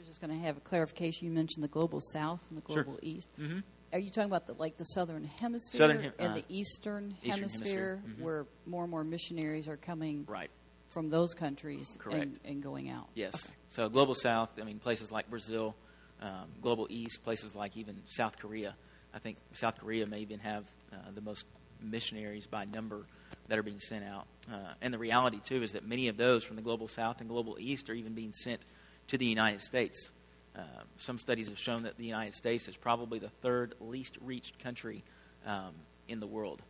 Was 0.00 0.08
just 0.08 0.20
going 0.22 0.30
to 0.30 0.46
have 0.46 0.56
a 0.56 0.60
clarification. 0.60 1.26
You 1.26 1.32
mentioned 1.34 1.62
the 1.62 1.68
global 1.68 2.00
south 2.00 2.40
and 2.48 2.56
the 2.56 2.62
Sure. 2.72 2.84
global 2.84 2.98
east. 3.02 3.28
Mm-hmm. 3.38 3.58
Are 3.92 3.98
you 3.98 4.08
talking 4.08 4.30
about 4.30 4.46
the, 4.46 4.54
like 4.54 4.78
the 4.78 4.84
southern 4.84 5.24
hemisphere 5.24 5.78
Southern 5.78 6.00
hem- 6.02 6.12
and 6.18 6.32
uh, 6.32 6.34
the 6.36 6.44
eastern, 6.48 7.14
Eastern 7.22 7.30
hemisphere, 7.30 7.96
hemisphere, 7.96 8.02
mhm. 8.06 8.22
where 8.22 8.46
more 8.64 8.84
and 8.84 8.90
more 8.90 9.04
missionaries 9.04 9.68
are 9.68 9.76
coming 9.76 10.24
Right. 10.26 10.48
from 10.88 11.10
those 11.10 11.34
countries 11.34 11.98
and, 12.10 12.40
and 12.46 12.62
going 12.62 12.88
out? 12.88 13.08
Yes. 13.14 13.34
Okay. 13.34 13.54
So 13.68 13.88
global 13.90 14.14
south, 14.14 14.48
I 14.58 14.64
mean, 14.64 14.78
places 14.78 15.10
like 15.12 15.28
Brazil, 15.28 15.74
um, 16.22 16.48
global 16.62 16.86
east, 16.88 17.22
places 17.22 17.54
like 17.54 17.76
even 17.76 18.00
South 18.06 18.38
Korea. 18.38 18.76
I 19.12 19.18
think 19.18 19.36
South 19.52 19.78
Korea 19.78 20.06
may 20.06 20.20
even 20.20 20.38
have 20.38 20.64
uh, 20.90 20.96
the 21.14 21.20
most 21.20 21.44
missionaries 21.82 22.46
by 22.46 22.64
number 22.64 23.04
that 23.48 23.58
are 23.58 23.62
being 23.62 23.80
sent 23.80 24.04
out. 24.04 24.26
Uh, 24.50 24.72
and 24.80 24.94
the 24.94 24.98
reality, 24.98 25.40
too, 25.44 25.62
is 25.62 25.72
that 25.72 25.86
many 25.86 26.08
of 26.08 26.16
those 26.16 26.42
from 26.42 26.56
the 26.56 26.62
global 26.62 26.88
south 26.88 27.20
and 27.20 27.28
global 27.28 27.58
east 27.60 27.90
are 27.90 27.94
even 27.94 28.14
being 28.14 28.32
sent 28.32 28.62
to 29.10 29.18
the 29.18 29.26
United 29.26 29.60
States. 29.60 30.10
Uh, 30.56 30.62
some 30.96 31.18
studies 31.18 31.48
have 31.48 31.58
shown 31.58 31.82
that 31.82 31.96
the 31.96 32.04
United 32.04 32.32
States 32.32 32.68
is 32.68 32.76
probably 32.76 33.18
the 33.18 33.28
third 33.28 33.74
least 33.80 34.16
reached 34.20 34.56
country 34.60 35.02
um, 35.44 35.74
in 36.08 36.20
the 36.20 36.28
world. 36.28 36.62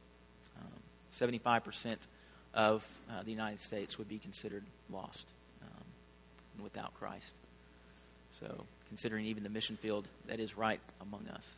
Um, 0.58 1.28
75% 1.28 1.96
of 2.54 2.82
uh, 3.10 3.22
the 3.24 3.30
United 3.30 3.60
States 3.60 3.98
would 3.98 4.08
be 4.08 4.18
considered 4.18 4.64
lost 4.90 5.26
um, 5.62 6.64
without 6.64 6.94
Christ. 6.94 7.34
So, 8.40 8.64
considering 8.88 9.26
even 9.26 9.42
the 9.42 9.50
mission 9.50 9.76
field, 9.76 10.08
that 10.26 10.40
is 10.40 10.56
right 10.56 10.80
among 11.02 11.28
us. 11.34 11.50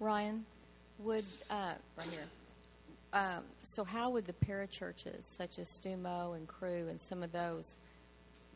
Ryan, 0.00 0.46
would 1.00 1.24
uh, 1.50 1.72
right 1.98 2.08
here. 2.10 2.24
Um, 3.12 3.44
so, 3.62 3.84
how 3.84 4.08
would 4.10 4.26
the 4.26 4.32
parachurches, 4.32 5.24
such 5.24 5.58
as 5.58 5.68
Stumo 5.68 6.34
and 6.34 6.48
Cru 6.48 6.88
and 6.88 6.98
some 6.98 7.22
of 7.22 7.30
those, 7.32 7.76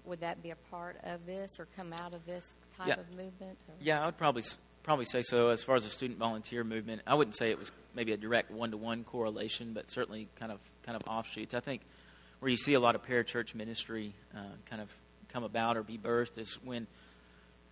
would 0.08 0.20
that 0.20 0.42
be 0.42 0.50
a 0.50 0.56
part 0.70 0.96
of 1.04 1.24
this 1.26 1.58
or 1.60 1.66
come 1.76 1.92
out 1.92 2.14
of 2.14 2.24
this 2.26 2.44
type 2.76 2.88
Yeah. 2.88 2.94
of 3.00 3.08
movement? 3.10 3.58
Or? 3.68 3.74
Yeah, 3.80 4.02
I 4.02 4.06
would 4.06 4.16
probably 4.18 4.42
probably 4.82 5.04
say 5.04 5.20
so. 5.22 5.48
As 5.48 5.62
far 5.62 5.76
as 5.76 5.84
the 5.84 5.90
student 5.90 6.18
volunteer 6.18 6.64
movement, 6.64 7.02
I 7.06 7.14
wouldn't 7.14 7.36
say 7.36 7.50
it 7.50 7.58
was 7.58 7.70
maybe 7.94 8.12
a 8.12 8.16
direct 8.16 8.50
one 8.50 8.70
to 8.70 8.76
one 8.78 9.04
correlation, 9.04 9.72
but 9.74 9.90
certainly 9.90 10.28
kind 10.36 10.50
of 10.50 10.58
kind 10.84 10.96
of 10.96 11.02
offshoots. 11.06 11.52
I 11.54 11.60
think 11.60 11.82
where 12.40 12.50
you 12.50 12.56
see 12.56 12.74
a 12.74 12.80
lot 12.80 12.94
of 12.94 13.04
parachurch 13.04 13.54
ministry 13.54 14.14
uh, 14.34 14.40
kind 14.70 14.80
of 14.80 14.88
come 15.32 15.44
about 15.44 15.76
or 15.76 15.82
be 15.82 15.98
birthed 15.98 16.38
is 16.38 16.54
when 16.64 16.86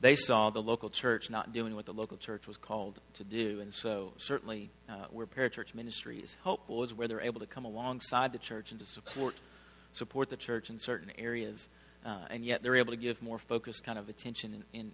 they 0.01 0.15
saw 0.15 0.51
the 0.51 0.61
local 0.61 0.91
church 0.91 1.31
not 1.31 1.55
doing 1.55 1.75
what 1.75 1.87
the 1.87 1.93
local 1.95 2.19
church 2.19 2.47
was 2.47 2.59
called 2.59 3.01
to 3.15 3.25
do, 3.25 3.61
and 3.61 3.73
so 3.73 4.13
certainly 4.19 4.69
uh, 4.91 5.07
where 5.11 5.27
parachurch 5.27 5.75
ministry 5.75 6.19
is 6.19 6.37
helpful 6.45 6.83
is 6.83 6.93
where 6.93 7.09
they're 7.09 7.23
able 7.23 7.41
to 7.41 7.47
come 7.47 7.65
alongside 7.65 8.33
the 8.33 8.39
church 8.39 8.73
and 8.73 8.81
to 8.81 8.85
support 8.87 9.35
support 9.93 10.29
the 10.29 10.37
church 10.37 10.69
in 10.69 10.79
certain 10.79 11.11
areas, 11.17 11.69
uh, 12.07 12.19
and 12.31 12.45
yet 12.45 12.63
they're 12.63 12.77
able 12.77 12.93
to 12.93 12.97
give 12.99 13.21
more 13.23 13.39
focused 13.39 13.85
kind 13.85 13.99
of 13.99 14.09
attention 14.09 14.63
in, 14.73 14.81
in 14.81 14.93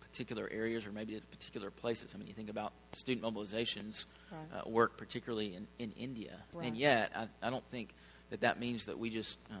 particular 0.00 0.48
areas 0.52 0.86
or 0.86 0.92
maybe 0.92 1.16
at 1.16 1.28
particular 1.30 1.70
places. 1.70 2.12
I 2.14 2.18
mean, 2.18 2.28
you 2.28 2.34
think 2.34 2.48
about 2.48 2.72
student 2.92 3.26
mobilizations 3.26 4.04
Right. 4.30 4.60
uh, 4.64 4.68
work, 4.70 4.96
particularly 4.96 5.54
in, 5.54 5.66
in 5.78 5.92
India. 5.98 6.36
Right. 6.52 6.68
And 6.68 6.76
yet, 6.76 7.10
I, 7.14 7.26
I 7.46 7.50
don't 7.50 7.64
think 7.70 7.88
that 8.30 8.40
that 8.42 8.58
means 8.60 8.84
that 8.86 8.98
we 8.98 9.10
just 9.10 9.36
um, 9.50 9.58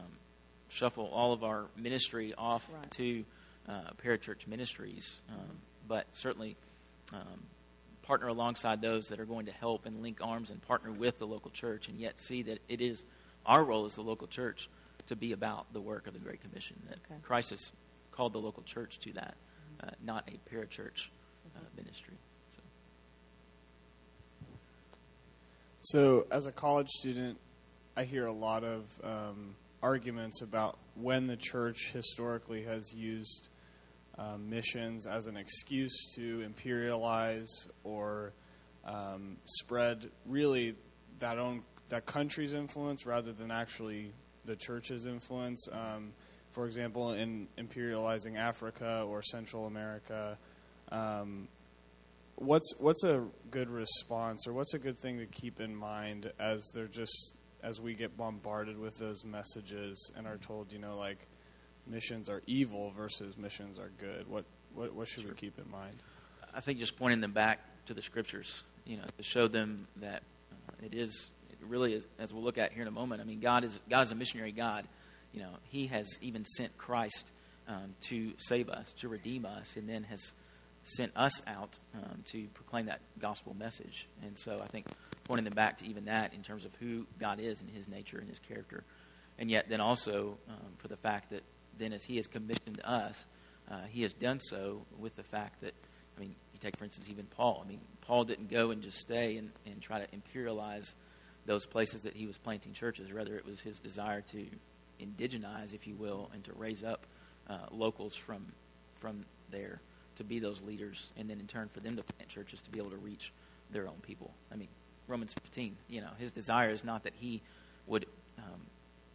shuffle 0.68 1.06
all 1.12 1.32
of 1.32 1.42
our 1.44 1.66
ministry 1.76 2.32
off 2.38 2.64
Right. 2.72 2.90
to 2.92 3.24
uh, 3.68 3.72
parachurch 4.02 4.46
ministries, 4.46 5.16
um, 5.30 5.58
but 5.88 6.06
certainly 6.14 6.56
um, 7.12 7.42
partner 8.02 8.28
alongside 8.28 8.80
those 8.80 9.08
that 9.08 9.18
are 9.18 9.24
going 9.24 9.46
to 9.46 9.52
help 9.52 9.86
and 9.86 10.02
link 10.02 10.18
arms 10.20 10.50
and 10.50 10.60
partner 10.62 10.92
with 10.92 11.18
the 11.18 11.26
local 11.26 11.50
church, 11.50 11.88
and 11.88 11.98
yet 11.98 12.20
see 12.20 12.42
that 12.42 12.58
it 12.68 12.80
is 12.80 13.04
our 13.46 13.64
role 13.64 13.86
as 13.86 13.94
the 13.94 14.02
local 14.02 14.26
church 14.26 14.68
to 15.06 15.16
be 15.16 15.32
about 15.32 15.72
the 15.72 15.80
work 15.80 16.06
of 16.06 16.12
the 16.14 16.18
Great 16.18 16.40
Commission. 16.40 16.76
That 16.88 16.98
Okay. 17.10 17.20
Christ 17.22 17.50
has 17.50 17.72
called 18.12 18.32
the 18.32 18.38
local 18.38 18.62
church 18.62 18.98
to 19.00 19.12
that, 19.14 19.34
uh, 19.82 19.90
not 20.02 20.28
a 20.28 20.54
parachurch 20.54 21.08
uh, 21.56 21.60
ministry. 21.76 22.14
So. 22.56 22.62
So, 25.80 26.26
as 26.30 26.46
a 26.46 26.52
college 26.52 26.88
student, 26.88 27.38
I 27.96 28.04
hear 28.04 28.26
a 28.26 28.32
lot 28.32 28.64
of 28.64 28.84
um, 29.02 29.54
arguments 29.82 30.40
about 30.42 30.78
when 30.94 31.26
the 31.26 31.36
church 31.36 31.90
historically 31.92 32.62
has 32.64 32.92
used 32.94 33.48
um, 34.16 34.48
missions 34.48 35.06
as 35.06 35.26
an 35.26 35.36
excuse 35.36 35.94
to 36.14 36.48
imperialize 36.48 37.48
or 37.82 38.32
um, 38.84 39.36
spread 39.44 40.08
really 40.26 40.76
that 41.18 41.38
own 41.38 41.62
that 41.90 42.06
country's 42.06 42.54
influence 42.54 43.04
rather 43.06 43.32
than 43.32 43.50
actually 43.50 44.12
the 44.44 44.56
church's 44.56 45.06
influence. 45.06 45.66
Um, 45.70 46.12
for 46.50 46.66
example, 46.66 47.12
in 47.12 47.48
imperializing 47.58 48.36
Africa 48.36 49.04
or 49.08 49.22
Central 49.22 49.66
America. 49.66 50.38
Um, 50.92 51.48
what's 52.36 52.74
what's 52.78 53.02
a 53.04 53.24
good 53.50 53.68
response 53.68 54.46
or 54.46 54.52
what's 54.52 54.74
a 54.74 54.78
good 54.78 54.98
thing 55.00 55.18
to 55.18 55.26
keep 55.26 55.60
in 55.60 55.74
mind 55.74 56.30
as 56.38 56.62
they're 56.74 56.86
just 56.86 57.34
as 57.62 57.80
we 57.80 57.94
get 57.94 58.16
bombarded 58.16 58.78
with 58.78 58.96
those 58.98 59.24
messages 59.24 60.10
and 60.16 60.26
are 60.26 60.36
told 60.36 60.72
you 60.72 60.78
know 60.78 60.96
like 60.96 61.18
missions 61.86 62.28
are 62.28 62.42
evil 62.46 62.90
versus 62.96 63.38
missions 63.38 63.78
are 63.78 63.90
good 63.98 64.28
what 64.28 64.44
what, 64.74 64.92
what 64.94 65.06
should 65.06 65.22
Sure. 65.22 65.30
we 65.30 65.36
keep 65.36 65.58
in 65.58 65.70
mind 65.70 65.96
I 66.54 66.60
think 66.60 66.78
just 66.78 66.96
pointing 66.96 67.20
them 67.20 67.32
back 67.32 67.58
to 67.86 67.94
the 67.94 68.02
scriptures, 68.02 68.62
you 68.86 68.96
know, 68.96 69.02
to 69.16 69.22
show 69.24 69.48
them 69.48 69.88
that 69.96 70.22
it 70.82 70.94
is, 70.94 71.30
really 71.68 72.02
as 72.18 72.32
we'll 72.32 72.42
look 72.42 72.58
at 72.58 72.72
here 72.72 72.82
in 72.82 72.88
a 72.88 72.92
moment. 72.92 73.20
I 73.20 73.24
mean, 73.24 73.40
God 73.40 73.64
is 73.64 73.78
God 73.88 74.02
is 74.02 74.12
a 74.12 74.14
missionary 74.14 74.52
God. 74.52 74.86
You 75.32 75.40
know, 75.40 75.50
He 75.64 75.86
has 75.88 76.06
even 76.20 76.44
sent 76.44 76.76
Christ 76.78 77.30
um, 77.68 77.94
to 78.08 78.32
save 78.38 78.68
us, 78.68 78.92
to 79.00 79.08
redeem 79.08 79.46
us, 79.46 79.76
and 79.76 79.88
then 79.88 80.04
has 80.04 80.32
sent 80.84 81.12
us 81.16 81.42
out 81.46 81.78
um, 81.94 82.22
to 82.26 82.46
proclaim 82.54 82.86
that 82.86 83.00
gospel 83.18 83.54
message. 83.58 84.06
And 84.22 84.38
so, 84.38 84.60
I 84.62 84.66
think 84.66 84.86
pointing 85.24 85.44
them 85.44 85.54
back 85.54 85.78
to 85.78 85.86
even 85.86 86.04
that 86.04 86.34
in 86.34 86.42
terms 86.42 86.64
of 86.64 86.72
who 86.80 87.06
God 87.18 87.40
is 87.40 87.60
and 87.60 87.70
His 87.70 87.88
nature 87.88 88.18
and 88.18 88.28
His 88.28 88.38
character, 88.38 88.84
and 89.38 89.50
yet 89.50 89.68
then 89.68 89.80
also 89.80 90.36
um, 90.48 90.72
for 90.78 90.88
the 90.88 90.96
fact 90.96 91.30
that 91.30 91.42
then 91.78 91.92
as 91.92 92.04
He 92.04 92.16
has 92.16 92.26
commissioned 92.26 92.80
us, 92.84 93.24
uh, 93.70 93.82
He 93.90 94.02
has 94.02 94.12
done 94.12 94.40
so 94.40 94.82
with 94.98 95.16
the 95.16 95.24
fact 95.24 95.62
that 95.62 95.74
I 96.16 96.20
mean, 96.20 96.34
you 96.52 96.60
take, 96.60 96.76
for 96.76 96.84
instance, 96.84 97.08
even 97.10 97.26
Paul. 97.26 97.62
I 97.64 97.68
mean, 97.68 97.80
Paul 98.02 98.24
didn't 98.24 98.50
go 98.50 98.70
and 98.70 98.82
just 98.82 98.98
stay 98.98 99.36
and, 99.36 99.50
and 99.66 99.80
try 99.80 99.98
to 99.98 100.06
imperialize 100.12 100.94
those 101.46 101.66
places 101.66 102.02
that 102.02 102.14
he 102.14 102.26
was 102.26 102.38
planting 102.38 102.72
churches. 102.72 103.12
Rather, 103.12 103.36
it 103.36 103.44
was 103.44 103.60
his 103.60 103.78
desire 103.78 104.22
to 104.32 104.46
indigenize, 105.00 105.74
if 105.74 105.86
you 105.86 105.94
will, 105.94 106.30
and 106.32 106.44
to 106.44 106.52
raise 106.54 106.84
up 106.84 107.06
uh, 107.48 107.58
locals 107.70 108.14
from, 108.14 108.46
from 109.00 109.24
there 109.50 109.80
to 110.16 110.24
be 110.24 110.38
those 110.38 110.62
leaders, 110.62 111.10
and 111.16 111.28
then 111.28 111.40
in 111.40 111.46
turn 111.46 111.68
for 111.68 111.80
them 111.80 111.96
to 111.96 112.02
plant 112.02 112.28
churches 112.28 112.60
to 112.62 112.70
be 112.70 112.78
able 112.78 112.90
to 112.90 112.96
reach 112.96 113.32
their 113.70 113.86
own 113.86 113.96
people. 114.02 114.30
I 114.52 114.56
mean, 114.56 114.68
Romans 115.08 115.34
15, 115.42 115.76
you 115.88 116.00
know, 116.00 116.10
his 116.18 116.32
desire 116.32 116.70
is 116.70 116.84
not 116.84 117.02
that 117.04 117.12
he 117.18 117.42
would 117.86 118.06
um, 118.38 118.60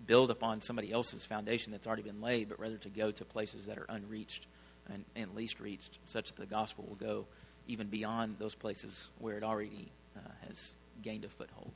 build 0.06 0.30
upon 0.30 0.62
somebody 0.62 0.92
else's 0.92 1.26
foundation 1.26 1.72
that's 1.72 1.88
already 1.88 2.04
been 2.04 2.22
laid, 2.22 2.50
but 2.50 2.60
rather 2.60 2.78
to 2.78 2.90
go 2.90 3.12
to 3.12 3.26
places 3.26 3.66
that 3.66 3.78
are 3.78 3.86
unreached 3.90 4.46
and, 4.92 5.06
and 5.16 5.34
least 5.36 5.60
reached, 5.60 6.00
such 6.06 6.28
that 6.28 6.38
the 6.38 6.46
gospel 6.46 6.86
will 6.88 6.96
go 6.96 7.26
even 7.68 7.88
beyond 7.88 8.36
those 8.40 8.56
places 8.56 9.08
where 9.20 9.38
it 9.38 9.44
already 9.44 9.92
uh, 10.18 10.20
has 10.48 10.76
gained 11.02 11.24
a 11.24 11.30
foothold. 11.30 11.72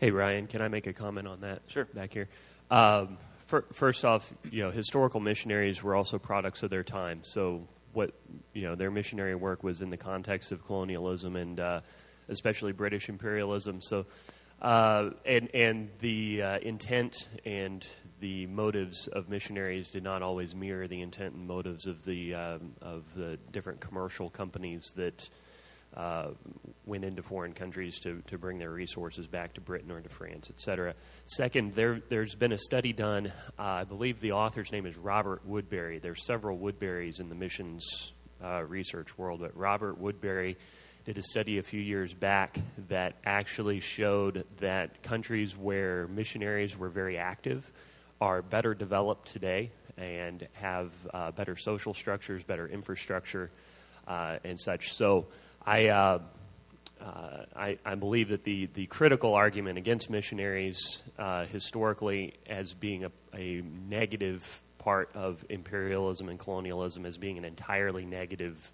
Hey, 0.00 0.12
Ryan, 0.12 0.46
can 0.46 0.62
I 0.62 0.68
make 0.68 0.86
a 0.86 0.92
comment 0.92 1.26
on 1.26 1.40
that? 1.40 1.62
Sure. 1.66 1.86
Back 1.86 2.12
here. 2.12 2.28
Um, 2.70 3.18
fir- 3.48 3.64
first 3.72 4.04
off, 4.04 4.32
you 4.48 4.62
know, 4.62 4.70
historical 4.70 5.18
missionaries 5.18 5.82
were 5.82 5.96
also 5.96 6.20
products 6.20 6.62
of 6.62 6.70
their 6.70 6.84
time. 6.84 7.24
So, 7.24 7.66
what 7.94 8.12
you 8.52 8.62
know, 8.62 8.76
their 8.76 8.92
missionary 8.92 9.34
work 9.34 9.64
was 9.64 9.82
in 9.82 9.90
the 9.90 9.96
context 9.96 10.52
of 10.52 10.64
colonialism 10.64 11.34
and 11.34 11.58
uh, 11.58 11.80
especially 12.28 12.70
British 12.70 13.08
imperialism. 13.08 13.82
So, 13.82 14.06
uh, 14.62 15.10
and 15.26 15.52
and 15.52 15.90
the 15.98 16.42
uh, 16.42 16.58
intent 16.58 17.26
and 17.44 17.84
the 18.20 18.46
motives 18.46 19.08
of 19.08 19.28
missionaries 19.28 19.90
did 19.90 20.04
not 20.04 20.22
always 20.22 20.54
mirror 20.54 20.86
the 20.86 21.00
intent 21.00 21.34
and 21.34 21.48
motives 21.48 21.86
of 21.86 22.04
the 22.04 22.36
um, 22.36 22.72
of 22.80 23.02
the 23.16 23.36
different 23.50 23.80
commercial 23.80 24.30
companies 24.30 24.92
that 24.94 25.28
uh, 25.96 26.28
went 26.86 27.04
into 27.04 27.22
foreign 27.22 27.52
countries 27.52 27.98
to, 28.00 28.22
to 28.28 28.38
bring 28.38 28.58
their 28.58 28.70
resources 28.70 29.26
back 29.26 29.54
to 29.54 29.60
Britain 29.60 29.90
or 29.90 30.00
to 30.00 30.08
France, 30.08 30.48
et 30.50 30.60
cetera. 30.60 30.94
Second, 31.24 31.74
there, 31.74 32.00
there's 32.08 32.34
been 32.34 32.52
a 32.52 32.58
study 32.58 32.92
done. 32.92 33.32
Uh, 33.58 33.62
I 33.62 33.84
believe 33.84 34.20
the 34.20 34.32
author's 34.32 34.70
name 34.70 34.86
is 34.86 34.96
Robert 34.96 35.48
Woodberry. 35.48 36.00
There's 36.00 36.24
several 36.24 36.58
Woodberrys 36.58 37.20
in 37.20 37.28
the 37.28 37.34
missions 37.34 38.12
uh, 38.42 38.62
research 38.64 39.18
world, 39.18 39.40
but 39.40 39.56
Robert 39.56 40.00
Woodberry 40.00 40.56
did 41.04 41.18
a 41.18 41.22
study 41.22 41.58
a 41.58 41.62
few 41.62 41.80
years 41.80 42.12
back 42.12 42.58
that 42.88 43.16
actually 43.24 43.80
showed 43.80 44.44
that 44.58 45.02
countries 45.02 45.56
where 45.56 46.06
missionaries 46.08 46.76
were 46.76 46.90
very 46.90 47.16
active 47.16 47.70
are 48.20 48.42
better 48.42 48.74
developed 48.74 49.28
today 49.28 49.70
and 49.96 50.46
have 50.52 50.92
uh, 51.14 51.30
better 51.30 51.56
social 51.56 51.94
structures, 51.94 52.44
better 52.44 52.68
infrastructure, 52.68 53.50
uh, 54.06 54.36
and 54.44 54.60
such. 54.60 54.92
So 54.92 55.26
I, 55.68 55.88
uh, 55.88 56.18
uh, 56.98 57.44
I, 57.54 57.78
I, 57.84 57.94
believe 57.94 58.30
that 58.30 58.42
the, 58.42 58.70
the 58.72 58.86
critical 58.86 59.34
argument 59.34 59.76
against 59.76 60.08
missionaries 60.08 61.02
uh, 61.18 61.44
historically 61.44 62.32
as 62.48 62.72
being 62.72 63.04
a, 63.04 63.10
a 63.34 63.62
negative 63.86 64.62
part 64.78 65.10
of 65.14 65.44
imperialism 65.50 66.30
and 66.30 66.38
colonialism 66.38 67.04
as 67.04 67.18
being 67.18 67.36
an 67.36 67.44
entirely 67.44 68.06
negative 68.06 68.72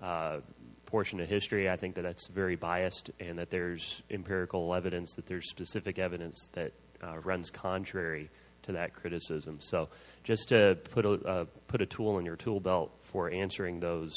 uh, 0.00 0.38
portion 0.86 1.18
of 1.18 1.28
history. 1.28 1.68
I 1.68 1.74
think 1.76 1.96
that 1.96 2.02
that's 2.02 2.28
very 2.28 2.54
biased, 2.54 3.10
and 3.18 3.36
that 3.40 3.50
there's 3.50 4.00
empirical 4.08 4.72
evidence, 4.76 5.14
that 5.14 5.26
there's 5.26 5.50
specific 5.50 5.98
evidence 5.98 6.46
that 6.52 6.72
uh, 7.02 7.18
runs 7.18 7.50
contrary 7.50 8.30
to 8.62 8.72
that 8.72 8.94
criticism. 8.94 9.58
So, 9.60 9.88
just 10.22 10.50
to 10.50 10.78
put 10.92 11.04
a 11.04 11.14
uh, 11.14 11.44
put 11.66 11.82
a 11.82 11.86
tool 11.86 12.16
in 12.20 12.24
your 12.24 12.36
tool 12.36 12.60
belt 12.60 12.92
for 13.02 13.28
answering 13.28 13.80
those. 13.80 14.14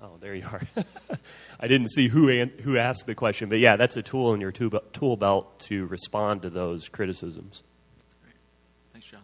Oh, 0.00 0.18
there 0.20 0.34
you 0.34 0.44
are. 0.44 0.60
I 1.60 1.68
didn't 1.68 1.88
see 1.88 2.08
who 2.08 2.28
an- 2.28 2.52
who 2.62 2.76
asked 2.76 3.06
the 3.06 3.14
question, 3.14 3.48
but 3.48 3.58
yeah, 3.58 3.76
that's 3.76 3.96
a 3.96 4.02
tool 4.02 4.34
in 4.34 4.40
your 4.40 4.52
tool 4.52 5.16
belt 5.16 5.58
to 5.60 5.86
respond 5.86 6.42
to 6.42 6.50
those 6.50 6.88
criticisms. 6.88 7.62
Thanks, 8.92 9.08
John. 9.08 9.22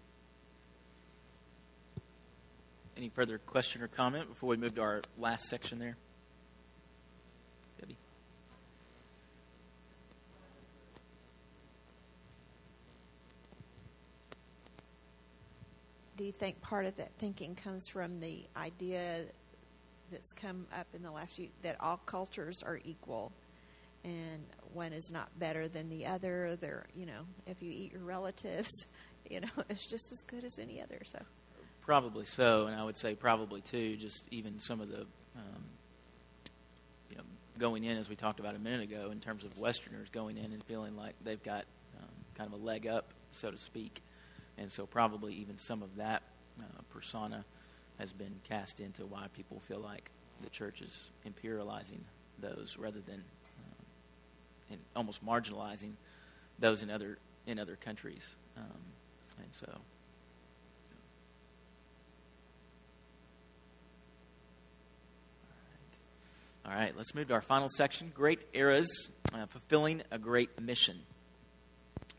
Any 2.96 3.10
further 3.10 3.38
question 3.38 3.82
or 3.82 3.88
comment 3.88 4.28
before 4.28 4.48
we 4.48 4.56
move 4.56 4.74
to 4.76 4.80
our 4.80 5.02
last 5.18 5.44
section 5.48 5.78
there? 5.78 5.96
Debbie? 7.78 7.98
Do 16.16 16.24
you 16.24 16.32
think 16.32 16.62
part 16.62 16.86
of 16.86 16.96
that 16.96 17.12
thinking 17.18 17.56
comes 17.56 17.88
from 17.88 18.20
the 18.20 18.44
idea 18.56 19.26
that's 20.12 20.32
come 20.32 20.66
up 20.78 20.86
in 20.94 21.02
the 21.02 21.10
last 21.10 21.36
few 21.36 21.48
that 21.62 21.80
all 21.80 21.96
cultures 21.96 22.62
are 22.64 22.78
equal 22.84 23.32
and 24.04 24.44
one 24.72 24.92
is 24.92 25.10
not 25.12 25.28
better 25.38 25.68
than 25.68 25.88
the 25.88 26.06
other. 26.06 26.56
They're, 26.60 26.86
you 26.94 27.06
know, 27.06 27.26
if 27.46 27.62
you 27.62 27.70
eat 27.70 27.92
your 27.92 28.02
relatives, 28.02 28.86
you 29.30 29.40
know, 29.40 29.48
it's 29.68 29.86
just 29.86 30.12
as 30.12 30.22
good 30.26 30.44
as 30.44 30.58
any 30.58 30.80
other. 30.82 31.00
So 31.04 31.18
Probably 31.82 32.24
so, 32.24 32.66
and 32.66 32.76
I 32.76 32.84
would 32.84 32.96
say 32.96 33.14
probably 33.14 33.60
too. 33.60 33.96
Just 33.96 34.24
even 34.30 34.60
some 34.60 34.80
of 34.80 34.88
the, 34.88 35.00
um, 35.00 35.64
you 37.10 37.16
know, 37.16 37.24
going 37.58 37.82
in 37.82 37.98
as 37.98 38.08
we 38.08 38.14
talked 38.14 38.38
about 38.38 38.54
a 38.54 38.58
minute 38.58 38.82
ago, 38.82 39.10
in 39.10 39.18
terms 39.18 39.42
of 39.44 39.58
Westerners 39.58 40.08
going 40.10 40.36
in 40.36 40.52
and 40.52 40.62
feeling 40.62 40.96
like 40.96 41.14
they've 41.24 41.42
got 41.42 41.64
um, 41.98 42.08
kind 42.36 42.52
of 42.52 42.60
a 42.60 42.64
leg 42.64 42.86
up, 42.86 43.12
so 43.32 43.50
to 43.50 43.58
speak, 43.58 44.00
and 44.58 44.70
so 44.70 44.86
probably 44.86 45.34
even 45.34 45.58
some 45.58 45.82
of 45.82 45.96
that 45.96 46.22
uh, 46.60 46.82
persona 46.90 47.44
has 48.02 48.12
been 48.12 48.34
cast 48.42 48.80
into 48.80 49.06
why 49.06 49.26
people 49.32 49.62
feel 49.68 49.78
like 49.78 50.10
the 50.42 50.50
church 50.50 50.82
is 50.82 51.08
imperializing 51.24 52.00
those 52.40 52.76
rather 52.76 52.98
than 53.06 53.22
um, 54.72 54.78
almost 54.96 55.24
marginalizing 55.24 55.92
those 56.58 56.82
in 56.82 56.90
other 56.90 57.18
in 57.46 57.60
other 57.60 57.76
countries, 57.76 58.28
um, 58.56 58.64
and 59.38 59.52
so. 59.52 59.66
All 66.64 66.72
right, 66.72 66.96
let's 66.96 67.14
move 67.14 67.28
to 67.28 67.34
our 67.34 67.40
final 67.40 67.68
section 67.68 68.10
Great 68.14 68.40
Eras, 68.52 69.10
uh, 69.32 69.46
fulfilling 69.46 70.02
a 70.10 70.18
great 70.18 70.60
mission. 70.60 70.98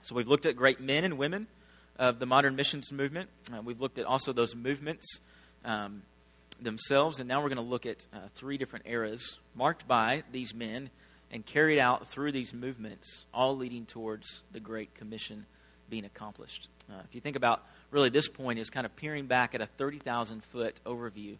So 0.01 0.15
we've 0.15 0.27
looked 0.29 0.45
at 0.45 0.55
great 0.55 0.79
men 0.79 1.03
and 1.03 1.17
women 1.17 1.47
of 1.97 2.19
the 2.19 2.25
modern 2.25 2.55
missions 2.55 2.91
movement. 2.91 3.29
Uh, 3.53 3.61
we've 3.61 3.81
looked 3.81 3.99
at 3.99 4.05
also 4.05 4.31
those 4.31 4.55
movements 4.55 5.05
um, 5.65 6.03
themselves, 6.61 7.19
and 7.19 7.27
now 7.27 7.41
we're 7.41 7.49
going 7.49 7.57
to 7.57 7.63
look 7.63 7.85
at 7.85 8.05
uh, 8.13 8.19
three 8.35 8.57
different 8.57 8.85
eras 8.87 9.37
marked 9.55 9.87
by 9.87 10.23
these 10.31 10.53
men 10.53 10.89
and 11.31 11.45
carried 11.45 11.79
out 11.79 12.07
through 12.07 12.31
these 12.31 12.53
movements, 12.53 13.25
all 13.33 13.57
leading 13.57 13.85
towards 13.85 14.41
the 14.51 14.59
Great 14.59 14.93
Commission 14.95 15.45
being 15.89 16.05
accomplished. 16.05 16.67
Uh, 16.89 17.01
if 17.03 17.15
you 17.15 17.21
think 17.21 17.35
about 17.35 17.63
really 17.91 18.09
this 18.09 18.27
point 18.27 18.59
is 18.59 18.69
kind 18.69 18.85
of 18.85 18.95
peering 18.95 19.25
back 19.25 19.55
at 19.55 19.61
a 19.61 19.65
30,000 19.65 20.43
foot 20.45 20.75
overview 20.85 21.37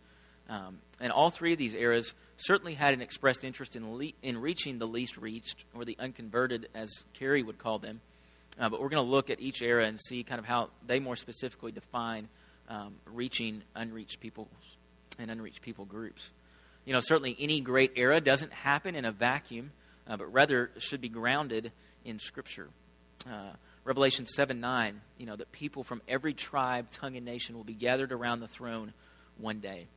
um, 0.49 0.79
and 0.99 1.11
all 1.11 1.29
three 1.29 1.53
of 1.53 1.59
these 1.59 1.73
eras 1.73 2.13
certainly 2.37 2.73
had 2.73 2.93
an 2.93 3.01
expressed 3.01 3.43
interest 3.43 3.75
in, 3.75 3.95
le- 3.97 4.11
in 4.21 4.37
reaching 4.39 4.77
the 4.77 4.87
least 4.87 5.17
reached, 5.17 5.63
or 5.73 5.85
the 5.85 5.97
unconverted, 5.99 6.67
as 6.75 6.89
Carey 7.13 7.43
would 7.43 7.57
call 7.57 7.79
them. 7.79 8.01
Uh, 8.59 8.69
but 8.69 8.81
we're 8.81 8.89
going 8.89 9.03
to 9.03 9.09
look 9.09 9.29
at 9.29 9.39
each 9.39 9.61
era 9.61 9.85
and 9.85 9.99
see 9.99 10.23
kind 10.23 10.39
of 10.39 10.45
how 10.45 10.69
they 10.85 10.99
more 10.99 11.15
specifically 11.15 11.71
define 11.71 12.27
um, 12.69 12.95
reaching 13.05 13.63
unreached 13.75 14.19
people 14.19 14.47
and 15.19 15.29
unreached 15.29 15.61
people 15.61 15.85
groups. 15.85 16.31
You 16.85 16.93
know, 16.93 16.99
certainly 16.99 17.35
any 17.39 17.61
great 17.61 17.93
era 17.95 18.19
doesn't 18.19 18.51
happen 18.51 18.95
in 18.95 19.05
a 19.05 19.11
vacuum, 19.11 19.71
uh, 20.07 20.17
but 20.17 20.31
rather 20.33 20.71
should 20.77 21.01
be 21.01 21.09
grounded 21.09 21.71
in 22.03 22.19
Scripture. 22.19 22.69
Uh, 23.29 23.51
Revelation 23.85 24.25
7 24.25 24.59
9, 24.59 25.01
you 25.17 25.25
know, 25.25 25.35
that 25.35 25.51
people 25.51 25.83
from 25.83 26.01
every 26.07 26.33
tribe, 26.33 26.89
tongue, 26.91 27.15
and 27.15 27.25
nation 27.25 27.55
will 27.55 27.63
be 27.63 27.73
gathered 27.73 28.11
around 28.11 28.39
the 28.39 28.47
throne 28.47 28.93
one 29.37 29.59
day. 29.59 29.87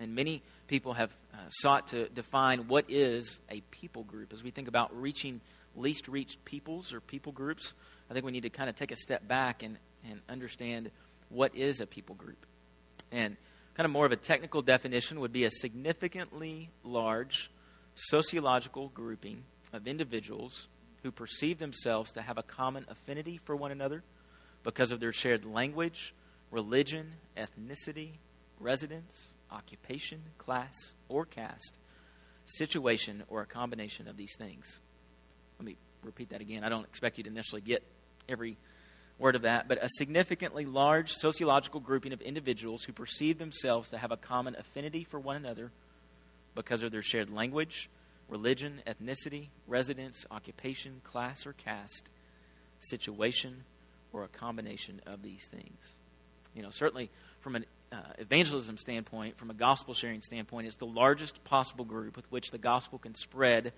And 0.00 0.14
many 0.14 0.42
people 0.66 0.92
have 0.94 1.10
uh, 1.34 1.36
sought 1.48 1.88
to 1.88 2.08
define 2.08 2.68
what 2.68 2.84
is 2.88 3.40
a 3.50 3.60
people 3.70 4.04
group. 4.04 4.32
As 4.32 4.42
we 4.42 4.50
think 4.50 4.68
about 4.68 4.98
reaching 4.98 5.40
least 5.76 6.08
reached 6.08 6.44
peoples 6.44 6.92
or 6.92 7.00
people 7.00 7.32
groups, 7.32 7.74
I 8.10 8.14
think 8.14 8.24
we 8.24 8.32
need 8.32 8.42
to 8.42 8.50
kind 8.50 8.68
of 8.70 8.76
take 8.76 8.92
a 8.92 8.96
step 8.96 9.26
back 9.26 9.62
and, 9.62 9.76
and 10.08 10.20
understand 10.28 10.90
what 11.28 11.54
is 11.54 11.80
a 11.80 11.86
people 11.86 12.14
group. 12.14 12.46
And 13.10 13.36
kind 13.74 13.84
of 13.84 13.90
more 13.90 14.06
of 14.06 14.12
a 14.12 14.16
technical 14.16 14.62
definition 14.62 15.20
would 15.20 15.32
be 15.32 15.44
a 15.44 15.50
significantly 15.50 16.70
large 16.82 17.50
sociological 17.94 18.88
grouping 18.88 19.44
of 19.72 19.86
individuals 19.86 20.68
who 21.02 21.10
perceive 21.10 21.58
themselves 21.58 22.12
to 22.12 22.22
have 22.22 22.38
a 22.38 22.42
common 22.42 22.84
affinity 22.88 23.38
for 23.44 23.54
one 23.54 23.70
another 23.70 24.02
because 24.64 24.90
of 24.90 25.00
their 25.00 25.12
shared 25.12 25.44
language, 25.44 26.14
religion, 26.50 27.12
ethnicity, 27.36 28.12
residence, 28.58 29.34
occupation, 29.50 30.22
class, 30.38 30.94
or 31.08 31.24
caste, 31.24 31.78
situation, 32.46 33.22
or 33.28 33.42
a 33.42 33.46
combination 33.46 34.08
of 34.08 34.16
these 34.16 34.34
things. 34.36 34.80
Let 35.58 35.66
me 35.66 35.76
repeat 36.02 36.30
that 36.30 36.40
again. 36.40 36.64
I 36.64 36.68
don't 36.68 36.84
expect 36.84 37.18
you 37.18 37.24
to 37.24 37.30
initially 37.30 37.60
get 37.60 37.82
every 38.28 38.56
word 39.18 39.34
of 39.34 39.42
that, 39.42 39.68
but 39.68 39.82
a 39.82 39.88
significantly 39.88 40.64
large 40.64 41.12
sociological 41.12 41.80
grouping 41.80 42.12
of 42.12 42.20
individuals 42.20 42.84
who 42.84 42.92
perceive 42.92 43.38
themselves 43.38 43.90
to 43.90 43.98
have 43.98 44.12
a 44.12 44.16
common 44.16 44.56
affinity 44.56 45.04
for 45.04 45.18
one 45.18 45.36
another 45.36 45.72
because 46.54 46.82
of 46.82 46.92
their 46.92 47.02
shared 47.02 47.30
language, 47.30 47.90
religion, 48.28 48.80
ethnicity, 48.86 49.48
residence, 49.66 50.24
occupation, 50.30 51.00
class, 51.04 51.46
or 51.46 51.52
caste, 51.52 52.08
situation, 52.80 53.64
or 54.12 54.24
a 54.24 54.28
combination 54.28 55.00
of 55.06 55.22
these 55.22 55.46
things. 55.46 55.94
You 56.54 56.62
know, 56.62 56.70
certainly 56.70 57.10
from 57.40 57.56
an 57.56 57.66
uh, 57.92 57.96
evangelism 58.18 58.76
standpoint, 58.78 59.38
from 59.38 59.50
a 59.50 59.54
gospel 59.54 59.94
sharing 59.94 60.22
standpoint, 60.22 60.66
it's 60.66 60.76
the 60.76 60.86
largest 60.86 61.42
possible 61.44 61.84
group 61.84 62.16
with 62.16 62.30
which 62.30 62.50
the 62.50 62.58
gospel 62.58 62.98
can 62.98 63.14
spread 63.14 63.72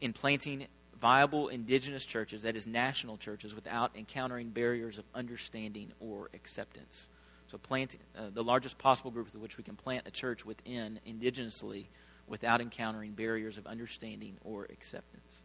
in 0.00 0.12
planting 0.12 0.66
viable 1.02 1.48
indigenous 1.48 2.04
churches, 2.04 2.42
that 2.42 2.54
is, 2.54 2.64
national 2.64 3.18
churches, 3.18 3.54
without 3.54 3.90
encountering 3.96 4.50
barriers 4.50 4.98
of 4.98 5.04
understanding 5.14 5.92
or 6.00 6.30
acceptance. 6.32 7.08
So, 7.48 7.58
planting 7.58 8.00
uh, 8.16 8.30
the 8.32 8.44
largest 8.44 8.78
possible 8.78 9.10
group 9.10 9.26
with 9.32 9.42
which 9.42 9.58
we 9.58 9.64
can 9.64 9.74
plant 9.74 10.06
a 10.06 10.12
church 10.12 10.46
within 10.46 11.00
indigenously 11.06 11.86
without 12.28 12.60
encountering 12.60 13.12
barriers 13.12 13.58
of 13.58 13.66
understanding 13.66 14.36
or 14.44 14.64
acceptance. 14.66 15.42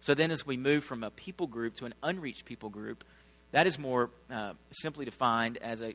So, 0.00 0.14
then 0.14 0.30
as 0.30 0.46
we 0.46 0.56
move 0.56 0.82
from 0.82 1.04
a 1.04 1.10
people 1.10 1.46
group 1.46 1.76
to 1.76 1.84
an 1.84 1.94
unreached 2.02 2.46
people 2.46 2.70
group, 2.70 3.04
that 3.52 3.66
is 3.66 3.78
more 3.78 4.08
uh, 4.30 4.54
simply 4.72 5.04
defined 5.04 5.58
as 5.58 5.82
a 5.82 5.94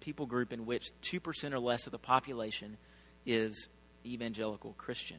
people 0.00 0.26
group 0.26 0.52
in 0.52 0.64
which 0.64 0.90
2% 1.02 1.52
or 1.52 1.58
less 1.58 1.86
of 1.86 1.92
the 1.92 1.98
population 1.98 2.76
is 3.26 3.68
evangelical 4.06 4.74
Christian. 4.78 5.18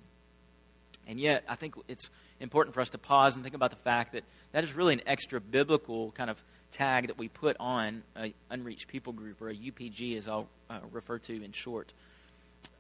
And 1.07 1.20
yet, 1.20 1.43
I 1.49 1.55
think 1.55 1.76
it's 1.88 2.09
important 2.44 2.76
for 2.76 2.82
us 2.82 2.89
to 2.89 2.98
pause 2.98 3.36
and 3.36 3.44
think 3.44 3.56
about 3.56 3.72
the 3.72 3.78
fact 3.78 4.14
that 4.14 4.24
that 4.52 4.64
is 4.64 4.74
really 4.74 4.94
an 4.94 5.02
extra 5.08 5.41
biblical 5.41 6.12
kind 6.12 6.30
of 6.30 6.38
tag 6.72 7.08
that 7.08 7.18
we 7.18 7.28
put 7.30 7.56
on 7.60 8.04
a 8.18 8.34
unreached 8.50 8.88
people 8.88 9.14
group, 9.14 9.41
or 9.41 9.50
a 9.50 9.56
UPG, 9.56 10.18
as 10.18 10.28
I'll 10.28 10.50
uh, 10.70 10.80
refer 10.91 11.20
to 11.20 11.44
in 11.44 11.52
short, 11.52 11.94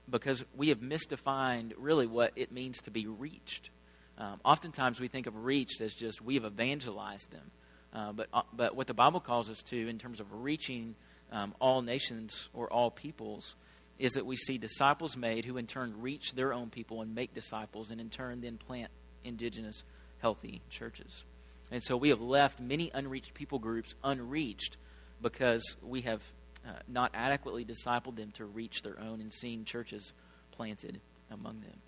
because 0.09 0.43
we 0.55 0.69
have 0.69 0.79
misdefined 0.79 1.73
really 1.77 2.07
what 2.07 2.33
it 2.35 2.51
means 2.51 2.79
to 2.81 2.91
be 2.91 3.07
reached. 3.07 3.69
Um, 4.17 4.39
oftentimes, 4.43 4.99
we 4.99 5.07
think 5.07 5.25
of 5.25 5.45
reached 5.45 5.81
as 5.81 5.93
just 5.93 6.21
we 6.21 6.35
have 6.35 6.45
evangelized 6.45 7.31
them, 7.31 7.51
uh, 7.93 8.11
but 8.11 8.27
uh, 8.33 8.41
but 8.51 8.75
what 8.75 8.87
the 8.87 8.93
Bible 8.93 9.19
calls 9.19 9.49
us 9.49 9.61
to 9.63 9.87
in 9.87 9.97
terms 9.97 10.19
of 10.19 10.27
reaching 10.43 10.95
um, 11.31 11.55
all 11.59 11.81
nations 11.81 12.49
or 12.53 12.71
all 12.71 12.91
peoples 12.91 13.55
is 13.97 14.13
that 14.13 14.25
we 14.25 14.35
see 14.35 14.57
disciples 14.57 15.15
made 15.15 15.45
who 15.45 15.57
in 15.57 15.67
turn 15.67 16.01
reach 16.01 16.33
their 16.33 16.51
own 16.51 16.69
people 16.69 17.01
and 17.01 17.15
make 17.15 17.33
disciples 17.33 17.91
and 17.91 18.01
in 18.01 18.09
turn 18.09 18.41
then 18.41 18.57
plant 18.57 18.91
indigenous 19.23 19.83
healthy 20.19 20.61
churches. 20.69 21.23
And 21.71 21.83
so 21.83 21.97
we 21.97 22.09
have 22.09 22.21
left 22.21 22.59
many 22.59 22.91
unreached 22.93 23.33
people 23.33 23.59
groups 23.59 23.95
unreached 24.03 24.77
because 25.21 25.75
we 25.81 26.01
have 26.01 26.21
uh, 26.67 26.71
not 26.87 27.11
adequately 27.13 27.65
discipled 27.65 28.15
them 28.15 28.31
to 28.31 28.45
reach 28.45 28.81
their 28.83 28.99
own 28.99 29.19
and 29.19 29.33
seen 29.33 29.65
churches 29.65 30.13
planted 30.51 31.01
among 31.31 31.61
them. 31.61 31.79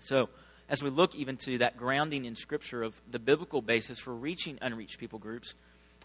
So, 0.00 0.28
as 0.68 0.82
we 0.82 0.90
look 0.90 1.14
even 1.14 1.36
to 1.38 1.58
that 1.58 1.76
grounding 1.76 2.24
in 2.24 2.36
Scripture 2.36 2.82
of 2.82 3.00
the 3.10 3.18
biblical 3.18 3.62
basis 3.62 3.98
for 3.98 4.14
reaching 4.14 4.58
unreached 4.60 4.98
people 4.98 5.18
groups, 5.18 5.54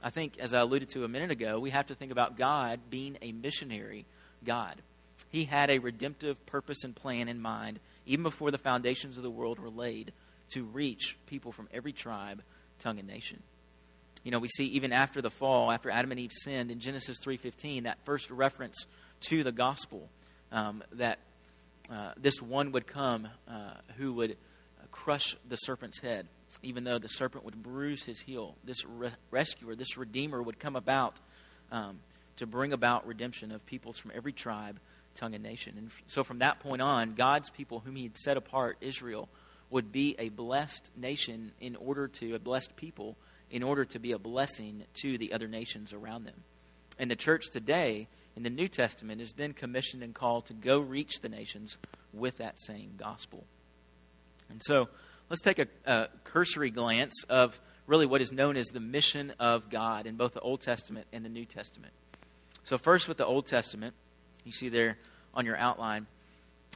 I 0.01 0.09
think, 0.09 0.37
as 0.39 0.53
I 0.53 0.59
alluded 0.59 0.89
to 0.89 1.03
a 1.03 1.07
minute 1.07 1.31
ago, 1.31 1.59
we 1.59 1.69
have 1.71 1.87
to 1.87 1.95
think 1.95 2.11
about 2.11 2.37
God 2.37 2.79
being 2.89 3.17
a 3.21 3.31
missionary 3.31 4.05
God. 4.43 4.81
He 5.29 5.45
had 5.45 5.69
a 5.69 5.79
redemptive 5.79 6.43
purpose 6.45 6.83
and 6.83 6.95
plan 6.95 7.27
in 7.27 7.41
mind, 7.41 7.79
even 8.05 8.23
before 8.23 8.51
the 8.51 8.57
foundations 8.57 9.17
of 9.17 9.23
the 9.23 9.29
world 9.29 9.59
were 9.59 9.69
laid, 9.69 10.13
to 10.53 10.63
reach 10.63 11.17
people 11.25 11.51
from 11.51 11.67
every 11.73 11.93
tribe, 11.93 12.41
tongue, 12.79 12.99
and 12.99 13.07
nation. 13.07 13.41
You 14.23 14.31
know, 14.31 14.39
we 14.39 14.47
see 14.47 14.65
even 14.67 14.93
after 14.93 15.21
the 15.21 15.29
fall, 15.29 15.71
after 15.71 15.89
Adam 15.89 16.11
and 16.11 16.19
Eve 16.19 16.31
sinned 16.31 16.71
in 16.71 16.79
Genesis 16.79 17.17
3:15, 17.19 17.83
that 17.83 17.97
first 18.05 18.29
reference 18.29 18.85
to 19.27 19.43
the 19.43 19.51
gospel, 19.51 20.09
um, 20.51 20.83
that 20.93 21.19
uh, 21.89 22.13
this 22.17 22.41
one 22.41 22.71
would 22.71 22.87
come 22.87 23.27
uh, 23.47 23.73
who 23.97 24.13
would 24.13 24.37
crush 24.91 25.35
the 25.49 25.57
serpent's 25.57 25.99
head, 25.99 26.27
even 26.61 26.83
though 26.83 26.99
the 26.99 27.09
serpent 27.09 27.43
would 27.43 27.61
bruise 27.61 28.03
his 28.03 28.21
heel. 28.21 28.55
This 28.63 28.85
re- 28.85 29.11
rescuer, 29.31 29.75
this 29.75 29.97
redeemer, 29.97 30.41
would 30.41 30.59
come 30.59 30.75
about 30.75 31.15
um, 31.71 31.99
to 32.37 32.45
bring 32.45 32.71
about 32.71 33.05
redemption 33.05 33.51
of 33.51 33.65
peoples 33.65 33.97
from 33.97 34.11
every 34.15 34.31
tribe, 34.31 34.79
tongue, 35.15 35.33
and 35.33 35.43
nation. 35.43 35.75
And 35.77 35.91
so 36.07 36.23
from 36.23 36.39
that 36.39 36.59
point 36.59 36.81
on, 36.81 37.15
God's 37.15 37.49
people, 37.49 37.79
whom 37.79 37.95
He 37.95 38.03
had 38.03 38.17
set 38.17 38.37
apart, 38.37 38.77
Israel, 38.81 39.29
would 39.69 39.91
be 39.91 40.15
a 40.19 40.29
blessed 40.29 40.89
nation 40.95 41.51
in 41.59 41.75
order 41.75 42.07
to, 42.07 42.35
a 42.35 42.39
blessed 42.39 42.75
people, 42.75 43.17
in 43.49 43.63
order 43.63 43.85
to 43.85 43.99
be 43.99 44.11
a 44.11 44.19
blessing 44.19 44.83
to 45.01 45.17
the 45.17 45.33
other 45.33 45.47
nations 45.47 45.93
around 45.93 46.25
them. 46.25 46.43
And 46.99 47.09
the 47.09 47.15
church 47.15 47.45
today, 47.51 48.07
in 48.35 48.43
the 48.43 48.49
New 48.49 48.67
Testament, 48.67 49.21
is 49.21 49.33
then 49.33 49.53
commissioned 49.53 50.03
and 50.03 50.13
called 50.13 50.45
to 50.47 50.53
go 50.53 50.79
reach 50.79 51.21
the 51.21 51.29
nations 51.29 51.77
with 52.13 52.37
that 52.37 52.59
same 52.59 52.93
gospel. 52.97 53.45
And 54.49 54.61
so 54.63 54.89
let's 55.29 55.41
take 55.41 55.59
a, 55.59 55.67
a 55.85 56.07
cursory 56.23 56.69
glance 56.69 57.23
of 57.29 57.59
really 57.87 58.05
what 58.05 58.21
is 58.21 58.31
known 58.31 58.57
as 58.57 58.67
the 58.67 58.79
mission 58.79 59.33
of 59.39 59.69
God 59.69 60.05
in 60.05 60.15
both 60.15 60.33
the 60.33 60.39
Old 60.39 60.61
Testament 60.61 61.07
and 61.11 61.25
the 61.25 61.29
New 61.29 61.45
Testament. 61.45 61.93
So, 62.63 62.77
first 62.77 63.07
with 63.07 63.17
the 63.17 63.25
Old 63.25 63.45
Testament, 63.45 63.93
you 64.45 64.51
see 64.51 64.69
there 64.69 64.97
on 65.33 65.45
your 65.45 65.57
outline, 65.57 66.07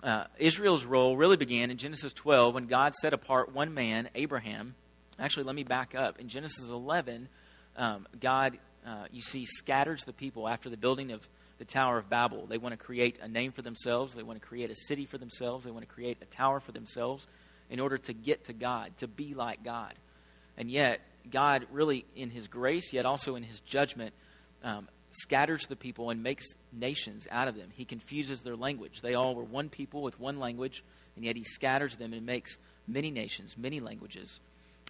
uh, 0.03 0.25
Israel's 0.37 0.85
role 0.85 1.17
really 1.17 1.37
began 1.37 1.71
in 1.71 1.77
Genesis 1.77 2.13
12 2.13 2.53
when 2.53 2.67
God 2.67 2.93
set 2.95 3.13
apart 3.13 3.53
one 3.53 3.73
man, 3.73 4.09
Abraham. 4.15 4.75
Actually, 5.19 5.43
let 5.43 5.55
me 5.55 5.63
back 5.63 5.95
up. 5.95 6.19
In 6.19 6.29
Genesis 6.29 6.69
11, 6.69 7.27
um, 7.75 8.07
God, 8.19 8.59
uh, 8.85 9.05
you 9.11 9.21
see, 9.21 9.45
scatters 9.45 10.03
the 10.03 10.13
people 10.13 10.47
after 10.47 10.69
the 10.69 10.77
building 10.77 11.11
of 11.11 11.27
the 11.57 11.65
Tower 11.65 11.97
of 11.97 12.09
Babel. 12.09 12.45
They 12.45 12.59
want 12.59 12.73
to 12.73 12.77
create 12.77 13.17
a 13.21 13.27
name 13.27 13.51
for 13.51 13.63
themselves, 13.63 14.13
they 14.13 14.23
want 14.23 14.39
to 14.39 14.47
create 14.47 14.69
a 14.69 14.75
city 14.75 15.05
for 15.05 15.17
themselves, 15.17 15.65
they 15.65 15.71
want 15.71 15.87
to 15.87 15.93
create 15.93 16.17
a 16.21 16.25
tower 16.25 16.59
for 16.59 16.71
themselves 16.71 17.25
in 17.69 17.79
order 17.79 17.97
to 17.97 18.13
get 18.13 18.45
to 18.45 18.53
God, 18.53 18.95
to 18.99 19.07
be 19.07 19.33
like 19.33 19.63
God. 19.63 19.93
And 20.57 20.69
yet, 20.69 21.01
God, 21.31 21.65
really, 21.71 22.05
in 22.15 22.29
His 22.29 22.47
grace, 22.47 22.93
yet 22.93 23.05
also 23.05 23.35
in 23.35 23.43
His 23.43 23.59
judgment, 23.61 24.13
um, 24.63 24.87
scatters 25.11 25.65
the 25.67 25.75
people 25.75 26.09
and 26.09 26.23
makes 26.23 26.45
nations 26.71 27.27
out 27.31 27.47
of 27.47 27.55
them. 27.55 27.69
He 27.73 27.85
confuses 27.85 28.41
their 28.41 28.55
language. 28.55 29.01
They 29.01 29.13
all 29.13 29.35
were 29.35 29.43
one 29.43 29.69
people 29.69 30.01
with 30.01 30.19
one 30.19 30.39
language, 30.39 30.83
and 31.15 31.25
yet 31.25 31.35
he 31.35 31.43
scatters 31.43 31.95
them 31.95 32.13
and 32.13 32.25
makes 32.25 32.57
many 32.87 33.11
nations, 33.11 33.57
many 33.57 33.79
languages. 33.79 34.39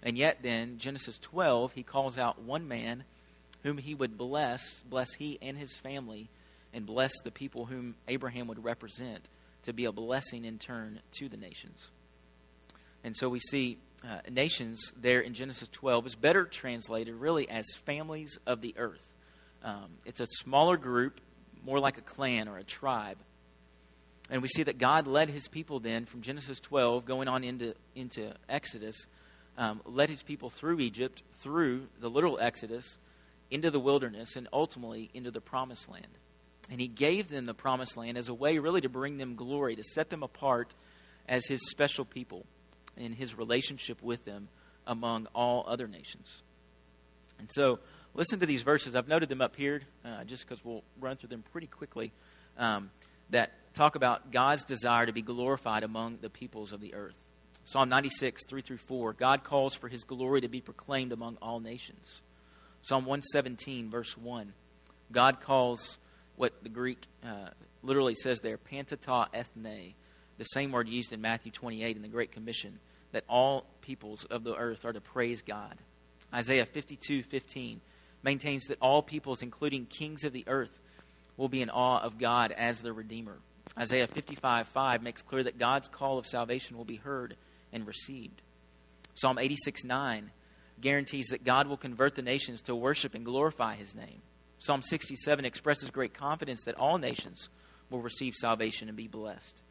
And 0.02 0.16
yet, 0.16 0.38
then, 0.42 0.78
Genesis 0.78 1.18
12, 1.18 1.72
he 1.72 1.82
calls 1.82 2.18
out 2.18 2.42
one 2.42 2.68
man 2.68 3.04
whom 3.62 3.78
he 3.78 3.94
would 3.94 4.16
bless, 4.16 4.82
bless 4.82 5.12
he 5.14 5.38
and 5.42 5.58
his 5.58 5.74
family, 5.76 6.28
and 6.72 6.86
bless 6.86 7.12
the 7.24 7.30
people 7.30 7.66
whom 7.66 7.96
Abraham 8.06 8.46
would 8.46 8.62
represent 8.62 9.28
to 9.64 9.72
be 9.72 9.84
a 9.84 9.92
blessing 9.92 10.44
in 10.44 10.58
turn 10.58 11.00
to 11.18 11.28
the 11.28 11.36
nations. 11.36 11.88
And 13.02 13.16
so 13.16 13.28
we 13.28 13.40
see 13.40 13.78
uh, 14.04 14.20
nations 14.30 14.92
there 15.00 15.20
in 15.20 15.34
Genesis 15.34 15.68
12 15.68 16.06
is 16.06 16.14
better 16.14 16.44
translated 16.44 17.14
really 17.14 17.48
as 17.48 17.66
families 17.84 18.38
of 18.46 18.60
the 18.60 18.74
earth. 18.76 19.00
Um, 19.62 19.90
it's 20.04 20.20
a 20.20 20.26
smaller 20.26 20.76
group, 20.76 21.20
more 21.64 21.80
like 21.80 21.98
a 21.98 22.02
clan 22.02 22.48
or 22.48 22.58
a 22.58 22.64
tribe. 22.64 23.18
And 24.30 24.42
we 24.42 24.48
see 24.48 24.62
that 24.64 24.78
God 24.78 25.06
led 25.06 25.30
his 25.30 25.48
people 25.48 25.80
then 25.80 26.04
from 26.04 26.20
Genesis 26.20 26.60
12 26.60 27.04
going 27.04 27.28
on 27.28 27.44
into, 27.44 27.74
into 27.94 28.34
Exodus, 28.48 28.96
um, 29.56 29.80
led 29.84 30.10
his 30.10 30.22
people 30.22 30.50
through 30.50 30.80
Egypt, 30.80 31.22
through 31.40 31.88
the 32.00 32.10
literal 32.10 32.38
Exodus, 32.38 32.98
into 33.50 33.70
the 33.70 33.80
wilderness, 33.80 34.36
and 34.36 34.46
ultimately 34.52 35.10
into 35.14 35.30
the 35.30 35.40
promised 35.40 35.88
land. 35.88 36.18
And 36.70 36.80
he 36.80 36.88
gave 36.88 37.28
them 37.28 37.46
the 37.46 37.54
promised 37.54 37.96
land 37.96 38.18
as 38.18 38.28
a 38.28 38.34
way 38.34 38.58
really 38.58 38.82
to 38.82 38.90
bring 38.90 39.16
them 39.16 39.34
glory, 39.34 39.74
to 39.76 39.82
set 39.82 40.10
them 40.10 40.22
apart 40.22 40.74
as 41.26 41.46
his 41.46 41.60
special 41.70 42.04
people 42.04 42.44
in 42.96 43.12
his 43.12 43.36
relationship 43.36 44.02
with 44.02 44.24
them 44.24 44.48
among 44.86 45.26
all 45.34 45.64
other 45.66 45.86
nations. 45.86 46.42
And 47.38 47.48
so 47.52 47.78
listen 48.18 48.40
to 48.40 48.46
these 48.46 48.62
verses. 48.62 48.96
I've 48.96 49.06
noted 49.06 49.28
them 49.28 49.40
up 49.40 49.54
here 49.54 49.82
uh, 50.04 50.24
just 50.24 50.46
because 50.46 50.64
we'll 50.64 50.82
run 51.00 51.16
through 51.16 51.28
them 51.28 51.44
pretty 51.52 51.68
quickly 51.68 52.10
um, 52.58 52.90
that 53.30 53.52
talk 53.74 53.94
about 53.94 54.32
God's 54.32 54.64
desire 54.64 55.06
to 55.06 55.12
be 55.12 55.22
glorified 55.22 55.84
among 55.84 56.18
the 56.20 56.28
peoples 56.28 56.72
of 56.72 56.80
the 56.80 56.94
earth. 56.94 57.14
Psalm 57.64 57.88
96, 57.88 58.44
3 58.44 58.60
through 58.60 58.78
4. 58.78 59.12
God 59.12 59.44
calls 59.44 59.76
for 59.76 59.86
his 59.86 60.02
glory 60.02 60.40
to 60.40 60.48
be 60.48 60.60
proclaimed 60.60 61.12
among 61.12 61.36
all 61.40 61.60
nations. 61.60 62.20
Psalm 62.82 63.04
117, 63.04 63.88
verse 63.88 64.18
1. 64.18 64.52
God 65.12 65.40
calls 65.40 65.98
what 66.34 66.64
the 66.64 66.68
Greek 66.68 66.98
uh, 67.24 67.50
literally 67.84 68.16
says 68.16 68.40
there, 68.40 68.58
panta 68.58 68.96
ta 68.96 69.28
ethne, 69.32 69.94
the 70.38 70.44
same 70.44 70.72
word 70.72 70.88
used 70.88 71.12
in 71.12 71.20
Matthew 71.20 71.52
28 71.52 71.94
in 71.94 72.02
the 72.02 72.08
Great 72.08 72.32
Commission, 72.32 72.80
that 73.12 73.22
all 73.28 73.64
peoples 73.80 74.24
of 74.24 74.42
the 74.42 74.56
earth 74.56 74.84
are 74.84 74.92
to 74.92 75.00
praise 75.00 75.40
God. 75.40 75.76
Isaiah 76.34 76.66
52, 76.66 77.22
15 77.22 77.80
maintains 78.22 78.66
that 78.66 78.78
all 78.80 79.02
peoples, 79.02 79.42
including 79.42 79.86
kings 79.86 80.24
of 80.24 80.32
the 80.32 80.44
earth, 80.46 80.80
will 81.36 81.48
be 81.48 81.62
in 81.62 81.70
awe 81.70 82.00
of 82.00 82.18
God 82.18 82.52
as 82.52 82.80
their 82.80 82.92
Redeemer. 82.92 83.38
Isaiah 83.78 84.06
55 84.06 84.68
5 84.68 85.02
makes 85.02 85.22
clear 85.22 85.44
that 85.44 85.58
God's 85.58 85.88
call 85.88 86.18
of 86.18 86.26
salvation 86.26 86.76
will 86.76 86.84
be 86.84 86.96
heard 86.96 87.36
and 87.72 87.86
received. 87.86 88.42
Psalm 89.14 89.38
86 89.38 89.84
9 89.84 90.30
guarantees 90.80 91.26
that 91.28 91.44
God 91.44 91.66
will 91.66 91.76
convert 91.76 92.14
the 92.14 92.22
nations 92.22 92.62
to 92.62 92.74
worship 92.74 93.14
and 93.14 93.24
glorify 93.24 93.74
his 93.74 93.94
name. 93.94 94.22
Psalm 94.60 94.82
67 94.82 95.44
expresses 95.44 95.90
great 95.90 96.14
confidence 96.14 96.62
that 96.64 96.76
all 96.76 96.98
nations 96.98 97.48
will 97.90 98.00
receive 98.00 98.34
salvation 98.34 98.88
and 98.88 98.96
be 98.96 99.08
blessed. 99.08 99.62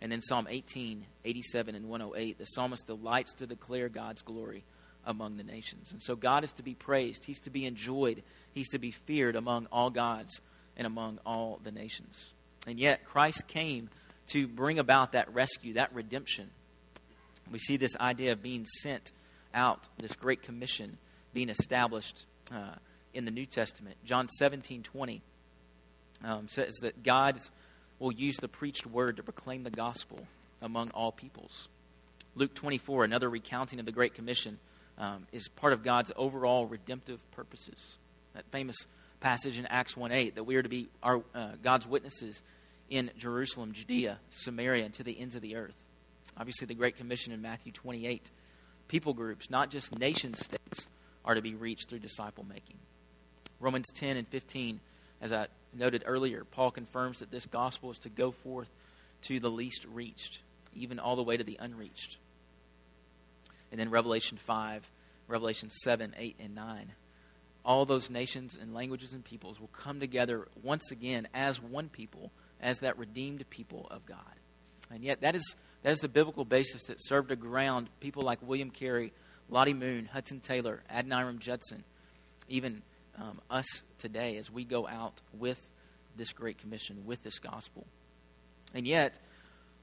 And 0.00 0.12
in 0.12 0.20
Psalm 0.20 0.48
18, 0.50 1.06
87, 1.24 1.74
and 1.74 1.88
108, 1.88 2.38
the 2.38 2.44
psalmist 2.44 2.86
delights 2.86 3.32
to 3.34 3.46
declare 3.46 3.88
God's 3.88 4.22
glory 4.22 4.64
among 5.04 5.36
the 5.36 5.44
nations. 5.44 5.92
And 5.92 6.02
so 6.02 6.14
God 6.14 6.44
is 6.44 6.52
to 6.52 6.62
be 6.62 6.74
praised, 6.74 7.24
He's 7.24 7.40
to 7.40 7.50
be 7.50 7.66
enjoyed, 7.66 8.22
He's 8.52 8.68
to 8.70 8.78
be 8.78 8.90
feared 8.90 9.36
among 9.36 9.66
all 9.72 9.90
gods 9.90 10.40
and 10.76 10.86
among 10.86 11.18
all 11.26 11.60
the 11.62 11.72
nations. 11.72 12.32
And 12.66 12.78
yet, 12.78 13.04
Christ 13.04 13.46
came 13.48 13.90
to 14.28 14.46
bring 14.46 14.78
about 14.78 15.12
that 15.12 15.32
rescue, 15.34 15.74
that 15.74 15.92
redemption. 15.94 16.50
We 17.50 17.58
see 17.58 17.76
this 17.76 17.96
idea 17.96 18.32
of 18.32 18.42
being 18.42 18.64
sent 18.82 19.12
out, 19.52 19.88
this 19.98 20.14
great 20.14 20.42
commission 20.42 20.98
being 21.34 21.48
established 21.48 22.24
uh, 22.52 22.74
in 23.12 23.24
the 23.24 23.30
New 23.30 23.46
Testament. 23.46 23.96
John 24.04 24.28
17 24.28 24.82
20 24.82 25.22
um, 26.24 26.48
says 26.48 26.74
that 26.82 27.02
God 27.02 27.40
will 27.98 28.12
use 28.12 28.36
the 28.36 28.48
preached 28.48 28.86
word 28.86 29.16
to 29.16 29.22
proclaim 29.22 29.64
the 29.64 29.70
gospel 29.70 30.20
among 30.60 30.90
all 30.90 31.12
peoples. 31.12 31.68
Luke 32.34 32.54
24, 32.54 33.04
another 33.04 33.28
recounting 33.28 33.78
of 33.78 33.86
the 33.86 33.92
Great 33.92 34.14
Commission 34.14 34.58
um, 34.98 35.26
is 35.32 35.48
part 35.48 35.72
of 35.72 35.82
God's 35.82 36.12
overall 36.16 36.66
redemptive 36.66 37.18
purposes. 37.32 37.96
That 38.34 38.44
famous 38.50 38.76
passage 39.20 39.58
in 39.58 39.66
Acts 39.66 39.96
1 39.96 40.12
8 40.12 40.34
that 40.34 40.44
we 40.44 40.56
are 40.56 40.62
to 40.62 40.68
be 40.68 40.88
our, 41.02 41.22
uh, 41.34 41.52
God's 41.62 41.86
witnesses 41.86 42.42
in 42.90 43.10
Jerusalem, 43.16 43.72
Judea, 43.72 44.18
Samaria, 44.30 44.84
and 44.84 44.94
to 44.94 45.02
the 45.02 45.18
ends 45.18 45.34
of 45.34 45.42
the 45.42 45.56
earth. 45.56 45.74
Obviously, 46.36 46.66
the 46.66 46.74
Great 46.74 46.96
Commission 46.96 47.32
in 47.32 47.40
Matthew 47.40 47.72
28. 47.72 48.30
People 48.88 49.14
groups, 49.14 49.48
not 49.50 49.70
just 49.70 49.98
nation 49.98 50.34
states, 50.34 50.88
are 51.24 51.34
to 51.34 51.42
be 51.42 51.54
reached 51.54 51.88
through 51.88 52.00
disciple 52.00 52.44
making. 52.44 52.76
Romans 53.60 53.88
10 53.94 54.16
and 54.16 54.28
15, 54.28 54.80
as 55.20 55.32
I 55.32 55.46
noted 55.72 56.02
earlier, 56.04 56.44
Paul 56.44 56.70
confirms 56.70 57.20
that 57.20 57.30
this 57.30 57.46
gospel 57.46 57.90
is 57.90 57.98
to 58.00 58.08
go 58.08 58.32
forth 58.32 58.68
to 59.22 59.40
the 59.40 59.50
least 59.50 59.86
reached, 59.92 60.40
even 60.74 60.98
all 60.98 61.16
the 61.16 61.22
way 61.22 61.36
to 61.36 61.44
the 61.44 61.58
unreached 61.60 62.18
and 63.72 63.80
then 63.80 63.90
Revelation 63.90 64.38
5, 64.46 64.88
Revelation 65.26 65.70
7, 65.70 66.14
8, 66.16 66.36
and 66.38 66.54
9. 66.54 66.92
All 67.64 67.86
those 67.86 68.10
nations 68.10 68.56
and 68.60 68.74
languages 68.74 69.14
and 69.14 69.24
peoples 69.24 69.58
will 69.58 69.68
come 69.68 69.98
together 69.98 70.46
once 70.62 70.90
again 70.90 71.26
as 71.32 71.60
one 71.60 71.88
people, 71.88 72.32
as 72.60 72.80
that 72.80 72.98
redeemed 72.98 73.48
people 73.48 73.88
of 73.90 74.04
God. 74.04 74.18
And 74.90 75.02
yet, 75.02 75.22
that 75.22 75.34
is, 75.34 75.56
that 75.82 75.92
is 75.92 76.00
the 76.00 76.08
biblical 76.08 76.44
basis 76.44 76.82
that 76.84 77.02
served 77.02 77.30
to 77.30 77.36
ground 77.36 77.88
people 77.98 78.22
like 78.22 78.40
William 78.42 78.70
Carey, 78.70 79.12
Lottie 79.48 79.72
Moon, 79.74 80.06
Hudson 80.12 80.40
Taylor, 80.40 80.82
Adoniram 80.90 81.38
Judson, 81.38 81.82
even 82.48 82.82
um, 83.16 83.40
us 83.48 83.64
today 83.98 84.36
as 84.36 84.50
we 84.50 84.64
go 84.64 84.86
out 84.86 85.22
with 85.32 85.58
this 86.14 86.32
Great 86.32 86.58
Commission, 86.58 87.06
with 87.06 87.22
this 87.22 87.38
gospel. 87.38 87.86
And 88.74 88.86
yet, 88.86 89.18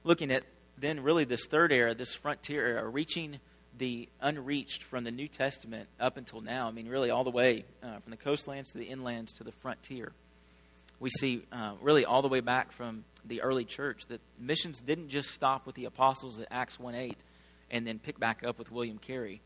looking 0.04 0.32
at 0.32 0.44
then 0.78 1.02
really 1.02 1.24
this 1.24 1.46
third 1.46 1.72
era, 1.72 1.96
this 1.96 2.14
frontier 2.14 2.66
era, 2.66 2.88
reaching 2.88 3.40
the 3.80 4.10
unreached 4.22 4.84
from 4.84 5.06
the 5.06 5.12
New 5.12 5.28
Testament 5.28 5.90
up 6.00 6.18
until 6.18 6.42
now. 6.42 6.68
I 6.68 6.72
mean, 6.72 6.88
really 6.88 7.10
all 7.10 7.24
the 7.24 7.32
way 7.32 7.66
uh, 7.82 8.00
from 8.00 8.12
the 8.12 8.18
coastlands 8.18 8.72
to 8.72 8.78
the 8.78 8.86
inlands 8.86 9.36
to 9.38 9.44
the 9.44 9.52
frontier. 9.52 10.12
We 11.00 11.10
see 11.10 11.44
uh, 11.52 11.74
really 11.82 12.06
all 12.06 12.22
the 12.22 12.28
way 12.28 12.42
back 12.42 12.74
from 12.74 13.06
the 13.26 13.42
early 13.42 13.64
church 13.64 14.06
that 14.10 14.20
missions 14.38 14.82
didn't 14.82 15.10
just 15.10 15.32
stop 15.32 15.66
with 15.66 15.76
the 15.76 15.86
apostles 15.86 16.40
at 16.40 16.48
Acts 16.52 16.78
1 16.78 16.94
8 16.94 17.16
and 17.72 17.88
then 17.88 18.00
pick 18.00 18.20
back 18.20 18.44
up 18.44 18.60
with 18.60 18.72
William 18.72 18.98
Carey. 18.98 19.42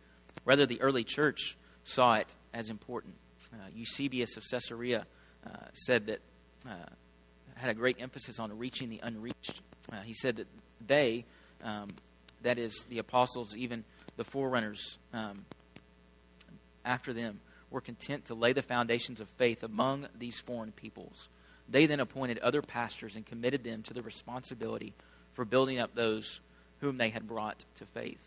Rather, 0.46 0.66
the 0.66 0.82
early 0.82 1.04
church 1.04 1.56
saw 1.84 2.16
it 2.16 2.34
as 2.54 2.70
important. 2.70 3.16
Uh, 3.54 3.58
Eusebius 3.76 4.36
of 4.36 4.44
Caesarea 4.50 5.06
uh, 5.46 5.50
said 5.74 6.08
that, 6.08 6.20
uh, 6.68 6.90
had 7.56 7.70
a 7.70 7.74
great 7.76 7.98
emphasis 8.00 8.40
on 8.40 8.58
reaching 8.58 8.90
the 8.90 9.00
unreached. 9.04 9.62
Uh, 9.92 10.02
he 10.02 10.14
said 10.14 10.38
that 10.38 10.48
they, 10.86 11.26
um, 11.64 11.90
that 12.42 12.58
is, 12.58 12.86
the 12.90 12.98
apostles, 12.98 13.56
even 13.56 13.84
the 14.18 14.24
forerunners 14.24 14.98
um, 15.14 15.46
after 16.86 17.14
them, 17.14 17.40
were 17.70 17.82
content 17.82 18.26
to 18.26 18.36
lay 18.36 18.54
the 18.54 18.62
foundations 18.62 19.20
of 19.20 19.28
faith 19.30 19.64
among 19.64 20.08
these 20.18 20.40
foreign 20.40 20.72
peoples. 20.72 21.28
They 21.68 21.86
then 21.86 22.00
appointed 22.00 22.40
other 22.40 22.62
pastors 22.62 23.16
and 23.16 23.26
committed 23.26 23.64
them 23.64 23.84
to 23.84 23.94
the 23.94 24.02
responsibility 24.02 24.94
for 25.34 25.46
building 25.46 25.80
up 25.80 25.96
those 25.96 26.40
whom 26.82 26.98
they 26.98 27.10
had 27.10 27.28
brought 27.28 27.66
to 27.76 27.86
faith. 27.86 28.20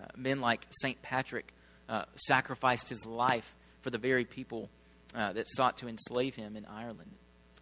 Uh, 0.00 0.06
men 0.16 0.40
like 0.40 0.66
St. 0.70 1.00
Patrick 1.02 1.52
uh, 1.88 2.04
sacrificed 2.14 2.88
his 2.88 3.04
life 3.04 3.54
for 3.82 3.90
the 3.90 3.98
very 3.98 4.24
people 4.24 4.70
uh, 5.14 5.32
that 5.34 5.46
sought 5.48 5.76
to 5.78 5.88
enslave 5.88 6.34
him 6.34 6.56
in 6.56 6.64
Ireland. 6.64 7.10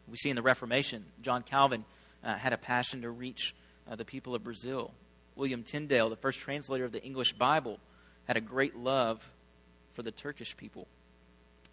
We 0.07 0.17
see 0.17 0.31
in 0.31 0.37
the 0.37 0.43
Reformation, 0.43 1.05
John 1.23 1.43
Calvin 1.43 1.85
uh, 2.23 2.35
had 2.35 2.53
a 2.53 2.59
passion 2.59 3.03
to 3.03 3.11
reach 3.11 3.55
uh, 3.91 3.97
the 3.97 4.05
people 4.05 4.35
of 4.35 4.45
Brazil. 4.45 4.93
William 5.41 5.63
Tyndale, 5.63 6.11
the 6.11 6.17
first 6.17 6.39
translator 6.39 6.85
of 6.85 6.93
the 6.93 7.03
English 7.03 7.33
Bible, 7.33 7.79
had 8.27 8.37
a 8.37 8.43
great 8.43 8.77
love 8.77 9.27
for 9.95 10.03
the 10.03 10.11
Turkish 10.11 10.55
people. 10.55 10.87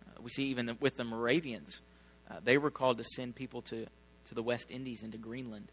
Uh, 0.08 0.22
we 0.24 0.30
see 0.30 0.46
even 0.46 0.78
with 0.80 0.96
the 0.96 1.04
Moravians, 1.04 1.82
uh, 2.32 2.36
they 2.42 2.58
were 2.58 2.72
called 2.72 2.98
to 2.98 3.04
send 3.04 3.36
people 3.36 3.62
to, 3.64 3.86
to 4.30 4.36
the 4.36 4.42
West 4.42 4.72
Indies 4.72 5.04
and 5.04 5.12
to 5.12 5.18
Greenland. 5.18 5.68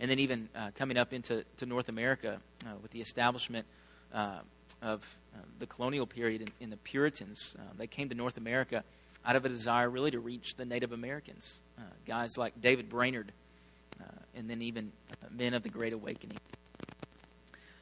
And 0.00 0.10
then, 0.10 0.18
even 0.18 0.48
uh, 0.56 0.70
coming 0.74 0.96
up 0.96 1.12
into 1.12 1.44
to 1.58 1.64
North 1.64 1.88
America 1.88 2.40
uh, 2.66 2.70
with 2.82 2.90
the 2.90 3.00
establishment 3.00 3.66
uh, 4.12 4.40
of 4.82 5.00
the 5.60 5.66
colonial 5.66 6.08
period 6.08 6.40
in, 6.42 6.48
in 6.58 6.70
the 6.70 6.76
Puritans, 6.76 7.54
they 7.78 7.86
came 7.86 8.08
to 8.08 8.16
North 8.16 8.36
America 8.36 8.82
out 9.24 9.36
of 9.36 9.44
a 9.44 9.48
desire 9.48 9.88
really 9.88 10.10
to 10.10 10.18
reach 10.18 10.56
the 10.56 10.64
Native 10.64 10.90
Americans. 10.90 11.60
guys 12.04 12.36
like 12.36 12.60
David 12.60 12.90
Brainerd, 12.90 13.30
and 14.34 14.50
then 14.50 14.60
even 14.60 14.90
men 15.30 15.54
of 15.54 15.62
the 15.62 15.68
Great 15.68 15.92
Awakening. 15.92 16.38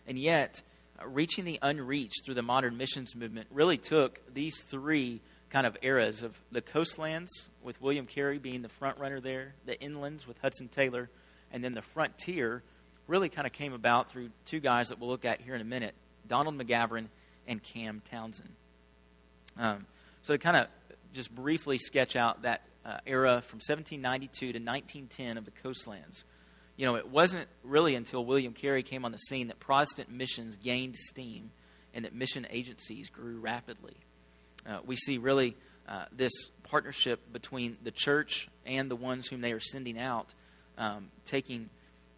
And 0.06 0.18
yet, 0.18 0.62
uh, 1.00 1.06
reaching 1.06 1.44
the 1.44 1.58
unreached 1.62 2.24
through 2.24 2.34
the 2.34 2.42
modern 2.42 2.76
missions 2.76 3.14
movement 3.14 3.48
really 3.50 3.78
took 3.78 4.20
these 4.32 4.56
three 4.58 5.20
kind 5.50 5.66
of 5.66 5.76
eras 5.82 6.22
of 6.22 6.36
the 6.52 6.60
coastlands, 6.60 7.48
with 7.62 7.80
William 7.82 8.06
Carey 8.06 8.38
being 8.38 8.62
the 8.62 8.68
front 8.68 8.98
runner 8.98 9.20
there, 9.20 9.54
the 9.66 9.76
inlands 9.76 10.26
with 10.26 10.38
Hudson 10.38 10.68
Taylor, 10.68 11.10
and 11.52 11.62
then 11.62 11.72
the 11.72 11.82
frontier 11.82 12.62
really 13.06 13.28
kind 13.28 13.46
of 13.46 13.52
came 13.52 13.72
about 13.72 14.08
through 14.08 14.30
two 14.46 14.60
guys 14.60 14.88
that 14.88 15.00
we'll 15.00 15.10
look 15.10 15.24
at 15.24 15.40
here 15.40 15.54
in 15.54 15.60
a 15.60 15.64
minute 15.64 15.94
Donald 16.26 16.56
McGavran 16.56 17.06
and 17.46 17.62
Cam 17.62 18.02
Townsend. 18.10 18.50
Um, 19.58 19.86
so, 20.22 20.34
to 20.34 20.38
kind 20.38 20.56
of 20.56 20.68
just 21.12 21.34
briefly 21.34 21.76
sketch 21.76 22.14
out 22.14 22.42
that 22.42 22.62
uh, 22.84 22.98
era 23.06 23.42
from 23.42 23.56
1792 23.58 24.52
to 24.52 24.58
1910 24.58 25.36
of 25.36 25.44
the 25.44 25.50
coastlands 25.50 26.24
you 26.80 26.86
know, 26.86 26.96
it 26.96 27.10
wasn't 27.10 27.46
really 27.62 27.94
until 27.94 28.24
William 28.24 28.54
Carey 28.54 28.82
came 28.82 29.04
on 29.04 29.12
the 29.12 29.18
scene 29.18 29.48
that 29.48 29.60
Protestant 29.60 30.10
missions 30.10 30.56
gained 30.56 30.96
steam 30.96 31.50
and 31.92 32.06
that 32.06 32.14
mission 32.14 32.46
agencies 32.48 33.10
grew 33.10 33.38
rapidly. 33.38 33.98
Uh, 34.66 34.78
we 34.86 34.96
see 34.96 35.18
really 35.18 35.58
uh, 35.86 36.06
this 36.10 36.32
partnership 36.62 37.20
between 37.34 37.76
the 37.82 37.90
church 37.90 38.48
and 38.64 38.90
the 38.90 38.96
ones 38.96 39.28
whom 39.28 39.42
they 39.42 39.52
are 39.52 39.60
sending 39.60 40.00
out 40.00 40.32
um, 40.78 41.10
taking 41.26 41.68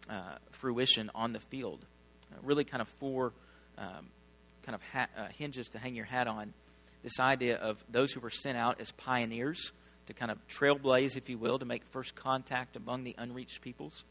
uh, 0.09 0.35
fruition 0.51 1.11
on 1.13 1.33
the 1.33 1.41
field. 1.41 1.85
Uh, 2.31 2.37
really, 2.41 2.63
kind 2.63 2.79
of 2.79 2.87
four 3.01 3.33
um, 3.77 4.07
kind 4.65 4.75
of 4.75 4.81
uh, 5.17 5.27
hinges 5.37 5.67
to 5.67 5.77
hang 5.77 5.93
your 5.93 6.05
hat 6.05 6.25
on. 6.25 6.53
This 7.03 7.19
idea 7.19 7.57
of 7.57 7.83
those 7.89 8.13
who 8.13 8.21
were 8.21 8.29
sent 8.29 8.57
out 8.57 8.79
as 8.79 8.93
pioneers 8.93 9.73
to 10.07 10.13
kind 10.13 10.31
of 10.31 10.37
trailblaze, 10.47 11.17
if 11.17 11.27
you 11.27 11.37
will, 11.37 11.59
to 11.59 11.65
make 11.65 11.83
first 11.91 12.15
contact 12.15 12.77
among 12.77 13.03
the 13.03 13.13
unreached 13.17 13.61
peoples. 13.61 14.05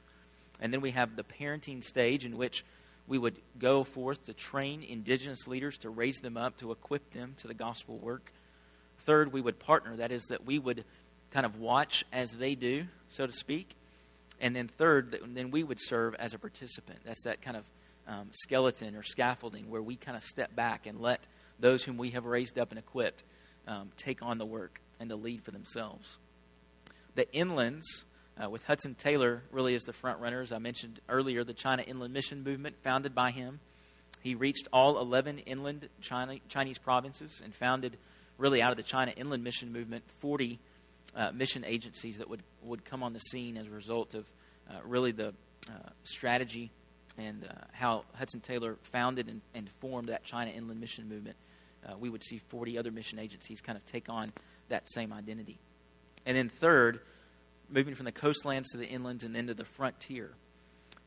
And 0.62 0.72
then 0.72 0.80
we 0.80 0.92
have 0.92 1.16
the 1.16 1.24
parenting 1.24 1.82
stage 1.82 2.24
in 2.24 2.38
which 2.38 2.64
we 3.08 3.18
would 3.18 3.36
go 3.58 3.82
forth 3.82 4.24
to 4.26 4.32
train 4.32 4.84
indigenous 4.84 5.48
leaders 5.48 5.76
to 5.78 5.90
raise 5.90 6.20
them 6.20 6.36
up, 6.36 6.56
to 6.58 6.70
equip 6.70 7.12
them 7.12 7.34
to 7.38 7.48
the 7.48 7.54
gospel 7.54 7.98
work. 7.98 8.32
Third, 9.00 9.32
we 9.32 9.40
would 9.40 9.58
partner. 9.58 9.96
That 9.96 10.12
is, 10.12 10.22
that 10.26 10.46
we 10.46 10.60
would 10.60 10.84
kind 11.32 11.44
of 11.44 11.58
watch 11.58 12.04
as 12.12 12.30
they 12.30 12.54
do, 12.54 12.86
so 13.08 13.26
to 13.26 13.32
speak. 13.32 13.74
And 14.40 14.54
then 14.54 14.68
third, 14.68 15.18
then 15.34 15.50
we 15.50 15.64
would 15.64 15.78
serve 15.80 16.14
as 16.14 16.32
a 16.32 16.38
participant. 16.38 17.00
That's 17.04 17.24
that 17.24 17.42
kind 17.42 17.56
of 17.56 17.64
um, 18.06 18.30
skeleton 18.32 18.94
or 18.94 19.02
scaffolding 19.02 19.68
where 19.68 19.82
we 19.82 19.96
kind 19.96 20.16
of 20.16 20.22
step 20.22 20.54
back 20.54 20.86
and 20.86 21.00
let 21.00 21.20
those 21.58 21.82
whom 21.82 21.96
we 21.96 22.10
have 22.10 22.24
raised 22.24 22.56
up 22.56 22.70
and 22.70 22.78
equipped 22.78 23.24
um, 23.66 23.90
take 23.96 24.22
on 24.22 24.38
the 24.38 24.46
work 24.46 24.80
and 25.00 25.10
to 25.10 25.16
lead 25.16 25.42
for 25.42 25.50
themselves. 25.50 26.18
The 27.16 27.26
inlands 27.26 28.04
uh, 28.41 28.49
with 28.49 28.64
Hudson 28.64 28.95
Taylor 28.95 29.43
really 29.51 29.74
as 29.74 29.83
the 29.83 29.93
front 29.93 30.20
runner. 30.20 30.41
As 30.41 30.53
I 30.53 30.59
mentioned 30.59 31.01
earlier, 31.09 31.45
the 31.45 31.55
China 31.55 31.83
Inland 31.83 32.14
Mission 32.14 32.43
Movement, 32.43 32.76
founded 32.83 33.14
by 33.14 33.30
him. 33.30 33.61
He 34.22 34.35
reached 34.35 34.68
all 34.72 35.01
11 35.01 35.41
inland 35.41 35.89
China, 36.01 36.37
Chinese 36.49 36.78
provinces 36.78 37.41
and 37.45 37.55
founded, 37.55 37.97
really 38.39 38.62
out 38.62 38.70
of 38.70 38.76
the 38.76 38.85
China 38.85 39.12
Inland 39.16 39.43
Mission 39.43 39.72
Movement, 39.72 40.05
40 40.20 40.59
uh, 41.16 41.33
mission 41.33 41.64
agencies 41.64 42.18
that 42.18 42.28
would, 42.28 42.43
would 42.62 42.85
come 42.85 43.03
on 43.03 43.12
the 43.12 43.18
scene 43.18 43.57
as 43.57 43.66
a 43.66 43.70
result 43.70 44.14
of 44.14 44.24
uh, 44.70 44.74
really 44.85 45.12
the 45.12 45.28
uh, 45.68 45.91
strategy 46.05 46.70
and 47.18 47.45
uh, 47.45 47.53
how 47.72 48.05
Hudson 48.14 48.41
Taylor 48.41 48.76
founded 48.85 49.28
and, 49.28 49.41
and, 49.55 49.68
formed 49.80 50.09
that 50.09 50.24
China 50.24 50.51
Inland 50.51 50.80
Mission 50.80 51.09
Movement. 51.09 51.37
Uh, 51.87 51.95
we 51.99 52.09
would 52.09 52.24
see 52.24 52.39
40 52.49 52.78
other 52.78 52.91
mission 52.91 53.18
agencies 53.18 53.61
kind 53.61 53.76
of 53.76 53.85
take 53.85 54.09
on 54.09 54.33
that 54.68 54.85
same 54.91 55.12
identity. 55.12 55.59
And 56.24 56.37
then, 56.37 56.49
third, 56.49 57.01
moving 57.73 57.95
from 57.95 58.05
the 58.05 58.12
coastlands 58.12 58.70
to 58.70 58.79
the 58.79 58.87
inlands 58.87 59.25
and 59.25 59.35
then 59.35 59.47
to 59.47 59.55
the 59.55 59.64
frontier. 59.64 60.31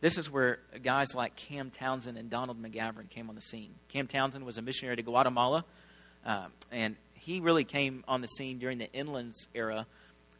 This 0.02 0.18
is 0.18 0.30
where 0.30 0.60
guys 0.84 1.16
like 1.16 1.36
Cam 1.36 1.72
Townsend 1.72 2.18
and 2.18 2.30
Donald 2.30 2.62
McGavran 2.62 3.10
came 3.10 3.30
on 3.30 3.36
the 3.36 3.42
scene. 3.42 3.76
Cam 3.90 4.08
Townsend 4.08 4.46
was 4.46 4.58
a 4.58 4.62
missionary 4.62 4.98
to 4.98 5.02
Guatemala, 5.02 5.66
uh, 6.26 6.48
and 6.72 6.96
he 7.14 7.40
really 7.40 7.64
came 7.64 8.04
on 8.08 8.22
the 8.22 8.28
scene 8.28 8.60
during 8.60 8.78
the 8.78 8.88
inlands 8.94 9.48
era, 9.54 9.88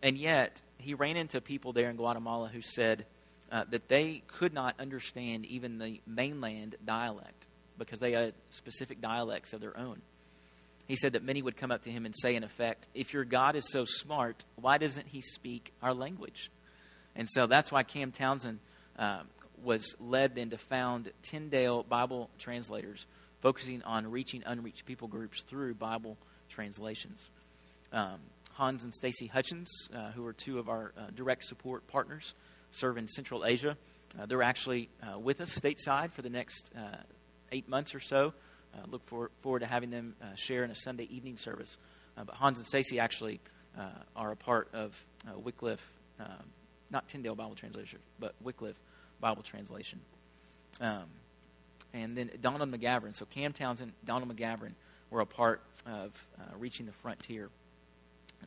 and 0.04 0.18
yet 0.18 0.62
he 0.78 0.94
ran 0.94 1.18
into 1.18 1.40
people 1.42 1.74
there 1.74 1.90
in 1.90 1.96
Guatemala 1.96 2.50
who 2.50 2.62
said 2.62 3.06
uh, 3.52 3.64
that 3.70 3.88
they 3.88 4.24
could 4.28 4.54
not 4.54 4.76
understand 4.80 5.46
even 5.46 5.78
the 5.78 6.02
mainland 6.06 6.76
dialect 6.86 7.48
because 7.78 8.00
they 8.00 8.12
had 8.12 8.34
specific 8.50 9.02
dialects 9.02 9.54
of 9.54 9.62
their 9.62 9.78
own 9.78 10.02
he 10.88 10.96
said 10.96 11.14
that 11.14 11.24
many 11.24 11.42
would 11.42 11.58
come 11.58 11.72
up 11.72 11.84
to 11.84 11.92
him 11.92 12.06
and 12.06 12.14
say, 12.16 12.36
in 12.36 12.44
effect, 12.44 12.88
if 12.94 13.14
your 13.14 13.26
God 13.26 13.56
is 13.56 13.70
so 13.72 13.86
smart, 13.86 14.46
why 14.56 14.78
doesn't 14.78 15.08
he 15.08 15.22
speak 15.22 15.74
our 15.82 15.94
language? 15.94 16.52
And 17.16 17.28
so 17.30 17.48
that's 17.48 17.72
why 17.72 17.84
Cam 17.84 18.12
Townsend 18.12 18.60
uh, 19.00 19.22
was 19.64 19.96
led 20.00 20.36
then 20.36 20.52
to 20.52 20.58
found 20.58 21.12
Tyndale 21.24 21.84
Bible 21.84 22.30
translators, 22.38 23.06
focusing 23.42 23.82
on 23.84 24.12
reaching 24.12 24.44
unreached 24.46 24.86
people 24.86 25.08
groups 25.08 25.42
through 25.44 25.76
Bible 25.76 26.18
translations. 26.50 27.30
Um, 27.92 28.20
Hans 28.54 28.84
and 28.84 28.94
Stacy 28.94 29.28
Hutchins, 29.28 29.70
uh, 29.94 30.12
who 30.12 30.26
are 30.26 30.34
two 30.34 30.60
of 30.60 30.70
our 30.70 30.94
uh, 30.98 31.08
direct 31.16 31.46
support 31.46 31.88
partners, 31.88 32.34
serve 32.72 32.98
in 32.98 33.08
Central 33.08 33.46
Asia. 33.46 33.78
Uh, 34.20 34.26
they're 34.26 34.44
actually 34.44 34.90
uh, 35.02 35.18
with 35.18 35.42
us 35.42 35.58
stateside 35.58 36.12
for 36.12 36.22
the 36.22 36.30
next 36.30 36.72
uh, 36.78 36.98
eight 37.52 37.68
months 37.68 37.96
or 37.96 38.00
so 38.00 38.34
uh, 38.76 38.86
look 38.90 39.06
for, 39.06 39.32
forward 39.42 39.60
to 39.60 39.66
having 39.66 39.90
them 39.90 40.16
uh, 40.22 40.36
share 40.36 40.64
in 40.64 40.72
a 40.72 40.76
Sunday 40.76 41.08
evening 41.10 41.38
service. 41.38 41.78
Uh, 42.18 42.24
but 42.24 42.36
Hans 42.36 42.58
and 42.58 42.68
Stacy 42.68 43.00
actually 43.00 43.40
uh, 43.78 43.90
are 44.16 44.32
a 44.32 44.36
part 44.36 44.70
of 44.74 44.94
uh, 45.28 45.38
Wycliffe, 45.40 45.86
not 46.92 47.08
Tyndale 47.10 47.36
Bible 47.36 47.56
Translation, 47.56 48.00
but 48.20 48.36
Wycliffe 48.42 48.80
Bible 49.20 49.44
Translation. 49.44 50.00
Um, 50.80 51.06
and 51.94 52.16
then 52.16 52.30
Donald 52.42 52.72
McGavran. 52.72 53.16
So 53.16 53.26
Cam 53.26 53.54
Townsend, 53.54 53.94
Donald 54.06 54.34
McGavran 54.34 54.74
were 55.10 55.22
a 55.22 55.26
part 55.26 55.62
of 55.86 56.12
reaching 56.58 56.86
the 56.86 56.92
frontier. 56.92 57.50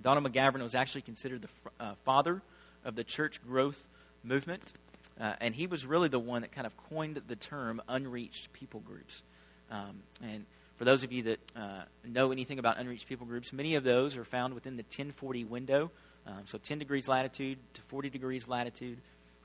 Donald 0.00 0.30
McGavran 0.30 0.62
was 0.62 0.74
actually 0.74 1.02
considered 1.02 1.42
the 1.42 1.48
fr- 1.48 1.94
father 2.04 2.42
of 2.84 2.94
the 2.94 3.04
church 3.04 3.40
growth 3.46 3.86
movement. 4.22 4.72
Uh, 5.20 5.34
and 5.40 5.54
he 5.54 5.66
was 5.66 5.84
really 5.84 6.08
the 6.08 6.18
one 6.18 6.42
that 6.42 6.52
kind 6.52 6.66
of 6.66 6.76
coined 6.76 7.20
the 7.26 7.36
term 7.36 7.82
unreached 7.88 8.52
people 8.52 8.80
groups. 8.80 9.22
Um, 9.70 10.02
and 10.22 10.44
for 10.76 10.84
those 10.84 11.04
of 11.04 11.12
you 11.12 11.22
that 11.24 11.38
uh, 11.56 11.82
know 12.04 12.30
anything 12.30 12.58
about 12.58 12.78
unreached 12.78 13.08
people 13.08 13.26
groups, 13.26 13.52
many 13.52 13.74
of 13.74 13.84
those 13.84 14.16
are 14.16 14.24
found 14.24 14.54
within 14.54 14.76
the 14.76 14.82
1040 14.82 15.44
window, 15.44 15.90
um, 16.26 16.42
so 16.46 16.56
10 16.58 16.78
degrees 16.78 17.08
latitude 17.08 17.58
to 17.74 17.82
40 17.82 18.08
degrees 18.10 18.48
latitude, 18.48 18.98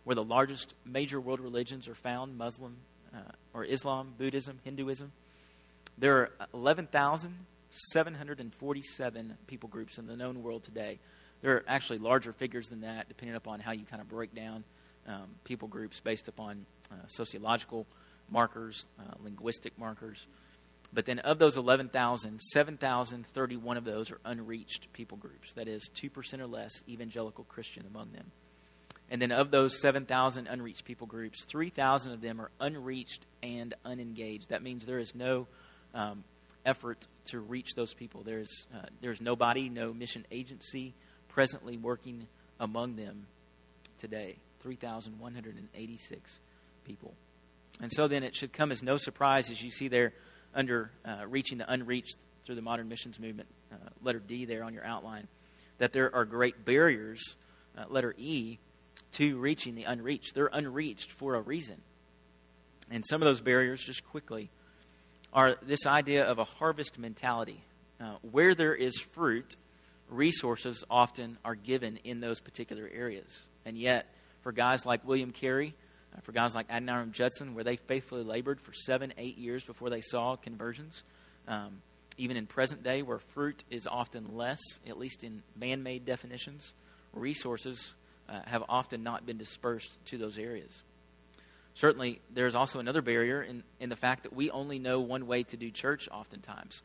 where 0.04 0.16
the 0.16 0.24
largest 0.24 0.74
major 0.86 1.20
world 1.20 1.40
religions 1.40 1.88
are 1.88 1.96
found 1.96 2.38
Muslim 2.38 2.78
uh, 3.14 3.20
or 3.54 3.66
Islam, 3.66 4.14
Buddhism, 4.18 4.60
Hinduism. 4.64 5.12
There 5.98 6.18
are 6.18 6.32
11,747 6.54 9.38
people 9.48 9.70
groups 9.70 9.98
in 9.98 10.06
the 10.08 10.16
known 10.16 10.44
world 10.44 10.64
today. 10.64 11.00
There 11.42 11.56
are 11.56 11.64
actually 11.68 11.98
larger 12.00 12.32
figures 12.32 12.68
than 12.68 12.82
that, 12.82 13.10
depending 13.10 13.36
upon 13.36 13.60
how 13.60 13.72
you 13.72 13.86
kind 13.86 14.02
of 14.02 14.10
break 14.10 14.36
down 14.36 14.64
um, 15.08 15.28
people 15.44 15.68
groups 15.68 16.00
based 16.00 16.28
upon 16.28 16.66
uh, 16.92 16.96
sociological 17.08 17.86
markers, 18.30 18.86
uh, 19.00 19.14
linguistic 19.24 19.78
markers. 19.78 20.26
But 20.94 21.06
then 21.06 21.20
of 21.20 21.40
those 21.40 21.58
11,000, 21.58 22.40
7,031 22.40 23.78
of 23.78 23.84
those 23.84 24.12
are 24.12 24.20
unreached 24.26 24.94
people 24.94 25.18
groups. 25.18 25.54
That 25.54 25.68
is, 25.68 25.90
2% 25.96 26.40
or 26.40 26.48
less 26.48 26.84
evangelical 26.88 27.46
Christian 27.46 27.86
among 27.88 28.12
them. 28.12 28.32
And 29.10 29.22
then 29.22 29.32
of 29.32 29.52
those 29.52 29.80
7,000 29.82 30.48
unreached 30.48 30.86
people 30.86 31.08
groups, 31.08 31.44
3,000 31.46 32.14
of 32.14 32.22
them 32.22 32.40
are 32.40 32.52
unreached 32.60 33.26
and 33.42 33.74
unengaged. 33.86 34.50
That 34.50 34.64
means 34.64 34.86
there 34.86 35.00
is 35.00 35.14
no 35.14 35.48
um, 35.94 36.24
effort 36.66 37.08
to 37.26 37.40
reach 37.40 37.74
those 37.76 37.94
people. 37.94 38.24
There's, 38.24 38.66
uh, 38.74 38.88
there's 39.02 39.22
nobody, 39.22 39.70
no 39.70 39.94
mission 39.94 40.26
agency 40.32 40.94
presently 41.28 41.78
working 41.78 42.28
among 42.60 42.96
them 42.96 43.28
today. 43.98 44.38
3,186 44.62 46.40
people. 46.86 47.14
And 47.82 47.92
so 47.92 48.08
then 48.08 48.24
it 48.24 48.36
should 48.36 48.54
come 48.54 48.72
as 48.72 48.84
no 48.84 48.98
surprise 48.98 49.50
as 49.50 49.62
you 49.62 49.72
see 49.72 49.88
there 49.88 50.14
under 50.54 50.92
uh, 51.06 51.26
reaching 51.28 51.58
the 51.58 51.72
unreached 51.72 52.18
through 52.46 52.56
the 52.56 52.62
modern 52.62 52.88
missions 52.88 53.20
movement, 53.20 53.50
uh, 53.72 53.76
letter 54.02 54.20
D 54.20 54.46
there 54.46 54.64
on 54.64 54.74
your 54.74 54.86
outline, 54.86 55.28
that 55.80 55.94
there 55.94 56.14
are 56.14 56.26
great 56.26 56.66
barriers, 56.66 57.36
uh, 57.78 57.86
letter 57.90 58.14
E, 58.18 58.60
to 59.14 59.38
reaching 59.38 59.76
the 59.76 59.84
unreached. 59.84 60.36
They're 60.36 60.50
unreached 60.52 61.12
for 61.12 61.36
a 61.36 61.42
reason. 61.42 61.82
And 62.92 63.04
some 63.08 63.22
of 63.22 63.26
those 63.26 63.42
barriers, 63.42 63.82
just 63.84 64.06
quickly, 64.06 64.50
are 65.32 65.56
this 65.62 65.86
idea 65.86 66.26
of 66.26 66.38
a 66.40 66.44
harvest 66.44 67.00
mentality. 67.00 67.64
Uh, 68.00 68.16
where 68.32 68.54
there 68.54 68.76
is 68.76 69.00
fruit, 69.00 69.56
resources 70.10 70.84
often 70.90 71.38
are 71.46 71.56
given 71.56 71.98
in 72.04 72.20
those 72.20 72.40
particular 72.40 72.90
areas. 72.94 73.44
And 73.66 73.78
yet, 73.78 74.14
for 74.42 74.52
guys 74.52 74.86
like 74.86 75.08
William 75.08 75.32
Carey, 75.32 75.74
for 76.22 76.32
guys 76.32 76.56
like 76.56 76.68
Adoniram 76.70 77.12
Judson, 77.12 77.56
where 77.56 77.64
they 77.64 77.76
faithfully 77.76 78.24
labored 78.24 78.62
for 78.62 78.74
seven, 78.74 79.14
eight 79.18 79.38
years 79.38 79.64
before 79.64 79.90
they 79.90 80.02
saw 80.02 80.36
conversions. 80.36 81.04
Um, 81.48 81.82
even 82.18 82.38
in 82.38 82.46
present 82.46 82.84
day, 82.84 83.02
where 83.02 83.20
fruit 83.20 83.64
is 83.72 83.88
often 83.88 84.36
less, 84.36 84.60
at 84.88 84.98
least 85.00 85.24
in 85.24 85.42
man 85.56 85.82
made 85.82 86.06
definitions, 86.06 86.74
resources 87.12 87.94
uh, 88.30 88.42
have 88.46 88.64
often 88.70 89.04
not 89.04 89.26
been 89.26 89.38
dispersed 89.38 89.98
to 90.06 90.18
those 90.18 90.38
areas. 90.38 90.84
Certainly, 91.74 92.22
there's 92.32 92.56
also 92.56 92.80
another 92.80 93.02
barrier 93.02 93.42
in, 93.42 93.64
in 93.80 93.90
the 93.90 93.96
fact 93.96 94.24
that 94.24 94.34
we 94.34 94.52
only 94.52 94.78
know 94.78 95.00
one 95.00 95.26
way 95.26 95.44
to 95.44 95.58
do 95.58 95.72
church 95.72 96.08
oftentimes. 96.12 96.84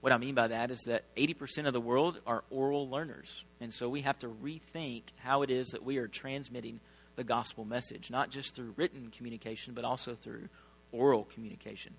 What 0.00 0.12
I 0.12 0.18
mean 0.18 0.36
by 0.36 0.48
that 0.48 0.70
is 0.70 0.80
that 0.86 1.12
80% 1.16 1.66
of 1.66 1.72
the 1.72 1.80
world 1.80 2.20
are 2.24 2.44
oral 2.50 2.88
learners. 2.88 3.44
And 3.60 3.74
so 3.74 3.88
we 3.88 4.02
have 4.02 4.18
to 4.20 4.28
rethink 4.28 5.02
how 5.16 5.42
it 5.42 5.50
is 5.50 5.68
that 5.68 5.82
we 5.82 5.96
are 5.98 6.06
transmitting 6.06 6.78
the 7.18 7.24
gospel 7.24 7.64
message, 7.64 8.12
not 8.12 8.30
just 8.30 8.54
through 8.54 8.72
written 8.76 9.10
communication, 9.14 9.74
but 9.74 9.84
also 9.84 10.14
through 10.14 10.48
oral 10.92 11.24
communication. 11.34 11.92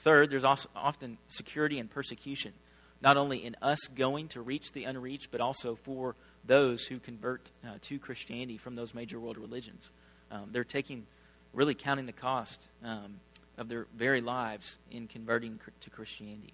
Third, 0.00 0.28
there's 0.28 0.44
also 0.44 0.68
often 0.76 1.16
security 1.28 1.78
and 1.78 1.90
persecution, 1.90 2.52
not 3.00 3.16
only 3.16 3.42
in 3.42 3.56
us 3.62 3.78
going 3.96 4.28
to 4.28 4.42
reach 4.42 4.72
the 4.72 4.84
unreached, 4.84 5.30
but 5.30 5.40
also 5.40 5.76
for 5.76 6.14
those 6.44 6.84
who 6.84 6.98
convert 6.98 7.50
uh, 7.64 7.78
to 7.80 7.98
Christianity 7.98 8.58
from 8.58 8.76
those 8.76 8.92
major 8.92 9.18
world 9.18 9.38
religions. 9.38 9.90
Um, 10.30 10.50
they're 10.52 10.62
taking, 10.62 11.06
really 11.54 11.74
counting 11.74 12.04
the 12.04 12.12
cost 12.12 12.68
um, 12.84 13.20
of 13.56 13.70
their 13.70 13.86
very 13.96 14.20
lives 14.20 14.76
in 14.90 15.08
converting 15.08 15.58
to 15.80 15.90
Christianity. 15.90 16.52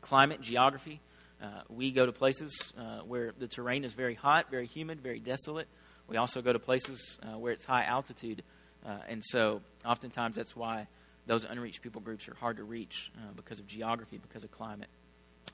Climate, 0.00 0.40
geography. 0.40 1.00
Uh, 1.42 1.48
we 1.68 1.90
go 1.90 2.06
to 2.06 2.12
places 2.12 2.72
uh, 2.78 3.00
where 3.00 3.32
the 3.38 3.46
terrain 3.46 3.84
is 3.84 3.92
very 3.92 4.14
hot, 4.14 4.50
very 4.50 4.66
humid, 4.66 5.02
very 5.02 5.20
desolate. 5.20 5.68
We 6.08 6.16
also 6.16 6.42
go 6.42 6.52
to 6.52 6.58
places 6.58 7.18
uh, 7.22 7.38
where 7.38 7.52
it's 7.52 7.64
high 7.64 7.84
altitude, 7.84 8.42
uh, 8.84 8.98
and 9.08 9.22
so 9.24 9.60
oftentimes 9.84 10.36
that's 10.36 10.54
why 10.54 10.86
those 11.26 11.44
unreached 11.44 11.82
people 11.82 12.00
groups 12.00 12.28
are 12.28 12.34
hard 12.34 12.58
to 12.58 12.64
reach 12.64 13.10
uh, 13.16 13.32
because 13.34 13.58
of 13.58 13.66
geography, 13.66 14.18
because 14.18 14.44
of 14.44 14.50
climate. 14.52 14.88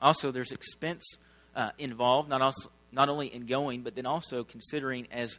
Also, 0.01 0.31
there's 0.31 0.53
expense 0.53 1.05
uh, 1.57 1.71
involved, 1.79 2.29
not, 2.29 2.43
also, 2.43 2.71
not 2.91 3.09
only 3.09 3.33
in 3.33 3.47
going, 3.47 3.83
but 3.83 3.95
then 3.95 4.07
also 4.07 4.45
considering 4.45 5.09
as 5.11 5.39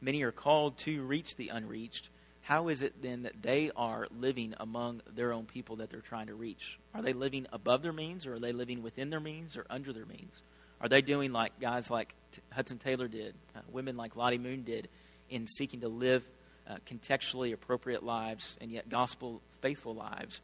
many 0.00 0.22
are 0.22 0.32
called 0.32 0.78
to 0.78 1.02
reach 1.02 1.36
the 1.36 1.48
unreached, 1.48 2.08
how 2.42 2.68
is 2.68 2.82
it 2.82 3.02
then 3.02 3.22
that 3.22 3.42
they 3.42 3.70
are 3.74 4.06
living 4.18 4.54
among 4.58 5.00
their 5.14 5.32
own 5.32 5.46
people 5.46 5.76
that 5.76 5.90
they're 5.90 6.00
trying 6.00 6.26
to 6.26 6.34
reach? 6.34 6.78
Are 6.94 7.02
they 7.02 7.12
living 7.12 7.46
above 7.52 7.82
their 7.82 7.92
means, 7.92 8.26
or 8.26 8.34
are 8.34 8.38
they 8.38 8.52
living 8.52 8.82
within 8.82 9.10
their 9.10 9.20
means, 9.20 9.56
or 9.56 9.66
under 9.68 9.92
their 9.92 10.06
means? 10.06 10.42
Are 10.80 10.88
they 10.88 11.00
doing 11.00 11.32
like 11.32 11.58
guys 11.58 11.90
like 11.90 12.14
Hudson 12.52 12.78
Taylor 12.78 13.08
did, 13.08 13.34
uh, 13.56 13.60
women 13.72 13.96
like 13.96 14.16
Lottie 14.16 14.38
Moon 14.38 14.62
did, 14.62 14.88
in 15.30 15.46
seeking 15.46 15.80
to 15.80 15.88
live 15.88 16.22
uh, 16.68 16.76
contextually 16.88 17.52
appropriate 17.52 18.02
lives 18.02 18.56
and 18.60 18.70
yet 18.70 18.88
gospel 18.88 19.40
faithful 19.60 19.94
lives 19.94 20.40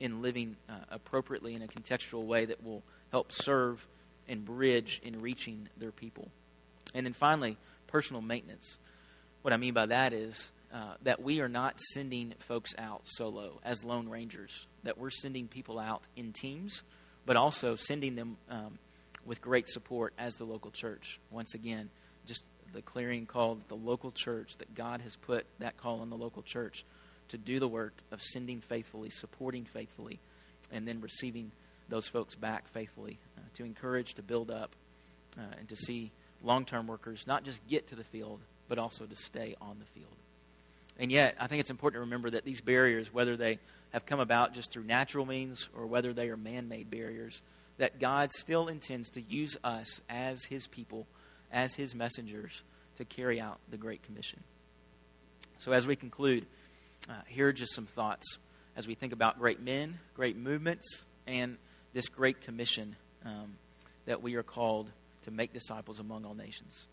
in 0.00 0.22
living 0.22 0.56
uh, 0.68 0.72
appropriately 0.90 1.54
in 1.54 1.62
a 1.62 1.66
contextual 1.66 2.24
way 2.24 2.44
that 2.44 2.64
will 2.64 2.82
help 3.10 3.32
serve 3.32 3.84
and 4.28 4.44
bridge 4.44 5.00
in 5.02 5.20
reaching 5.20 5.68
their 5.76 5.90
people? 5.90 6.28
And 6.94 7.04
then 7.04 7.14
finally, 7.14 7.56
personal 7.86 8.22
maintenance. 8.22 8.78
What 9.42 9.52
I 9.52 9.56
mean 9.56 9.74
by 9.74 9.86
that 9.86 10.12
is 10.12 10.50
uh, 10.72 10.94
that 11.02 11.22
we 11.22 11.40
are 11.40 11.48
not 11.48 11.80
sending 11.92 12.34
folks 12.40 12.74
out 12.78 13.02
solo 13.04 13.60
as 13.64 13.84
lone 13.84 14.08
rangers, 14.08 14.66
that 14.84 14.98
we're 14.98 15.10
sending 15.10 15.48
people 15.48 15.78
out 15.78 16.02
in 16.16 16.32
teams, 16.32 16.82
but 17.24 17.36
also 17.36 17.74
sending 17.74 18.14
them 18.14 18.36
um, 18.50 18.78
with 19.28 19.42
great 19.42 19.68
support 19.68 20.14
as 20.18 20.34
the 20.36 20.44
local 20.44 20.70
church. 20.70 21.20
Once 21.30 21.54
again, 21.54 21.90
just 22.26 22.42
the 22.72 22.80
clearing 22.80 23.26
call 23.26 23.58
the 23.68 23.76
local 23.76 24.10
church, 24.10 24.56
that 24.56 24.74
God 24.74 25.02
has 25.02 25.16
put 25.16 25.44
that 25.58 25.76
call 25.76 26.00
on 26.00 26.08
the 26.08 26.16
local 26.16 26.42
church 26.42 26.84
to 27.28 27.36
do 27.36 27.60
the 27.60 27.68
work 27.68 27.92
of 28.10 28.22
sending 28.22 28.62
faithfully, 28.62 29.10
supporting 29.10 29.66
faithfully, 29.66 30.18
and 30.72 30.88
then 30.88 31.02
receiving 31.02 31.52
those 31.90 32.08
folks 32.08 32.34
back 32.34 32.68
faithfully, 32.72 33.18
uh, 33.36 33.42
to 33.54 33.64
encourage, 33.64 34.14
to 34.14 34.22
build 34.22 34.50
up, 34.50 34.70
uh, 35.38 35.42
and 35.58 35.68
to 35.68 35.76
see 35.76 36.10
long 36.42 36.64
term 36.64 36.86
workers 36.86 37.26
not 37.26 37.44
just 37.44 37.66
get 37.68 37.86
to 37.88 37.94
the 37.94 38.04
field, 38.04 38.40
but 38.66 38.78
also 38.78 39.04
to 39.04 39.16
stay 39.16 39.54
on 39.60 39.78
the 39.78 40.00
field. 40.00 40.16
And 40.98 41.12
yet, 41.12 41.36
I 41.38 41.46
think 41.46 41.60
it's 41.60 41.70
important 41.70 41.98
to 41.98 42.04
remember 42.04 42.30
that 42.30 42.44
these 42.44 42.62
barriers, 42.62 43.12
whether 43.12 43.36
they 43.36 43.58
have 43.92 44.06
come 44.06 44.20
about 44.20 44.54
just 44.54 44.72
through 44.72 44.84
natural 44.84 45.26
means 45.26 45.68
or 45.76 45.86
whether 45.86 46.12
they 46.12 46.28
are 46.28 46.36
man 46.36 46.68
made 46.68 46.90
barriers, 46.90 47.40
that 47.78 47.98
God 47.98 48.30
still 48.32 48.68
intends 48.68 49.10
to 49.10 49.22
use 49.22 49.56
us 49.64 50.00
as 50.08 50.44
His 50.44 50.66
people, 50.66 51.06
as 51.50 51.74
His 51.74 51.94
messengers, 51.94 52.62
to 52.96 53.04
carry 53.04 53.40
out 53.40 53.58
the 53.70 53.76
Great 53.76 54.02
Commission. 54.02 54.40
So, 55.60 55.72
as 55.72 55.86
we 55.86 55.96
conclude, 55.96 56.46
uh, 57.08 57.14
here 57.26 57.48
are 57.48 57.52
just 57.52 57.74
some 57.74 57.86
thoughts 57.86 58.38
as 58.76 58.86
we 58.86 58.94
think 58.94 59.12
about 59.12 59.38
great 59.38 59.60
men, 59.60 59.98
great 60.14 60.36
movements, 60.36 61.04
and 61.26 61.56
this 61.92 62.08
Great 62.08 62.42
Commission 62.42 62.96
um, 63.24 63.56
that 64.06 64.22
we 64.22 64.34
are 64.34 64.42
called 64.42 64.90
to 65.22 65.30
make 65.30 65.52
disciples 65.52 66.00
among 66.00 66.24
all 66.24 66.34
nations. 66.34 66.86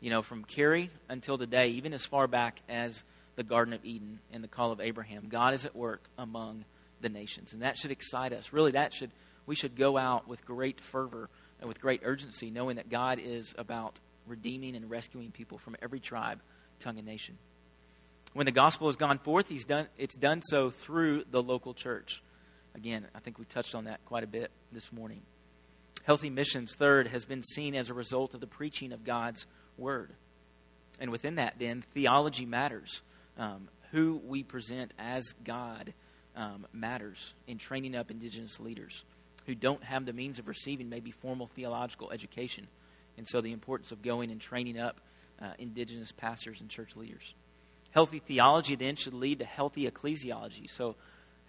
You 0.00 0.10
know, 0.10 0.22
from 0.22 0.44
Carey 0.44 0.90
until 1.08 1.38
today, 1.38 1.68
even 1.70 1.92
as 1.92 2.04
far 2.04 2.26
back 2.26 2.60
as 2.68 3.02
the 3.36 3.42
Garden 3.42 3.74
of 3.74 3.84
Eden 3.84 4.18
and 4.32 4.42
the 4.42 4.48
call 4.48 4.72
of 4.72 4.80
Abraham, 4.80 5.28
God 5.28 5.54
is 5.54 5.66
at 5.66 5.76
work 5.76 6.02
among 6.18 6.64
the 7.00 7.08
nations. 7.08 7.52
And 7.52 7.62
that 7.62 7.76
should 7.76 7.90
excite 7.90 8.32
us. 8.32 8.52
Really, 8.52 8.72
that 8.72 8.94
should 8.94 9.10
we 9.46 9.54
should 9.54 9.76
go 9.76 9.96
out 9.96 10.28
with 10.28 10.44
great 10.44 10.80
fervor 10.80 11.30
and 11.60 11.68
with 11.68 11.80
great 11.80 12.02
urgency, 12.04 12.50
knowing 12.50 12.76
that 12.76 12.90
God 12.90 13.18
is 13.22 13.54
about 13.56 13.98
redeeming 14.26 14.76
and 14.76 14.90
rescuing 14.90 15.30
people 15.30 15.58
from 15.58 15.76
every 15.80 16.00
tribe, 16.00 16.40
tongue, 16.80 16.98
and 16.98 17.06
nation. 17.06 17.38
When 18.32 18.46
the 18.46 18.52
gospel 18.52 18.88
has 18.88 18.96
gone 18.96 19.18
forth, 19.18 19.48
he's 19.48 19.64
done, 19.64 19.86
it's 19.96 20.16
done 20.16 20.42
so 20.42 20.70
through 20.70 21.24
the 21.30 21.42
local 21.42 21.72
church. 21.72 22.22
Again, 22.74 23.06
I 23.14 23.20
think 23.20 23.38
we 23.38 23.46
touched 23.46 23.74
on 23.74 23.84
that 23.84 24.04
quite 24.04 24.24
a 24.24 24.26
bit 24.26 24.50
this 24.72 24.92
morning. 24.92 25.22
Healthy 26.04 26.30
missions, 26.30 26.74
third, 26.74 27.08
has 27.08 27.24
been 27.24 27.42
seen 27.42 27.74
as 27.74 27.88
a 27.88 27.94
result 27.94 28.34
of 28.34 28.40
the 28.40 28.46
preaching 28.46 28.92
of 28.92 29.04
God's 29.04 29.46
word. 29.78 30.12
And 31.00 31.10
within 31.10 31.36
that, 31.36 31.54
then, 31.58 31.84
theology 31.94 32.44
matters. 32.44 33.00
Um, 33.38 33.68
who 33.92 34.20
we 34.26 34.42
present 34.42 34.92
as 34.98 35.24
God 35.44 35.92
um, 36.34 36.66
matters 36.72 37.34
in 37.46 37.58
training 37.58 37.94
up 37.96 38.10
indigenous 38.10 38.60
leaders 38.60 39.04
who 39.46 39.54
don't 39.54 39.84
have 39.84 40.04
the 40.04 40.12
means 40.12 40.38
of 40.38 40.48
receiving 40.48 40.88
maybe 40.88 41.10
formal 41.10 41.46
theological 41.46 42.10
education. 42.10 42.66
And 43.16 43.26
so 43.26 43.40
the 43.40 43.52
importance 43.52 43.92
of 43.92 44.02
going 44.02 44.30
and 44.30 44.40
training 44.40 44.78
up 44.78 45.00
uh, 45.40 45.50
indigenous 45.58 46.12
pastors 46.12 46.60
and 46.60 46.68
church 46.68 46.96
leaders. 46.96 47.34
Healthy 47.92 48.20
theology 48.20 48.74
then 48.74 48.96
should 48.96 49.14
lead 49.14 49.38
to 49.38 49.44
healthy 49.44 49.90
ecclesiology. 49.90 50.70
So, 50.70 50.96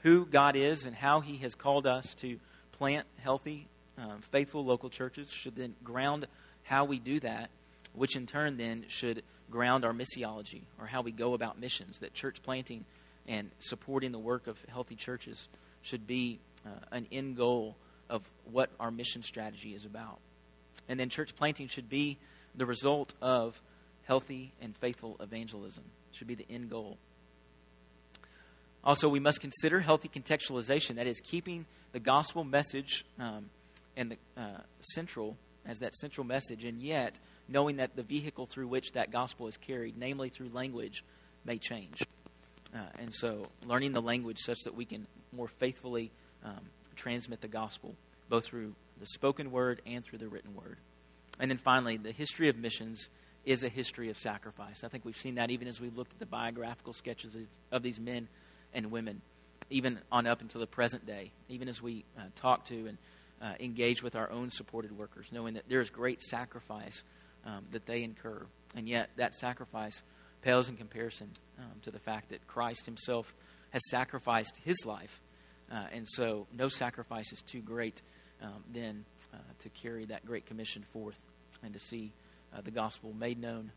who 0.03 0.25
God 0.25 0.55
is 0.55 0.85
and 0.85 0.95
how 0.95 1.21
He 1.21 1.37
has 1.37 1.55
called 1.55 1.87
us 1.87 2.13
to 2.15 2.39
plant 2.73 3.07
healthy, 3.21 3.67
um, 3.97 4.21
faithful 4.31 4.63
local 4.63 4.89
churches 4.89 5.31
should 5.31 5.55
then 5.55 5.75
ground 5.83 6.27
how 6.63 6.85
we 6.85 6.99
do 6.99 7.19
that, 7.21 7.49
which 7.93 8.15
in 8.15 8.27
turn 8.27 8.57
then 8.57 8.85
should 8.87 9.23
ground 9.49 9.83
our 9.83 9.93
missiology 9.93 10.61
or 10.79 10.85
how 10.85 11.01
we 11.01 11.11
go 11.11 11.33
about 11.33 11.59
missions. 11.59 11.99
That 11.99 12.13
church 12.13 12.41
planting 12.43 12.85
and 13.27 13.49
supporting 13.59 14.11
the 14.11 14.19
work 14.19 14.47
of 14.47 14.57
healthy 14.69 14.95
churches 14.95 15.47
should 15.81 16.05
be 16.05 16.39
uh, 16.65 16.69
an 16.91 17.07
end 17.11 17.35
goal 17.37 17.75
of 18.09 18.21
what 18.51 18.69
our 18.79 18.91
mission 18.91 19.23
strategy 19.23 19.73
is 19.73 19.85
about. 19.85 20.19
And 20.89 20.99
then 20.99 21.09
church 21.09 21.35
planting 21.35 21.67
should 21.67 21.89
be 21.89 22.17
the 22.55 22.65
result 22.65 23.13
of 23.21 23.61
healthy 24.05 24.51
and 24.61 24.75
faithful 24.77 25.17
evangelism. 25.19 25.83
It 26.11 26.17
should 26.17 26.27
be 26.27 26.35
the 26.35 26.45
end 26.49 26.69
goal. 26.69 26.97
Also, 28.83 29.09
we 29.09 29.19
must 29.19 29.41
consider 29.41 29.81
healthy 29.81 30.07
contextualization, 30.07 30.95
that 30.95 31.07
is, 31.07 31.19
keeping 31.19 31.65
the 31.91 31.99
gospel 31.99 32.43
message 32.43 33.05
um, 33.19 33.49
and 33.97 34.11
the 34.11 34.41
uh, 34.41 34.61
central 34.93 35.35
as 35.65 35.79
that 35.79 35.93
central 35.95 36.25
message, 36.25 36.63
and 36.63 36.81
yet 36.81 37.19
knowing 37.49 37.77
that 37.77 37.95
the 37.95 38.03
vehicle 38.03 38.45
through 38.45 38.67
which 38.67 38.93
that 38.93 39.11
gospel 39.11 39.47
is 39.47 39.57
carried, 39.57 39.97
namely 39.97 40.29
through 40.29 40.49
language, 40.53 41.03
may 41.43 41.57
change. 41.57 42.01
Uh, 42.73 42.79
and 42.99 43.13
so, 43.13 43.43
learning 43.65 43.91
the 43.91 44.01
language 44.01 44.37
such 44.39 44.59
that 44.63 44.75
we 44.75 44.85
can 44.85 45.05
more 45.33 45.47
faithfully 45.47 46.11
um, 46.43 46.61
transmit 46.97 47.41
the 47.41 47.47
gospel, 47.47 47.95
both 48.29 48.45
through 48.45 48.73
the 48.99 49.05
spoken 49.05 49.51
word 49.51 49.81
and 49.85 50.03
through 50.03 50.19
the 50.19 50.27
written 50.27 50.55
word. 50.55 50.77
And 51.39 51.49
then 51.49 51.57
finally, 51.57 51.97
the 51.97 52.11
history 52.11 52.49
of 52.49 52.57
missions 52.57 53.09
is 53.45 53.63
a 53.63 53.69
history 53.69 54.09
of 54.09 54.17
sacrifice. 54.17 54.83
I 54.83 54.89
think 54.89 55.05
we've 55.05 55.17
seen 55.17 55.35
that 55.35 55.51
even 55.51 55.67
as 55.67 55.79
we 55.79 55.89
looked 55.89 56.11
at 56.11 56.19
the 56.19 56.25
biographical 56.25 56.93
sketches 56.93 57.33
of, 57.35 57.41
of 57.71 57.83
these 57.83 57.99
men 57.99 58.27
and 58.73 58.91
women, 58.91 59.21
even 59.69 59.99
on 60.11 60.27
up 60.27 60.41
until 60.41 60.59
the 60.59 60.67
present 60.67 61.05
day, 61.05 61.31
even 61.47 61.69
as 61.69 61.81
we 61.81 62.03
uh, 62.17 62.23
talk 62.35 62.65
to 62.65 62.87
and 62.87 62.97
uh, 63.41 63.53
engage 63.59 64.01
with 64.01 64.15
our 64.15 64.29
own 64.31 64.49
supported 64.49 64.97
workers, 64.97 65.27
knowing 65.31 65.53
that 65.53 65.63
there 65.69 65.79
is 65.79 65.89
great 65.89 66.21
sacrifice 66.21 67.03
um, 67.45 67.65
that 67.71 67.85
they 67.85 68.03
incur. 68.03 68.45
And 68.75 68.87
yet, 68.87 69.09
that 69.15 69.35
sacrifice 69.35 70.01
pales 70.41 70.69
in 70.69 70.75
comparison 70.75 71.31
um, 71.59 71.79
to 71.83 71.91
the 71.91 71.99
fact 71.99 72.29
that 72.29 72.45
Christ 72.47 72.85
himself 72.85 73.33
has 73.71 73.81
sacrificed 73.89 74.59
his 74.63 74.77
life. 74.85 75.21
Uh, 75.71 75.85
and 75.91 76.07
so, 76.07 76.47
no 76.53 76.69
sacrifice 76.69 77.31
is 77.33 77.41
too 77.41 77.61
great 77.61 78.01
um, 78.41 78.63
then 78.73 79.03
uh, 79.33 79.37
to 79.59 79.69
carry 79.69 80.05
that 80.05 80.25
great 80.25 80.45
commission 80.45 80.83
forth 80.93 81.17
and 81.63 81.73
to 81.73 81.79
see 81.79 82.11
uh, 82.53 82.61
the 82.61 82.71
gospel 82.71 83.13
made 83.13 83.39
known 83.39 83.71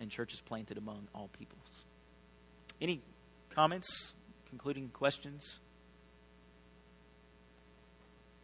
and 0.00 0.10
churches 0.10 0.40
planted 0.40 0.78
among 0.78 1.08
all 1.14 1.28
peoples. 1.38 1.58
Any 2.80 3.00
comments, 3.50 4.14
concluding 4.48 4.88
questions? 4.88 5.56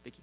Vicki. 0.04 0.22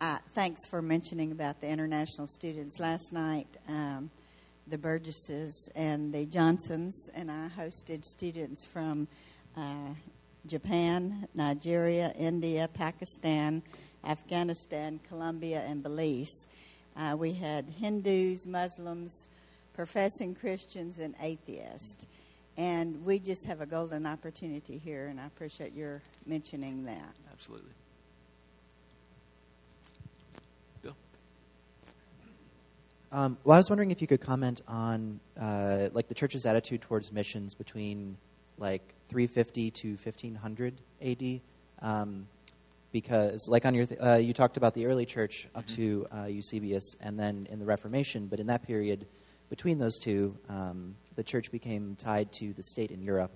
Uh, 0.00 0.18
thanks 0.34 0.66
for 0.68 0.82
mentioning 0.82 1.30
about 1.30 1.60
the 1.60 1.68
international 1.68 2.26
students. 2.26 2.80
Last 2.80 3.12
night, 3.12 3.46
um, 3.68 4.10
the 4.66 4.78
Burgesses 4.78 5.68
and 5.74 6.12
the 6.12 6.26
Johnsons 6.26 7.10
and 7.14 7.30
I 7.30 7.48
hosted 7.56 8.04
students 8.04 8.64
from 8.64 9.08
uh, 9.56 9.94
Japan, 10.46 11.28
Nigeria, 11.34 12.12
India, 12.18 12.68
Pakistan, 12.72 13.62
Afghanistan, 14.04 15.00
Colombia, 15.08 15.60
and 15.66 15.82
Belize. 15.82 16.46
Uh, 16.96 17.16
we 17.16 17.32
had 17.32 17.70
Hindus, 17.80 18.46
Muslims, 18.46 19.28
professing 19.74 20.34
Christians, 20.34 20.98
and 20.98 21.14
atheists. 21.20 22.06
And 22.56 23.04
we 23.04 23.18
just 23.18 23.46
have 23.46 23.60
a 23.60 23.66
golden 23.66 24.04
opportunity 24.06 24.78
here, 24.78 25.06
and 25.06 25.18
I 25.18 25.26
appreciate 25.26 25.74
your 25.74 26.02
mentioning 26.26 26.84
that. 26.84 27.14
Absolutely. 27.32 27.72
Um, 33.14 33.36
well, 33.44 33.56
I 33.56 33.58
was 33.58 33.68
wondering 33.68 33.90
if 33.90 34.00
you 34.00 34.06
could 34.06 34.22
comment 34.22 34.62
on 34.66 35.20
uh, 35.38 35.90
like 35.92 36.08
the 36.08 36.14
church's 36.14 36.46
attitude 36.46 36.80
towards 36.80 37.12
missions 37.12 37.54
between 37.54 38.16
like 38.56 38.94
350 39.10 39.70
to 39.70 39.88
1500 39.90 40.80
AD, 41.02 41.40
um, 41.82 42.26
because 42.90 43.48
like 43.48 43.66
on 43.66 43.74
your 43.74 43.84
th- 43.84 44.00
uh, 44.00 44.14
you 44.14 44.32
talked 44.32 44.56
about 44.56 44.72
the 44.72 44.86
early 44.86 45.04
church 45.04 45.46
up 45.54 45.66
mm-hmm. 45.66 45.76
to 45.76 46.06
uh, 46.10 46.24
Eusebius, 46.24 46.96
and 47.02 47.20
then 47.20 47.46
in 47.50 47.58
the 47.58 47.66
Reformation. 47.66 48.28
But 48.28 48.40
in 48.40 48.46
that 48.46 48.62
period, 48.66 49.04
between 49.50 49.76
those 49.76 49.98
two, 49.98 50.34
um, 50.48 50.96
the 51.14 51.22
church 51.22 51.52
became 51.52 51.96
tied 51.96 52.32
to 52.34 52.54
the 52.54 52.62
state 52.62 52.90
in 52.90 53.02
Europe, 53.02 53.32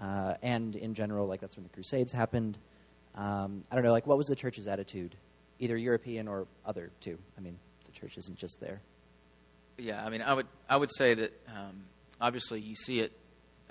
uh, 0.00 0.34
and 0.44 0.76
in 0.76 0.94
general, 0.94 1.26
like 1.26 1.40
that's 1.40 1.56
when 1.56 1.64
the 1.64 1.70
Crusades 1.70 2.12
happened. 2.12 2.56
Um, 3.16 3.64
I 3.68 3.74
don't 3.74 3.82
know, 3.82 3.90
like 3.90 4.06
what 4.06 4.16
was 4.16 4.28
the 4.28 4.36
church's 4.36 4.68
attitude, 4.68 5.16
either 5.58 5.76
European 5.76 6.28
or 6.28 6.46
other 6.64 6.92
too? 7.00 7.18
I 7.36 7.40
mean, 7.40 7.58
the 7.84 7.90
church 7.90 8.16
isn't 8.16 8.38
just 8.38 8.60
there. 8.60 8.80
Yeah, 9.78 10.04
I 10.04 10.10
mean, 10.10 10.22
I 10.22 10.34
would 10.34 10.46
I 10.68 10.76
would 10.76 10.90
say 10.96 11.14
that 11.14 11.32
um, 11.48 11.84
obviously 12.20 12.60
you 12.60 12.74
see 12.74 12.98
it. 12.98 13.12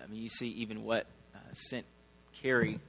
I 0.01 0.08
mean, 0.08 0.22
you 0.22 0.30
see 0.30 0.47
even 0.47 0.84
what 0.84 1.05
uh, 1.36 1.39
sent 1.53 1.86
Carey 2.41 2.80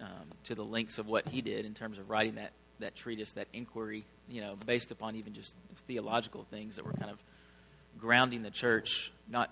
um, 0.00 0.26
to 0.44 0.56
the 0.56 0.64
links 0.64 0.98
of 0.98 1.06
what 1.06 1.28
he 1.28 1.40
did 1.40 1.64
in 1.64 1.74
terms 1.74 1.98
of 1.98 2.10
writing 2.10 2.34
that 2.34 2.52
that 2.80 2.96
treatise, 2.96 3.32
that 3.32 3.46
inquiry. 3.52 4.04
You 4.28 4.40
know, 4.40 4.56
based 4.66 4.90
upon 4.90 5.14
even 5.16 5.34
just 5.34 5.54
theological 5.86 6.44
things 6.50 6.76
that 6.76 6.84
were 6.84 6.92
kind 6.92 7.10
of 7.10 7.18
grounding 7.96 8.42
the 8.42 8.50
church, 8.50 9.12
not 9.28 9.50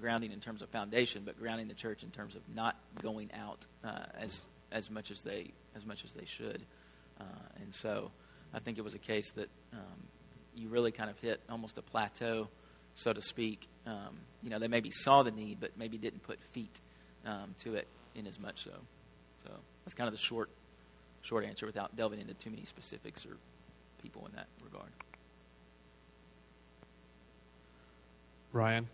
grounding 0.00 0.32
in 0.32 0.40
terms 0.40 0.60
of 0.60 0.68
foundation, 0.70 1.22
but 1.24 1.38
grounding 1.38 1.68
the 1.68 1.74
church 1.74 2.02
in 2.02 2.10
terms 2.10 2.34
of 2.34 2.42
not 2.52 2.76
going 3.00 3.30
out 3.32 3.64
uh, 3.84 4.06
as 4.18 4.42
as 4.72 4.90
much 4.90 5.12
as 5.12 5.20
they 5.22 5.52
as 5.76 5.86
much 5.86 6.04
as 6.04 6.10
they 6.12 6.24
should. 6.24 6.62
Uh, 7.20 7.24
and 7.62 7.72
so, 7.72 8.10
I 8.52 8.58
think 8.58 8.76
it 8.76 8.82
was 8.82 8.94
a 8.94 8.98
case 8.98 9.30
that 9.36 9.48
um, 9.72 10.02
you 10.58 10.68
really 10.68 10.90
kind 10.92 11.08
of 11.08 11.18
hit 11.20 11.40
almost 11.48 11.78
a 11.78 11.82
plateau, 11.82 12.48
so 12.94 13.12
to 13.12 13.22
speak. 13.22 13.66
Um, 13.86 14.18
you 14.42 14.50
know, 14.50 14.58
they 14.58 14.68
maybe 14.68 14.90
saw 14.90 15.22
the 15.22 15.30
need, 15.30 15.58
but 15.60 15.70
maybe 15.76 15.96
didn't 15.98 16.22
put 16.22 16.38
feet 16.52 16.80
um, 17.24 17.54
to 17.60 17.74
it 17.76 17.86
in 18.14 18.26
as 18.26 18.38
much 18.38 18.64
so. 18.64 18.72
So 19.44 19.50
that's 19.84 19.94
kind 19.94 20.08
of 20.08 20.12
the 20.12 20.18
short, 20.18 20.50
short 21.22 21.44
answer 21.44 21.66
without 21.66 21.96
delving 21.96 22.20
into 22.20 22.34
too 22.34 22.50
many 22.50 22.64
specifics 22.64 23.24
or 23.24 23.36
people 24.02 24.26
in 24.26 24.32
that 24.34 24.48
regard. 24.64 24.90
Ryan? 28.52 28.88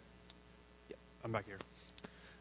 Yep. 0.90 0.98
I'm 1.24 1.32
back 1.32 1.46
here. 1.46 1.58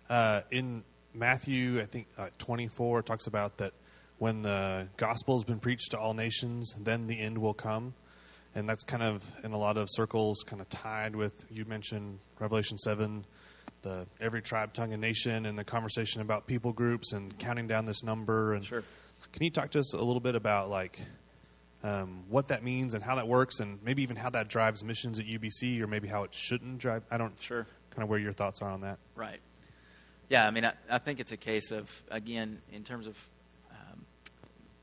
Uh, 0.10 0.42
in 0.52 0.84
Matthew, 1.14 1.80
I 1.80 1.86
think 1.86 2.08
uh, 2.18 2.30
24 2.40 3.04
talks 3.04 3.28
about 3.28 3.58
that 3.58 3.74
when 4.18 4.42
the 4.42 4.88
gospel 4.98 5.36
has 5.38 5.44
been 5.44 5.60
preached 5.60 5.92
to 5.92 5.98
all 5.98 6.14
nations, 6.14 6.76
then 6.80 7.08
the 7.08 7.20
end 7.20 7.38
will 7.38 7.54
come 7.54 7.94
and 8.56 8.68
that's 8.68 8.84
kind 8.84 9.04
of 9.04 9.24
in 9.44 9.52
a 9.52 9.58
lot 9.58 9.78
of 9.78 9.88
circles 9.90 10.44
kind 10.46 10.62
of 10.62 10.70
tied 10.70 11.16
with 11.16 11.46
you 11.50 11.66
mentioned 11.66 12.20
Revelation 12.40 12.78
seven, 12.78 13.26
the 13.82 14.06
every 14.20 14.42
tribe, 14.42 14.74
tongue, 14.74 14.94
and 14.94 15.02
nation, 15.02 15.46
and 15.46 15.58
the 15.58 15.64
conversation 15.64 16.22
about 16.22 16.48
people 16.48 16.74
groups 16.74 17.14
and 17.14 17.38
counting 17.40 17.68
down 17.68 17.86
this 17.86 18.04
number. 18.04 18.54
And 18.54 18.66
sure. 18.66 18.84
can 19.32 19.44
you 19.44 19.50
talk 19.50 19.72
to 19.72 19.80
us 19.80 19.94
a 19.94 19.98
little 19.98 20.20
bit 20.20 20.36
about 20.36 20.70
like 20.70 21.00
um, 21.84 22.24
what 22.30 22.48
that 22.48 22.64
means 22.64 22.94
and 22.94 23.04
how 23.04 23.16
that 23.16 23.28
works, 23.28 23.60
and 23.60 23.82
maybe 23.84 24.04
even 24.04 24.16
how 24.16 24.30
that 24.32 24.48
drives 24.48 24.84
missions 24.84 25.20
at 25.20 25.26
UBC, 25.26 25.82
or 25.82 25.88
maybe 25.88 26.08
how 26.08 26.24
it 26.24 26.34
shouldn't 26.34 26.78
drive? 26.78 27.04
I 27.10 27.18
don't 27.18 27.40
sure 27.42 27.68
kind 27.92 28.04
of 28.04 28.10
where 28.10 28.20
your 28.20 28.34
thoughts 28.34 28.62
are 28.62 28.70
on 28.70 28.82
that. 28.82 28.98
Right. 29.16 29.40
Yeah, 30.30 30.48
I 30.48 30.52
mean, 30.52 30.66
I, 30.66 30.74
I 30.90 30.98
think 30.98 31.20
it's 31.20 31.32
a 31.32 31.38
case 31.38 31.72
of 31.72 31.90
again 32.10 32.62
in 32.72 32.84
terms 32.84 33.08
of 33.08 33.16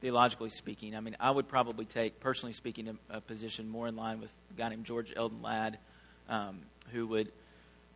theologically 0.00 0.50
speaking. 0.50 0.96
I 0.96 1.00
mean, 1.00 1.16
I 1.20 1.30
would 1.30 1.48
probably 1.48 1.84
take, 1.84 2.20
personally 2.20 2.52
speaking, 2.52 2.88
a, 2.88 3.18
a 3.18 3.20
position 3.20 3.68
more 3.68 3.86
in 3.86 3.96
line 3.96 4.20
with 4.20 4.30
a 4.50 4.54
guy 4.54 4.68
named 4.68 4.84
George 4.84 5.12
Eldon 5.14 5.42
Ladd, 5.42 5.78
um, 6.28 6.60
who 6.92 7.06
would, 7.08 7.30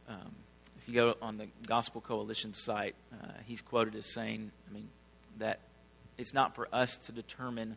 um, 0.08 0.34
if 0.78 0.88
you 0.88 0.94
go 0.94 1.14
on 1.22 1.38
the 1.38 1.48
Gospel 1.66 2.00
Coalition 2.00 2.54
site, 2.54 2.94
uh, 3.12 3.32
he's 3.46 3.60
quoted 3.60 3.94
as 3.94 4.12
saying, 4.12 4.50
I 4.68 4.74
mean, 4.74 4.88
that 5.38 5.60
it's 6.18 6.34
not 6.34 6.54
for 6.54 6.68
us 6.72 6.96
to 6.98 7.12
determine 7.12 7.76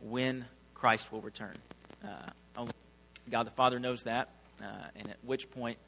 when 0.00 0.44
Christ 0.74 1.10
will 1.12 1.20
return. 1.20 1.56
Uh, 2.04 2.30
God 3.30 3.46
the 3.46 3.50
Father 3.50 3.78
knows 3.78 4.04
that, 4.04 4.30
uh, 4.62 4.64
and 4.96 5.10
at 5.10 5.18
which 5.22 5.50
point 5.50 5.78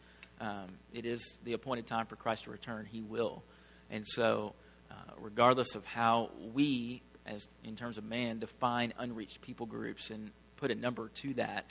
um, 0.41 0.66
it 0.93 1.05
is 1.07 1.36
the 1.45 1.55
appointed 1.55 1.86
time 1.86 2.07
for 2.07 2.16
Christ 2.16 2.45
to 2.45 2.51
return, 2.51 2.86
he 2.91 3.01
will. 3.01 3.43
And 3.91 4.07
so, 4.07 4.55
uh, 4.91 4.95
regardless 5.20 5.74
of 5.74 5.84
how 5.84 6.30
we 6.55 7.03
as 7.27 7.49
in 7.64 7.77
terms 7.77 7.99
of 7.99 8.05
man, 8.05 8.39
define 8.39 8.93
unreached 8.99 9.41
people 9.41 9.66
groups 9.66 10.11
and 10.11 10.31
put 10.57 10.71
a 10.71 10.75
number 10.75 11.09
to 11.09 11.35
that, 11.35 11.64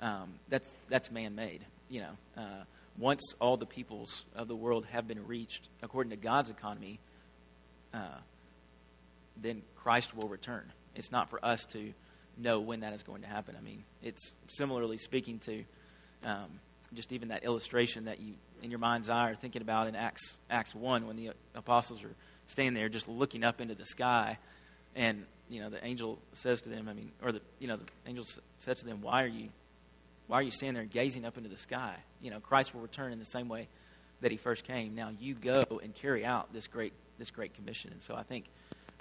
um, 0.00 0.34
that's 0.48 0.70
that's 0.88 1.10
man-made. 1.10 1.64
You 1.88 2.00
know, 2.00 2.42
uh, 2.42 2.64
once 2.98 3.22
all 3.40 3.56
the 3.56 3.66
peoples 3.66 4.24
of 4.34 4.48
the 4.48 4.56
world 4.56 4.86
have 4.92 5.06
been 5.06 5.26
reached 5.26 5.68
according 5.82 6.10
to 6.10 6.16
God's 6.16 6.50
economy, 6.50 6.98
uh, 7.92 8.18
then 9.40 9.62
Christ 9.76 10.16
will 10.16 10.28
return. 10.28 10.72
It's 10.94 11.10
not 11.10 11.30
for 11.30 11.44
us 11.44 11.64
to 11.66 11.92
know 12.36 12.60
when 12.60 12.80
that 12.80 12.92
is 12.92 13.02
going 13.02 13.22
to 13.22 13.28
happen. 13.28 13.56
I 13.58 13.62
mean, 13.62 13.84
it's 14.02 14.32
similarly 14.48 14.96
speaking 14.96 15.38
to 15.40 15.64
um, 16.24 16.60
just 16.94 17.12
even 17.12 17.28
that 17.28 17.44
illustration 17.44 18.06
that 18.06 18.20
you, 18.20 18.34
in 18.62 18.70
your 18.70 18.78
mind's 18.78 19.10
eye, 19.10 19.30
are 19.30 19.34
thinking 19.34 19.62
about 19.62 19.86
in 19.86 19.96
Acts 19.96 20.38
Acts 20.50 20.74
one 20.74 21.06
when 21.06 21.16
the 21.16 21.30
apostles 21.54 22.02
are 22.02 22.14
standing 22.46 22.74
there 22.74 22.88
just 22.88 23.08
looking 23.08 23.44
up 23.44 23.60
into 23.60 23.74
the 23.74 23.84
sky, 23.84 24.38
and 24.94 25.24
you 25.48 25.60
know 25.60 25.70
the 25.70 25.84
angel 25.84 26.18
says 26.34 26.60
to 26.62 26.68
them, 26.68 26.88
I 26.88 26.92
mean, 26.94 27.12
or 27.22 27.32
the 27.32 27.40
you 27.58 27.68
know 27.68 27.76
the 27.76 27.84
angel 28.06 28.24
says 28.58 28.78
to 28.78 28.84
them, 28.84 29.02
"Why 29.02 29.22
are 29.22 29.28
you, 29.28 29.48
why 30.26 30.38
are 30.38 30.42
you 30.42 30.50
standing 30.50 30.74
there 30.74 30.84
gazing 30.84 31.24
up 31.24 31.36
into 31.36 31.48
the 31.48 31.56
sky? 31.56 31.96
You 32.20 32.30
know, 32.30 32.40
Christ 32.40 32.74
will 32.74 32.80
return 32.80 33.12
in 33.12 33.18
the 33.18 33.24
same 33.24 33.48
way 33.48 33.68
that 34.20 34.30
He 34.30 34.36
first 34.36 34.64
came. 34.64 34.94
Now 34.94 35.10
you 35.18 35.34
go 35.34 35.80
and 35.82 35.94
carry 35.94 36.24
out 36.24 36.52
this 36.52 36.66
great 36.66 36.92
this 37.18 37.30
great 37.30 37.54
commission." 37.54 37.92
And 37.92 38.02
so 38.02 38.14
I 38.14 38.22
think 38.22 38.46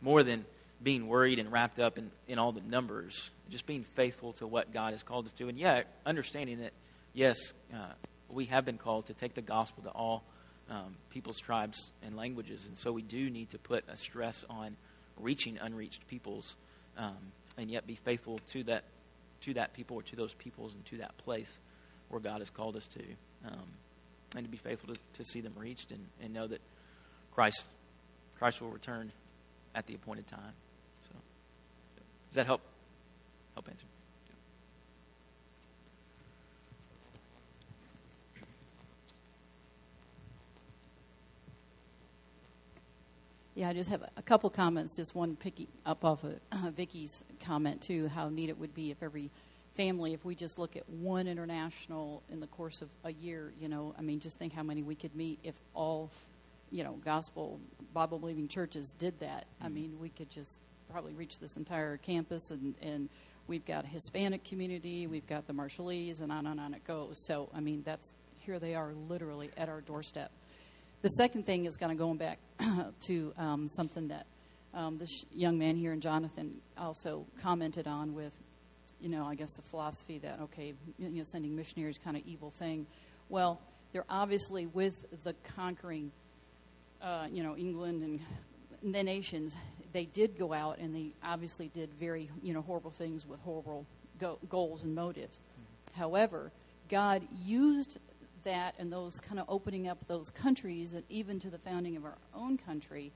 more 0.02 0.24
than 0.24 0.46
being 0.82 1.08
worried 1.08 1.40
and 1.40 1.50
wrapped 1.50 1.80
up 1.80 1.98
in, 1.98 2.12
in 2.28 2.38
all 2.38 2.52
the 2.52 2.62
numbers, 2.62 3.32
just 3.50 3.66
being 3.66 3.86
faithful 3.96 4.34
to 4.34 4.46
what 4.46 4.74
God 4.74 4.92
has 4.92 5.02
called 5.02 5.26
us 5.26 5.32
to, 5.34 5.48
and 5.48 5.58
yet 5.58 5.88
understanding 6.06 6.60
that 6.60 6.74
yes, 7.14 7.54
uh, 7.74 7.94
we 8.30 8.46
have 8.46 8.66
been 8.66 8.78
called 8.78 9.06
to 9.06 9.14
take 9.14 9.34
the 9.34 9.42
gospel 9.42 9.84
to 9.84 9.90
all 9.90 10.24
um, 10.70 10.96
peoples, 11.10 11.40
tribes, 11.40 11.92
and 12.02 12.18
languages, 12.18 12.66
and 12.68 12.78
so 12.78 12.92
we 12.92 13.02
do 13.02 13.30
need 13.30 13.50
to 13.52 13.58
put 13.58 13.86
a 13.88 13.96
stress 13.96 14.44
on 14.50 14.76
reaching 15.20 15.58
unreached 15.60 16.08
peoples, 16.08 16.56
um, 16.98 17.18
and 17.58 17.70
yet 17.70 17.86
be 17.86 17.96
faithful 17.96 18.40
to 18.52 18.64
that 18.64 18.84
to 19.42 19.54
that 19.56 19.74
people 19.74 19.98
or 19.98 20.04
to 20.04 20.16
those 20.16 20.34
peoples 20.34 20.74
and 20.74 20.86
to 20.86 20.98
that 20.98 21.18
place 21.18 21.52
where 22.10 22.22
God 22.22 22.40
has 22.40 22.50
called 22.50 22.78
us 22.78 22.88
to, 22.88 23.02
um, 23.46 23.66
and 24.38 24.46
to 24.46 24.50
be 24.50 24.58
faithful 24.58 24.94
to, 24.94 25.00
to 25.16 25.26
see 25.26 25.42
them 25.42 25.54
reached 25.58 25.92
and, 25.92 26.06
and 26.22 26.34
know 26.34 26.48
that 26.48 26.62
Christ 27.34 27.66
Christ 28.38 28.62
will 28.62 28.70
return 28.70 29.12
at 29.76 29.88
the 29.88 29.96
appointed 29.96 30.28
time. 30.28 30.54
So, 31.10 31.16
does 32.30 32.36
that 32.36 32.46
help 32.46 32.62
help 33.56 33.68
answer? 33.70 33.86
Yeah, 43.56 43.70
I 43.70 43.74
just 43.74 43.90
have 43.92 44.04
a 44.18 44.22
couple 44.24 44.50
comments. 44.50 44.96
Just 44.96 45.14
one 45.14 45.36
picking 45.36 45.68
up 45.86 46.04
off 46.04 46.24
of 46.24 46.40
uh, 46.52 46.72
Vicky's 46.72 47.24
comment 47.40 47.82
too. 47.82 48.08
How 48.08 48.30
neat 48.30 48.50
it 48.50 48.58
would 48.58 48.74
be 48.74 48.90
if 48.90 49.04
every 49.04 49.30
family, 49.76 50.14
if 50.14 50.26
we 50.26 50.34
just 50.36 50.58
look 50.58 50.76
at 50.76 50.88
one 50.90 51.28
international 51.28 52.24
in 52.32 52.40
the 52.40 52.48
course 52.48 52.82
of 52.82 52.90
a 53.04 53.14
year. 53.14 53.54
You 53.60 53.70
know, 53.70 53.94
I 53.98 54.02
mean, 54.02 54.20
just 54.20 54.40
think 54.40 54.54
how 54.54 54.64
many 54.64 54.82
we 54.82 54.96
could 54.96 55.16
meet 55.16 55.40
if 55.44 55.54
all, 55.76 56.10
you 56.72 56.84
know, 56.84 56.94
gospel 57.06 57.60
Bible 57.94 58.18
believing 58.18 58.48
churches 58.48 58.94
did 58.98 59.20
that. 59.20 59.46
I 59.62 59.66
Mm-hmm. 59.66 59.74
mean, 59.76 59.98
we 60.00 60.10
could 60.10 60.30
just 60.32 60.60
probably 60.92 61.14
reach 61.14 61.38
this 61.40 61.56
entire 61.56 61.98
campus, 61.98 62.50
and 62.50 62.74
and 62.82 63.08
we've 63.48 63.66
got 63.66 63.84
a 63.86 63.88
Hispanic 63.88 64.44
community, 64.46 65.06
we've 65.06 65.28
got 65.28 65.46
the 65.46 65.54
Marshallese, 65.54 66.22
and 66.22 66.32
on 66.32 66.48
and 66.48 66.60
on 66.60 66.74
it 66.74 66.84
goes. 66.86 67.20
So, 67.20 67.50
I 67.54 67.60
mean, 67.60 67.84
that's 67.86 68.14
here 68.40 68.58
they 68.58 68.74
are 68.74 68.94
literally 69.08 69.52
at 69.58 69.70
our 69.70 69.82
doorstep. 69.82 70.32
The 71.04 71.10
second 71.10 71.46
thing 71.46 71.66
is 71.66 71.76
kind 71.76 71.92
of 71.92 71.98
going 71.98 72.16
back 72.16 72.40
to 73.08 73.34
um, 73.38 73.68
something 73.68 74.08
that 74.08 74.26
um, 74.74 74.98
this 74.98 75.26
young 75.34 75.58
man 75.60 75.76
here 75.76 75.92
and 75.92 76.02
Jonathan 76.02 76.62
also 76.78 77.26
commented 77.42 77.90
on 77.90 78.14
with, 78.16 78.34
you 79.02 79.10
know, 79.10 79.26
I 79.26 79.36
guess 79.36 79.52
the 79.52 79.64
philosophy 79.64 80.18
that, 80.20 80.40
okay, 80.44 80.74
you 80.98 81.10
know, 81.10 81.26
sending 81.26 81.58
missionaries 81.58 81.98
kind 82.02 82.16
of 82.16 82.24
evil 82.26 82.52
thing. 82.52 82.88
Well, 83.28 83.60
they're 83.92 84.06
obviously 84.10 84.66
with 84.68 84.96
the 85.26 85.36
conquering, 85.58 86.14
uh, 87.02 87.28
you 87.30 87.44
know, 87.44 87.58
England 87.58 88.02
and 88.82 88.94
the 88.94 89.04
nations, 89.04 89.58
they 89.92 90.06
did 90.06 90.40
go 90.40 90.54
out 90.54 90.78
and 90.78 90.96
they 90.96 91.12
obviously 91.22 91.68
did 91.68 91.94
very, 92.00 92.30
you 92.42 92.54
know, 92.54 92.62
horrible 92.62 92.92
things 92.92 93.28
with 93.28 93.42
horrible 93.42 93.86
go- 94.20 94.40
goals 94.48 94.84
and 94.84 94.96
motives. 94.96 95.42
However, 95.98 96.54
God 96.88 97.28
used 97.44 97.98
that 98.44 98.76
and 98.80 98.92
those 98.92 99.20
kind 99.20 99.40
of 99.40 99.46
opening 99.50 99.88
up 99.88 100.08
those 100.08 100.30
countries, 100.30 100.94
and 100.94 101.04
even 101.10 101.40
to 101.40 101.50
the 101.50 101.60
founding 101.60 101.98
of 101.98 102.06
our 102.06 102.18
own 102.34 102.58
country, 102.58 103.12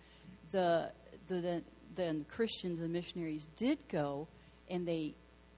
the 0.52 0.92
the, 1.28 1.36
the 1.42 1.64
then 1.96 2.26
Christians 2.30 2.80
and 2.80 2.94
missionaries 2.94 3.48
did 3.56 3.80
go, 3.90 4.28
and 4.70 4.88
they 4.88 5.16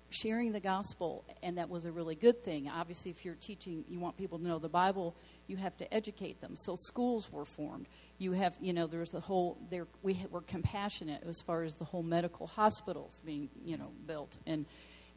sharing 0.10 0.52
the 0.52 0.60
gospel, 0.60 1.24
and 1.44 1.58
that 1.58 1.70
was 1.70 1.86
a 1.86 1.92
really 1.92 2.16
good 2.16 2.44
thing. 2.44 2.70
Obviously, 2.70 3.12
if 3.12 3.24
you're 3.24 3.36
teaching, 3.36 3.84
you 3.88 4.00
want 4.00 4.18
people 4.18 4.40
to 4.40 4.48
know 4.48 4.58
the 4.60 4.70
Bible, 4.70 5.16
you 5.48 5.58
have 5.58 5.78
to 5.78 5.94
educate 5.94 6.42
them. 6.42 6.56
So 6.56 6.76
schools 6.76 7.32
were 7.32 7.46
formed. 7.46 7.88
You 8.18 8.34
have, 8.34 8.58
you 8.60 8.74
know, 8.74 8.88
there's 8.88 9.12
the 9.12 9.20
whole. 9.20 9.58
There 9.70 9.88
we 10.04 10.26
were 10.32 10.42
compassionate 10.42 11.24
as 11.28 11.42
far 11.42 11.64
as 11.64 11.76
the 11.76 11.86
whole 11.86 12.04
medical 12.04 12.48
hospitals 12.48 13.22
being, 13.26 13.50
you 13.64 13.78
know, 13.78 13.92
built, 14.08 14.38
and 14.46 14.66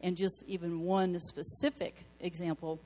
and 0.01 0.17
just 0.17 0.43
even 0.47 0.81
one 0.81 1.19
specific 1.19 2.05
example 2.19 2.79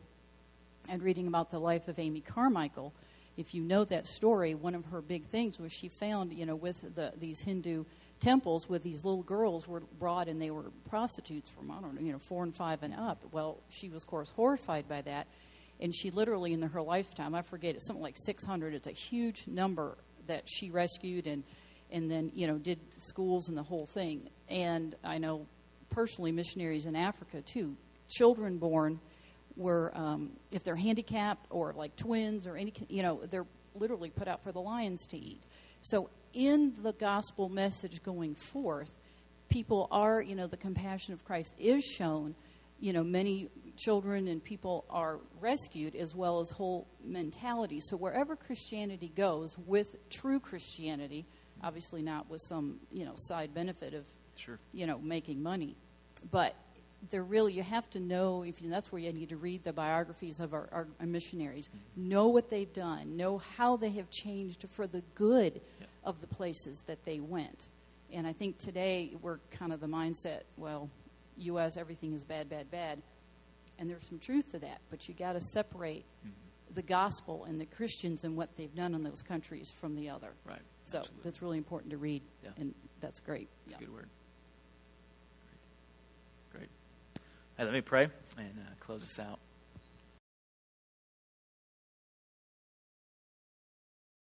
and 0.87 1.01
reading 1.01 1.27
about 1.27 1.51
the 1.51 1.59
life 1.59 1.87
of 1.87 1.99
Amy 1.99 2.21
Carmichael, 2.21 2.93
if 3.37 3.53
you 3.53 3.63
know 3.63 3.83
that 3.85 4.07
story, 4.07 4.55
one 4.55 4.73
of 4.73 4.85
her 4.85 5.01
big 5.01 5.27
things 5.27 5.59
was 5.59 5.71
she 5.71 5.89
found, 5.89 6.33
you 6.33 6.45
know, 6.45 6.55
with 6.55 6.95
the, 6.95 7.13
these 7.19 7.39
Hindu 7.39 7.85
temples 8.19 8.67
with 8.67 8.83
these 8.83 9.03
little 9.03 9.23
girls 9.23 9.67
were 9.67 9.81
brought 9.99 10.27
and 10.27 10.41
they 10.41 10.51
were 10.51 10.71
prostitutes 10.89 11.49
from, 11.49 11.71
I 11.71 11.79
don't 11.79 11.95
know, 11.95 12.01
you 12.01 12.11
know, 12.11 12.19
four 12.19 12.43
and 12.43 12.55
five 12.55 12.83
and 12.83 12.93
up. 12.93 13.23
Well, 13.31 13.59
she 13.69 13.89
was, 13.89 14.03
of 14.03 14.07
course, 14.07 14.31
horrified 14.35 14.87
by 14.87 15.01
that. 15.01 15.27
And 15.79 15.93
she 15.95 16.09
literally, 16.09 16.53
in 16.53 16.61
her 16.61 16.81
lifetime, 16.81 17.35
I 17.35 17.43
forget, 17.43 17.75
it's 17.75 17.85
something 17.85 18.01
like 18.01 18.17
600. 18.17 18.73
It's 18.73 18.87
a 18.87 18.91
huge 18.91 19.45
number 19.45 19.97
that 20.25 20.43
she 20.47 20.71
rescued 20.71 21.27
and, 21.27 21.43
and 21.91 22.09
then, 22.09 22.31
you 22.33 22.47
know, 22.47 22.57
did 22.57 22.79
schools 22.97 23.47
and 23.47 23.57
the 23.57 23.63
whole 23.63 23.85
thing. 23.85 24.29
And 24.49 24.95
I 25.03 25.19
know 25.19 25.45
personally 25.91 26.31
missionaries 26.31 26.87
in 26.87 26.95
Africa, 26.95 27.41
too. 27.41 27.75
Children 28.09 28.57
born 28.57 28.99
were 29.57 29.91
um, 29.95 30.31
if 30.51 30.63
they're 30.63 30.75
handicapped 30.75 31.47
or 31.49 31.73
like 31.73 31.95
twins 31.95 32.45
or 32.45 32.55
any 32.55 32.73
you 32.89 33.01
know 33.01 33.21
they're 33.29 33.45
literally 33.75 34.09
put 34.09 34.27
out 34.27 34.43
for 34.43 34.51
the 34.51 34.61
lions 34.61 35.05
to 35.07 35.17
eat. 35.17 35.41
So 35.81 36.09
in 36.33 36.73
the 36.81 36.93
gospel 36.93 37.49
message 37.49 38.01
going 38.03 38.35
forth 38.35 38.91
people 39.49 39.87
are 39.91 40.21
you 40.21 40.35
know 40.35 40.47
the 40.47 40.57
compassion 40.57 41.13
of 41.13 41.25
christ 41.25 41.53
is 41.59 41.83
shown. 41.83 42.35
You 42.79 42.93
know 42.93 43.03
many 43.03 43.49
children 43.75 44.27
and 44.27 44.43
people 44.43 44.85
are 44.89 45.19
rescued 45.39 45.95
as 45.95 46.15
well 46.15 46.39
as 46.39 46.49
whole 46.49 46.87
mentality. 47.03 47.81
So 47.81 47.97
wherever 47.97 48.35
christianity 48.35 49.11
goes 49.15 49.55
with 49.65 50.09
true 50.09 50.39
christianity 50.39 51.25
obviously 51.63 52.01
not 52.01 52.29
with 52.29 52.41
some 52.41 52.79
you 52.91 53.05
know 53.05 53.13
side 53.17 53.53
benefit 53.53 53.93
of 53.93 54.05
Sure. 54.35 54.59
you 54.71 54.85
know 54.85 54.99
making 54.99 55.41
money 55.41 55.75
but 56.29 56.55
they're 57.09 57.23
really 57.23 57.53
you 57.53 57.63
have 57.63 57.89
to 57.91 57.99
know 57.99 58.43
if 58.43 58.61
you, 58.61 58.69
that's 58.69 58.91
where 58.91 58.99
you 59.01 59.13
need 59.13 59.29
to 59.29 59.37
read 59.37 59.63
the 59.63 59.71
biographies 59.73 60.39
of 60.39 60.53
our, 60.53 60.67
our, 60.71 60.87
our 60.99 61.05
missionaries 61.05 61.69
know 61.95 62.27
what 62.27 62.49
they've 62.49 62.73
done 62.73 63.15
know 63.15 63.37
how 63.57 63.77
they 63.77 63.89
have 63.89 64.09
changed 64.09 64.65
for 64.73 64.87
the 64.87 65.03
good 65.15 65.61
Yeah. 65.79 65.85
of 66.03 66.21
the 66.21 66.27
places 66.27 66.81
that 66.87 67.05
they 67.05 67.19
went 67.19 67.69
and 68.11 68.25
i 68.25 68.33
think 68.33 68.57
today 68.57 69.11
we're 69.21 69.37
kind 69.51 69.71
of 69.73 69.79
the 69.79 69.87
mindset 69.87 70.41
well 70.57 70.89
us 71.39 71.77
everything 71.77 72.13
is 72.13 72.23
bad 72.23 72.49
bad 72.49 72.69
bad 72.71 73.01
and 73.77 73.87
there's 73.89 74.07
some 74.07 74.17
truth 74.19 74.49
to 74.51 74.59
that 74.59 74.79
but 74.89 75.07
you 75.07 75.13
got 75.13 75.33
to 75.33 75.41
separate 75.41 76.03
mm-hmm. 76.25 76.31
the 76.73 76.81
gospel 76.81 77.45
and 77.45 77.61
the 77.61 77.65
christians 77.67 78.23
and 78.23 78.35
what 78.35 78.49
they've 78.57 78.73
done 78.75 78.95
in 78.95 79.03
those 79.03 79.21
countries 79.21 79.71
from 79.79 79.95
the 79.95 80.09
other 80.09 80.31
Right. 80.45 80.57
so 80.85 80.97
Absolutely. 80.99 81.21
that's 81.23 81.41
really 81.43 81.57
important 81.59 81.91
to 81.91 81.97
read 81.97 82.23
Yeah. 82.43 82.49
and 82.57 82.73
that's 83.01 83.19
great 83.19 83.49
That's 83.67 83.79
yeah. 83.79 83.85
a 83.85 83.87
good 83.87 83.93
word. 83.93 84.09
Great. 86.51 86.59
Great. 86.61 86.69
Hey, 87.57 87.63
let 87.63 87.73
me 87.73 87.81
pray 87.81 88.07
and 88.37 88.59
uh, 88.59 88.69
close 88.79 89.01
us 89.01 89.17
out. 89.17 89.39